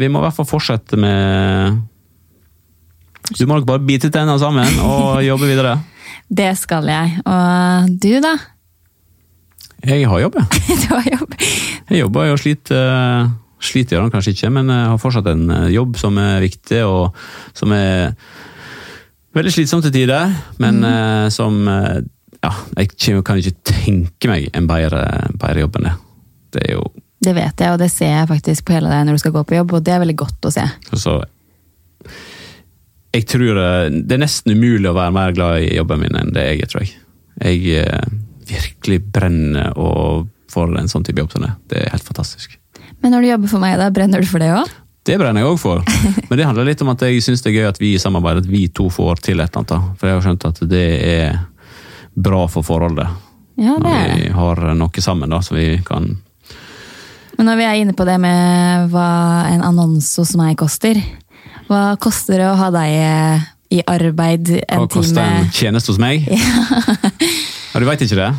vi 0.00 0.08
må 0.08 0.22
i 0.22 0.24
hvert 0.24 0.38
fall 0.38 0.48
fortsette 0.48 0.96
med 0.96 1.82
Du 3.32 3.46
må 3.48 3.56
nok 3.56 3.68
bare 3.68 3.82
bite 3.84 4.10
tennene 4.12 4.36
sammen 4.40 4.80
og 4.84 5.20
jobbe 5.30 5.48
videre. 5.48 5.78
Det 6.28 6.50
skal 6.58 6.88
jeg. 6.88 7.20
Og 7.24 7.94
du, 8.00 8.12
da? 8.24 8.34
Jeg 9.84 10.08
har 10.08 10.20
jobb, 10.24 10.38
jeg. 10.40 10.78
Du 10.84 10.88
har 10.92 11.08
jobb. 11.08 11.36
Jeg 11.90 12.00
jobber 12.00 12.32
og 12.32 12.40
sliter, 12.40 13.28
sliter 13.60 13.96
gjør 13.96 14.06
han 14.06 14.14
kanskje 14.14 14.34
ikke, 14.36 14.50
men 14.56 14.72
jeg 14.72 14.90
har 14.92 15.00
fortsatt 15.00 15.28
en 15.32 15.44
eh, 15.52 15.70
jobb 15.74 15.98
som 16.00 16.18
er 16.20 16.40
viktig, 16.44 16.80
og 16.88 17.16
som 17.56 17.72
er 17.76 18.14
veldig 19.36 19.52
slitsom 19.52 19.82
til 19.84 19.92
tider, 19.94 20.32
men 20.62 20.82
mm. 20.84 21.30
som 21.34 21.64
eh, 21.68 22.02
Ja, 22.44 22.50
jeg 22.76 23.22
kan 23.24 23.38
ikke 23.40 23.56
tenke 23.64 24.28
meg 24.28 24.50
en 24.52 24.66
bedre, 24.68 25.00
bedre 25.32 25.62
jobb 25.62 25.78
enn 25.80 25.86
det. 25.88 25.94
Det 26.52 26.64
er 26.66 26.74
jo 26.76 26.82
Det 27.24 27.32
vet 27.32 27.62
jeg, 27.64 27.72
og 27.72 27.78
det 27.80 27.88
ser 27.88 28.12
jeg 28.12 28.28
faktisk 28.28 28.66
på 28.68 28.74
hele 28.76 28.92
deg 28.92 29.06
når 29.06 29.16
du 29.16 29.22
skal 29.22 29.32
gå 29.32 29.44
på 29.48 29.56
jobb, 29.56 29.72
og 29.78 29.86
det 29.86 29.94
er 29.94 30.02
veldig 30.02 30.16
godt 30.26 30.48
å 30.50 30.52
se. 30.52 30.64
så 30.92 31.14
Jeg 33.14 33.28
tror 33.30 33.58
eh, 33.62 33.88
det 33.94 34.16
er 34.16 34.22
nesten 34.24 34.56
umulig 34.56 34.90
å 34.90 34.96
være 34.96 35.14
mer 35.14 35.34
glad 35.36 35.62
i 35.62 35.74
jobben 35.76 36.02
min 36.02 36.18
enn 36.18 36.32
det 36.34 36.46
jeg 36.48 36.64
er, 36.64 36.70
tror 36.70 36.84
jeg. 36.84 36.94
Jeg 37.44 37.84
eh, 37.84 38.14
virkelig 38.50 39.00
brenner 39.14 39.74
og 39.78 40.30
får 40.52 40.74
en 40.78 40.90
sånn 40.90 41.06
type 41.06 41.22
jobb 41.22 41.34
som 41.34 41.44
det. 41.46 41.52
Det 41.70 41.82
er 41.82 41.94
helt 41.94 42.06
fantastisk. 42.06 42.58
Men 43.02 43.14
når 43.14 43.22
du 43.24 43.28
jobber 43.28 43.52
for 43.52 43.62
meg, 43.62 43.76
da 43.78 43.90
brenner 43.94 44.22
du 44.22 44.28
for 44.28 44.42
det 44.42 44.50
òg? 44.54 44.70
Det 45.04 45.18
brenner 45.20 45.44
jeg 45.44 45.52
òg 45.52 45.58
for. 45.60 45.82
Men 46.30 46.40
det 46.40 46.46
handler 46.48 46.68
litt 46.70 46.82
om 46.82 46.92
at 46.94 47.02
jeg 47.04 47.22
syns 47.24 47.44
det 47.44 47.52
er 47.52 47.58
gøy 47.58 47.70
at 47.70 47.80
vi 47.82 47.94
i 47.94 48.00
samarbeid, 48.00 48.42
at 48.42 48.50
vi 48.50 48.66
to 48.72 48.88
får 48.92 49.20
til 49.26 49.42
et 49.44 49.52
eller 49.52 49.62
annet. 49.62 49.96
For 50.00 50.08
jeg 50.08 50.16
har 50.16 50.24
skjønt 50.26 50.46
at 50.48 50.62
det 50.70 50.86
er 51.10 51.40
bra 52.14 52.44
for 52.50 52.66
forholdet. 52.66 53.10
Ja, 53.60 53.76
det 53.78 53.90
er 53.90 54.08
det. 54.08 54.14
vi 54.22 54.30
har 54.34 54.62
noe 54.74 55.02
sammen 55.04 55.30
da, 55.30 55.38
så 55.44 55.54
vi 55.54 55.76
kan 55.86 56.16
Men 57.36 57.46
når 57.46 57.58
vi 57.58 57.66
er 57.66 57.80
inne 57.82 57.94
på 57.94 58.06
det 58.06 58.16
med 58.22 58.88
hva 58.90 59.10
en 59.50 59.62
annonse 59.66 60.22
hos 60.22 60.34
meg 60.38 60.56
koster, 60.58 60.98
hva 61.68 61.82
koster 62.00 62.40
det 62.42 62.48
å 62.50 62.56
ha 62.58 62.70
deg 62.74 62.96
eh, 62.98 63.44
i 63.78 63.84
arbeid 63.86 64.50
en 64.50 64.58
time? 64.58 64.80
Hva 64.84 64.90
koster 64.92 65.20
time? 65.20 65.44
en 65.44 65.54
tjeneste 65.54 65.94
hos 65.94 66.02
meg? 66.02 66.28
Ja, 67.74 67.80
du 67.82 67.88
veit 67.88 68.02
ikke 68.04 68.20
det? 68.20 68.32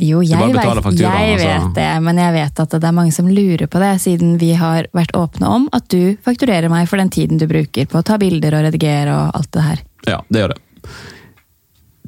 Jo, 0.00 0.22
jeg, 0.24 0.36
vet, 0.36 0.60
jeg 0.60 1.08
altså. 1.08 1.48
vet 1.48 1.76
det, 1.76 1.88
men 2.04 2.18
jeg 2.20 2.32
vet 2.34 2.60
at 2.60 2.74
det 2.76 2.84
er 2.84 2.94
mange 2.96 3.12
som 3.16 3.28
lurer 3.32 3.64
på 3.68 3.80
det, 3.80 3.94
siden 4.00 4.34
vi 4.40 4.50
har 4.56 4.88
vært 4.96 5.14
åpne 5.16 5.48
om 5.48 5.66
at 5.76 5.86
du 5.92 6.18
fakturerer 6.24 6.68
meg 6.72 6.88
for 6.88 7.00
den 7.00 7.08
tiden 7.12 7.40
du 7.40 7.46
bruker 7.48 7.88
på 7.88 8.00
å 8.00 8.04
ta 8.04 8.18
bilder 8.20 8.58
og 8.58 8.66
redigere 8.68 9.12
og 9.12 9.38
alt 9.40 9.50
det 9.56 9.64
her. 9.64 9.84
Ja, 10.08 10.18
det 10.28 10.42
gjør 10.42 10.52
det. 10.52 10.60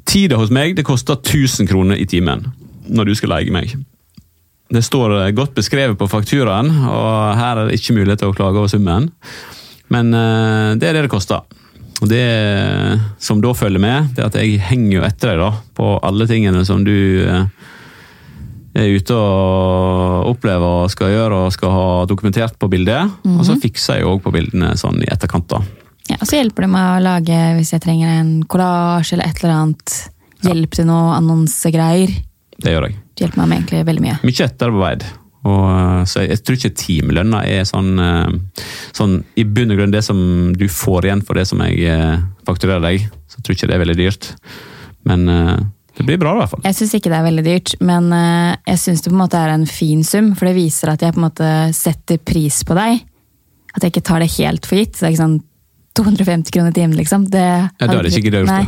Tida 0.09 0.37
hos 0.41 0.53
meg 0.53 0.73
det 0.77 0.85
koster 0.85 1.17
1000 1.17 1.69
kroner 1.69 1.97
i 1.97 2.05
timen 2.09 2.45
når 2.89 3.09
du 3.09 3.15
skal 3.17 3.33
leie 3.33 3.53
meg. 3.53 3.73
Det 4.69 4.85
står 4.85 5.17
godt 5.37 5.55
beskrevet 5.57 5.97
på 5.97 6.09
fakturaen, 6.09 6.69
og 6.69 7.37
her 7.41 7.57
er 7.57 7.69
det 7.69 7.79
ikke 7.79 7.97
mulighet 7.97 8.21
til 8.21 8.29
å 8.29 8.37
klage 8.37 8.61
over 8.61 8.69
summen. 8.69 9.09
Men 9.93 10.13
eh, 10.13 10.75
det 10.79 10.89
er 10.89 10.99
det 10.99 11.07
det 11.07 11.13
koster. 11.13 11.41
Og 11.99 12.07
det 12.07 12.23
som 13.19 13.41
da 13.43 13.51
følger 13.57 13.81
med, 13.83 14.13
det 14.15 14.23
er 14.23 14.29
at 14.29 14.37
jeg 14.39 14.61
henger 14.69 14.93
jo 14.99 15.03
etter 15.07 15.33
deg 15.33 15.41
da, 15.41 15.49
på 15.75 15.97
alle 16.07 16.29
tingene 16.29 16.63
som 16.67 16.85
du 16.87 16.95
eh, 17.25 17.43
er 18.79 18.93
ute 18.95 19.17
og 19.17 20.29
opplever 20.29 20.85
og 20.85 20.93
skal 20.93 21.11
gjøre 21.11 21.43
og 21.45 21.53
skal 21.55 21.73
ha 21.75 21.89
dokumentert 22.07 22.55
på 22.61 22.69
bildet. 22.71 23.19
Og 23.27 23.43
så 23.47 23.57
fikser 23.59 23.99
jeg 23.99 24.07
òg 24.07 24.21
på 24.23 24.33
bildene 24.35 24.75
sånn 24.79 25.01
i 25.03 25.11
etterkant. 25.11 25.49
da. 25.51 25.63
Ja, 26.09 26.17
og 26.21 26.29
så 26.29 26.39
hjelper 26.39 26.65
det 26.65 26.71
meg 26.73 26.87
å 26.95 27.03
lage, 27.05 27.39
hvis 27.57 27.73
jeg 27.75 27.83
trenger 27.83 28.15
en 28.21 28.31
kollasj 28.49 29.13
eller 29.13 29.29
et 29.29 29.43
eller 29.43 29.55
annet, 29.57 29.97
hjelp 30.47 30.77
til 30.77 30.87
noe 30.87 31.17
annonsegreier. 31.17 32.13
Det 32.59 32.73
gjør 32.73 32.87
jeg. 32.87 32.95
Det 33.13 33.25
hjelper 33.25 33.41
meg 33.41 33.49
med 33.49 33.59
egentlig 33.59 33.81
veldig 33.89 34.05
mye. 34.05 34.19
mye 34.23 34.45
etterarbeid. 34.47 35.05
Og, 35.47 35.65
eh, 35.71 36.03
så 36.09 36.23
jeg, 36.23 36.33
jeg 36.33 36.43
tror 36.43 36.57
ikke 36.57 36.77
timelønna 36.81 37.41
er 37.47 37.65
sånn, 37.67 37.93
eh, 38.03 38.63
sånn 38.95 39.19
I 39.39 39.45
bunn 39.47 39.71
og 39.71 39.79
grunn 39.79 39.95
det 39.95 40.03
som 40.03 40.19
du 40.57 40.67
får 40.67 41.07
igjen 41.07 41.23
for 41.25 41.39
det 41.39 41.45
som 41.47 41.63
jeg 41.63 41.79
eh, 41.87 42.19
fakturerer 42.47 42.83
deg, 42.83 43.09
så 43.29 43.39
jeg 43.39 43.45
tror 43.45 43.57
ikke 43.57 43.69
det 43.71 43.77
er 43.77 43.83
veldig 43.85 43.97
dyrt. 43.99 44.31
Men 45.07 45.23
det 45.95 46.03
blir 46.05 46.19
bra 46.19 46.33
i 46.35 46.39
hvert 46.41 46.51
fall. 46.51 46.63
Jeg 46.67 46.75
syns 46.75 46.95
ikke 46.97 47.11
det 47.11 47.17
er 47.17 47.25
veldig 47.25 47.43
dyrt, 47.45 47.71
men 47.87 48.09
jeg 48.11 48.81
syns 48.81 49.03
det 49.03 49.11
på 49.11 49.15
en 49.15 49.21
måte 49.21 49.39
er 49.39 49.53
en 49.53 49.63
fin 49.69 50.01
sum, 50.05 50.33
for 50.35 50.49
det 50.49 50.57
viser 50.57 50.91
at 50.91 51.05
jeg 51.05 51.15
på 51.15 51.21
en 51.21 51.25
måte 51.29 51.51
setter 51.75 52.19
pris 52.19 52.59
på 52.67 52.75
deg. 52.77 52.99
At 53.77 53.85
jeg 53.85 53.93
ikke 53.93 54.03
tar 54.09 54.23
det 54.23 54.31
helt 54.35 54.67
for 54.67 54.81
gitt. 54.81 54.97
Så 54.97 55.05
det 55.05 55.07
er 55.07 55.15
ikke 55.15 55.23
sånn 55.23 55.39
250 55.99 56.55
kroner 56.55 56.73
i 56.73 56.77
timen, 56.81 56.97
liksom. 56.99 57.29
Det 57.31 57.45
Ja, 57.45 57.71
da 57.79 57.95
er 57.95 58.09
det 58.09 58.11
ikke 58.19 58.33
gøy 58.33 58.43
å. 58.43 58.59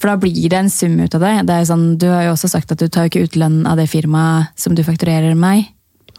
For 0.00 0.10
da 0.10 0.16
blir 0.18 0.48
det 0.50 0.58
en 0.58 0.72
sum 0.72 0.96
ut 0.98 1.14
av 1.18 1.22
det. 1.22 1.34
det 1.50 1.58
er 1.58 1.68
sånn, 1.68 1.86
du 2.00 2.08
har 2.10 2.24
jo 2.26 2.32
også 2.32 2.50
sagt 2.50 2.72
at 2.74 2.80
du 2.80 2.88
tar 2.88 3.10
ikke 3.10 3.26
ut 3.28 3.38
lønn 3.38 3.60
av 3.70 3.78
det 3.78 3.90
firmaet 3.92 4.56
som 4.58 4.74
du 4.74 4.82
fakturerer 4.86 5.36
meg 5.38 5.68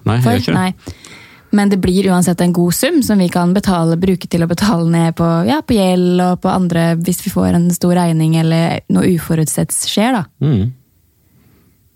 Nei, 0.07 0.19
for. 0.23 0.39
ikke 0.39 0.53
det. 0.53 0.59
Nei. 0.59 1.11
Men 1.53 1.69
det 1.69 1.77
blir 1.77 2.07
uansett 2.09 2.41
en 2.41 2.53
god 2.53 2.73
sum 2.73 3.03
som 3.05 3.19
vi 3.21 3.27
kan 3.29 3.51
betale, 3.53 3.93
bruke 4.01 4.25
til 4.25 4.41
å 4.41 4.49
betale 4.49 4.87
ned 4.89 5.13
på, 5.19 5.27
ja, 5.45 5.59
på 5.61 5.75
gjeld 5.77 6.21
og 6.25 6.39
på 6.41 6.49
andre 6.49 6.95
hvis 6.97 7.21
vi 7.27 7.33
får 7.33 7.53
en 7.53 7.67
stor 7.75 7.93
regning 7.99 8.33
eller 8.41 8.79
noe 8.89 9.11
uforutsett 9.13 9.75
skjer. 9.77 10.17
da. 10.17 10.23
Mm. 10.41 10.71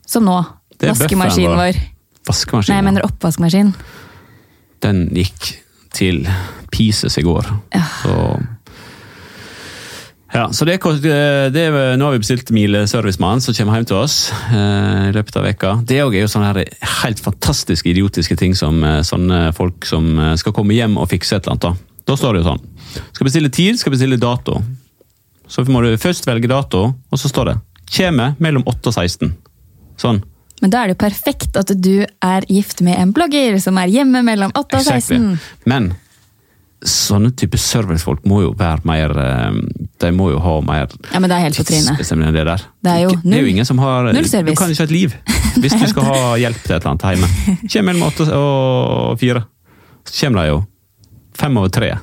Som 0.05 0.29
nå. 0.29 0.37
Vaskemaskinen 0.83 1.57
vår. 1.57 1.79
Nei, 2.27 2.75
jeg 2.75 2.85
mener 2.85 3.07
oppvaskmaskin. 3.07 3.73
den 4.85 5.07
gikk 5.15 5.55
til 5.95 6.27
pieces 6.71 7.17
i 7.17 7.23
går. 7.25 7.49
Ja. 7.73 7.85
Så 8.03 8.13
ja, 10.33 10.47
så 10.53 10.65
det, 10.67 10.77
kost- 10.83 11.03
det 11.03 11.61
er, 11.61 11.95
Nå 11.97 12.05
har 12.09 12.15
vi 12.17 12.19
bestilt 12.23 12.49
mileservicemann 12.51 13.39
som 13.43 13.55
kommer 13.55 13.79
hjem 13.79 13.87
til 13.87 13.99
oss 14.01 14.17
eh, 14.51 15.07
i 15.09 15.13
løpet 15.15 15.37
av 15.39 15.45
veka. 15.47 15.73
Det 15.87 15.99
er 16.01 16.17
jo 16.19 16.27
sånne 16.31 16.49
her 16.51 16.59
helt 17.03 17.21
fantastiske, 17.23 17.87
idiotiske 17.93 18.35
ting 18.39 18.55
som 18.57 18.81
eh, 18.83 18.99
sånne 19.07 19.53
folk 19.57 19.87
som 19.87 20.09
eh, 20.19 20.33
skal 20.39 20.55
komme 20.57 20.75
hjem 20.75 20.97
og 20.99 21.07
fikse 21.13 21.37
et 21.39 21.47
eller 21.47 21.55
annet. 21.55 21.85
Da, 22.03 22.11
da 22.11 22.17
står 22.19 22.35
det 22.35 22.43
jo 22.43 22.49
sånn. 22.49 22.65
Skal 23.15 23.29
bestille 23.29 23.51
tid, 23.53 23.79
skal 23.79 23.95
bestille 23.95 24.19
dato. 24.19 24.59
Så 25.47 25.63
må 25.71 25.79
du 25.85 25.93
først 26.01 26.27
velge 26.27 26.49
dato, 26.51 26.89
og 26.91 27.19
så 27.21 27.31
står 27.31 27.53
det 27.53 27.55
'Kjeme 27.87 28.33
mellom 28.43 28.65
8 28.67 28.89
og 28.91 28.97
16'. 28.99 29.31
Sånn. 29.97 30.19
Men 30.61 30.73
da 30.73 30.81
er 30.81 30.89
det 30.89 30.97
jo 30.97 31.03
perfekt 31.05 31.55
at 31.55 31.71
du 31.79 32.03
er 32.03 32.45
gift 32.51 32.81
med 32.83 32.97
en 32.99 33.13
blogger 33.15 33.55
som 33.63 33.77
er 33.79 33.87
hjemme 33.93 34.23
mellom 34.25 34.51
8 34.51 34.59
og 34.81 34.83
16. 34.83 34.97
Exactly. 34.97 35.37
Men 35.69 35.93
sånne 36.85 37.31
type 37.33 37.57
servicefolk 37.57 38.25
må 38.29 38.43
jo 38.43 38.51
være 38.57 38.85
mer 38.85 39.13
eh, 39.17 39.55
De 39.97 40.11
må 40.13 40.29
jo 40.29 40.37
ha 40.43 40.53
mer 40.61 40.91
Ja, 41.09 41.17
men 41.17 41.31
det 41.31 41.37
er 41.39 41.45
helt 41.47 41.57
på 41.57 41.65
trynet. 41.65 41.97
det 41.97 42.45
der. 42.45 42.65
Det 42.85 42.91
er 42.91 42.99
jo 43.01 43.09
null. 43.15 43.23
det 43.23 43.39
er 43.39 43.41
jo 43.41 43.53
ingen 43.55 43.65
som 43.65 43.79
har. 43.81 44.11
Du 44.13 44.53
kan 44.53 44.69
ikke 44.69 44.83
ha 44.83 44.85
et 44.85 44.93
liv 44.93 45.15
hvis 45.57 45.73
du 45.73 45.87
skal 45.89 46.05
ha 46.05 46.19
hjelp 46.37 46.59
til 46.61 46.75
et 46.75 46.85
eller 46.85 46.91
annet 46.93 47.07
hjemme. 47.17 47.57
Kjem 47.65 47.87
mellom 47.89 48.07
åtte 48.11 48.27
og 48.29 49.17
fire. 49.17 49.41
Så 50.05 50.19
kommer 50.19 50.43
de 50.43 50.51
jo 50.51 50.59
fem 51.37 51.57
over 51.57 51.73
tre. 51.73 51.95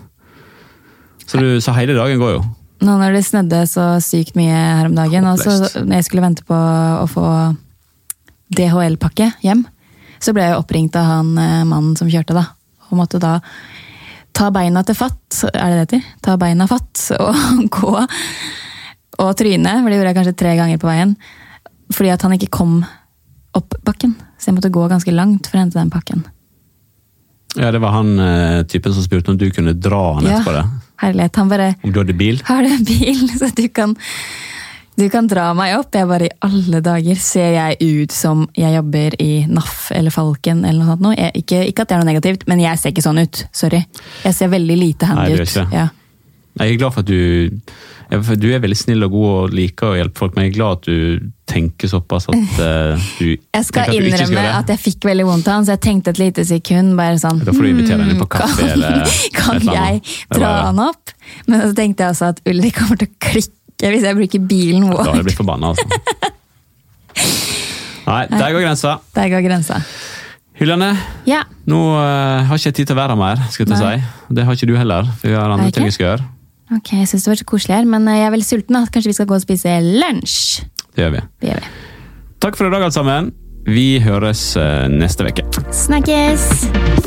Så, 1.24 1.38
du, 1.38 1.60
så 1.62 1.74
hele 1.78 1.94
dagen 1.94 2.18
går 2.18 2.34
jo. 2.34 2.42
Nå 2.84 2.96
når 2.98 3.14
det 3.14 3.22
snødde 3.28 3.60
så 3.70 3.84
sykt 4.02 4.34
mye 4.36 4.52
her 4.52 4.90
om 4.90 4.96
dagen, 4.98 5.28
og 5.30 5.38
så 5.38 5.84
når 5.84 6.00
jeg 6.00 6.08
skulle 6.08 6.24
vente 6.26 6.44
på 6.48 6.58
å 6.58 7.06
få 7.08 7.28
DHL-pakke 8.54 9.30
hjem, 9.44 9.64
så 10.22 10.34
ble 10.34 10.50
jeg 10.50 10.58
oppringt 10.58 10.98
av 10.98 11.08
han 11.08 11.32
eh, 11.38 11.62
mannen 11.68 11.94
som 11.98 12.10
kjørte, 12.10 12.36
da. 12.36 12.48
Og 12.90 12.98
måtte 12.98 13.20
da 13.22 13.38
ta 14.34 14.50
beina 14.54 14.82
til 14.86 14.96
fatt, 14.98 15.44
er 15.52 15.70
det 15.70 15.76
det 15.76 15.84
heter? 15.84 16.04
Ta 16.26 16.36
beina 16.40 16.66
fatt 16.70 17.04
og 17.18 17.38
gå. 17.78 17.94
Og 19.22 19.32
tryne, 19.38 19.72
for 19.80 19.88
det 19.92 19.98
gjorde 20.00 20.10
jeg 20.10 20.18
kanskje 20.18 20.36
tre 20.42 20.54
ganger 20.58 20.80
på 20.82 20.88
veien. 20.90 21.16
Fordi 21.94 22.10
at 22.14 22.22
han 22.26 22.34
ikke 22.34 22.50
kom 22.54 22.78
opp 23.54 23.76
bakken. 23.86 24.16
Så 24.40 24.50
jeg 24.50 24.56
måtte 24.56 24.72
gå 24.74 24.86
ganske 24.90 25.12
langt 25.14 25.46
for 25.46 25.58
å 25.58 25.62
hente 25.62 25.78
den 25.78 25.92
pakken. 25.94 26.24
Ja, 27.54 27.70
Det 27.70 27.78
var 27.84 27.92
han 27.94 28.08
eh, 28.18 28.62
typen 28.66 28.94
som 28.96 29.04
spurte 29.06 29.30
om 29.30 29.38
du 29.38 29.46
kunne 29.54 29.76
dra 29.78 30.00
han 30.16 30.26
Ja. 30.26 30.40
etterpå 30.40 30.56
det. 30.56 30.64
Herlighet. 31.04 31.36
Han 31.38 31.48
bare 31.52 31.68
Om 31.84 31.92
du 31.94 32.00
hadde 32.00 32.16
bil. 32.18 32.40
Har 32.48 32.62
du 32.66 32.72
en 32.74 32.84
bil, 32.88 33.22
så 33.38 33.52
du 33.54 33.68
kan, 33.68 33.94
du 34.94 35.08
kan 35.10 35.26
dra 35.30 35.48
meg 35.58 35.74
opp? 35.78 35.94
Jeg 35.96 36.06
bare, 36.10 36.28
i 36.28 36.36
alle 36.46 36.80
dager, 36.84 37.18
ser 37.18 37.56
jeg 37.56 37.78
ut 37.82 38.14
som 38.14 38.44
jeg 38.54 38.76
jobber 38.76 39.16
i 39.22 39.32
NAF 39.50 39.88
eller 39.94 40.14
Falken 40.14 40.62
eller 40.62 40.84
noe 40.84 40.92
sånt? 40.92 41.02
noe. 41.08 41.16
Jeg, 41.18 41.42
ikke, 41.42 41.64
ikke 41.70 41.82
at 41.82 41.90
det 41.90 41.96
er 41.96 42.04
noe 42.04 42.12
negativt, 42.12 42.46
men 42.50 42.62
jeg 42.62 42.80
ser 42.80 42.94
ikke 42.94 43.04
sånn 43.08 43.18
ut. 43.24 43.42
Sorry. 43.54 43.82
Jeg 44.22 44.38
ser 44.38 44.54
veldig 44.54 44.78
lite 44.78 45.10
handy 45.10 45.40
ut. 45.40 45.60
Ja. 45.74 45.90
Jeg 46.54 46.70
er 46.70 46.78
glad 46.78 46.94
for 46.94 47.02
at 47.02 47.10
du 47.10 47.58
Du 48.38 48.46
er 48.54 48.60
veldig 48.62 48.76
snill 48.78 49.02
og 49.02 49.10
god 49.10 49.30
og 49.30 49.54
liker 49.58 49.88
å 49.88 49.96
hjelpe 49.98 50.20
folk, 50.20 50.36
men 50.36 50.46
jeg 50.46 50.52
er 50.52 50.58
glad 50.58 50.76
at 50.76 50.86
du 50.86 51.32
tenker 51.50 51.90
såpass 51.90 52.28
at 52.30 52.60
uh, 52.60 53.08
du 53.18 53.32
Jeg 53.34 53.66
skal 53.66 53.90
at 53.90 53.96
innrømme 53.96 54.28
skal 54.28 54.50
at 54.60 54.70
jeg 54.70 54.82
fikk 54.84 55.08
veldig 55.08 55.26
vondt 55.26 55.50
av 55.50 55.58
han, 55.58 55.66
så 55.66 55.74
jeg 55.74 55.82
tenkte 55.88 56.14
et 56.14 56.22
lite 56.22 56.46
sekund 56.46 56.94
bare 57.00 57.18
sånn 57.18 57.42
Da 57.42 57.50
får 57.50 57.66
du 57.66 57.70
invitere 57.72 58.04
henne 58.04 58.14
på 58.20 58.28
hmm, 58.28 58.32
kaffe 58.36 58.62
kan, 58.62 58.70
eller 58.76 59.18
Kan 59.34 59.58
eller 59.58 59.80
jeg 59.80 60.16
dra 60.38 60.54
han 60.68 60.80
opp? 60.86 61.14
Men 61.50 61.66
så 61.66 61.74
tenkte 61.74 62.06
jeg 62.06 62.14
også 62.14 62.32
at 62.36 62.42
Ulrik 62.46 62.78
kommer 62.78 63.02
til 63.02 63.10
å 63.10 63.18
klikke 63.26 63.63
hvis 63.92 64.02
jeg 64.06 64.16
bruker 64.16 64.40
bilen 64.48 64.80
Da 64.86 64.92
vår. 64.96 65.04
hadde 65.04 65.16
jeg 65.20 65.24
blitt 65.28 65.36
forbanna, 65.42 65.74
altså. 65.74 65.86
Nei, 68.04 68.22
der 68.28 68.52
går 68.52 68.60
grensa. 68.66 68.98
Der 69.16 69.28
går 69.32 69.44
grensa. 69.46 69.78
Hyllene, 70.54 70.92
Ja. 71.26 71.42
nå 71.66 71.78
uh, 71.96 72.44
har 72.46 72.54
ikke 72.56 72.68
jeg 72.70 72.74
tid 72.74 72.86
til 72.86 72.94
å 72.96 73.00
være 73.00 73.14
her 73.16 73.18
mer, 73.18 73.40
skal 73.50 73.66
jeg 73.66 73.78
Nei. 73.80 73.96
si. 73.98 74.34
Det 74.36 74.44
har 74.46 74.54
ikke 74.54 74.68
du 74.70 74.76
heller, 74.78 75.08
for 75.18 75.28
vi 75.28 75.34
har 75.34 75.50
andre 75.50 75.70
ting 75.70 75.82
ikke? 75.82 75.90
vi 75.90 75.96
skal 75.96 76.06
gjøre. 76.12 76.28
Ok, 76.78 76.92
jeg 77.00 77.08
syns 77.10 77.24
det 77.24 77.30
var 77.32 77.40
så 77.40 77.44
koselig 77.48 77.74
her, 77.76 77.84
men 77.90 78.06
jeg 78.08 78.24
er 78.26 78.30
veldig 78.34 78.46
sulten. 78.46 78.76
da. 78.78 78.84
Kanskje 78.92 79.10
vi 79.10 79.16
skal 79.18 79.26
gå 79.26 79.34
og 79.34 79.42
spise 79.44 79.74
lunsj? 79.82 80.64
Det 80.94 81.04
gjør 81.04 81.16
vi. 81.16 81.24
Det 81.42 81.50
gjør 81.50 81.64
vi. 81.64 81.72
Takk 82.40 82.56
for 82.56 82.68
i 82.68 82.70
dag, 82.70 82.82
alle 82.86 82.92
sammen. 82.94 83.32
Vi 83.66 83.86
høres 84.04 84.56
eh, 84.60 84.86
neste 84.92 85.24
uke. 85.28 85.44
Snakkes! 85.72 87.03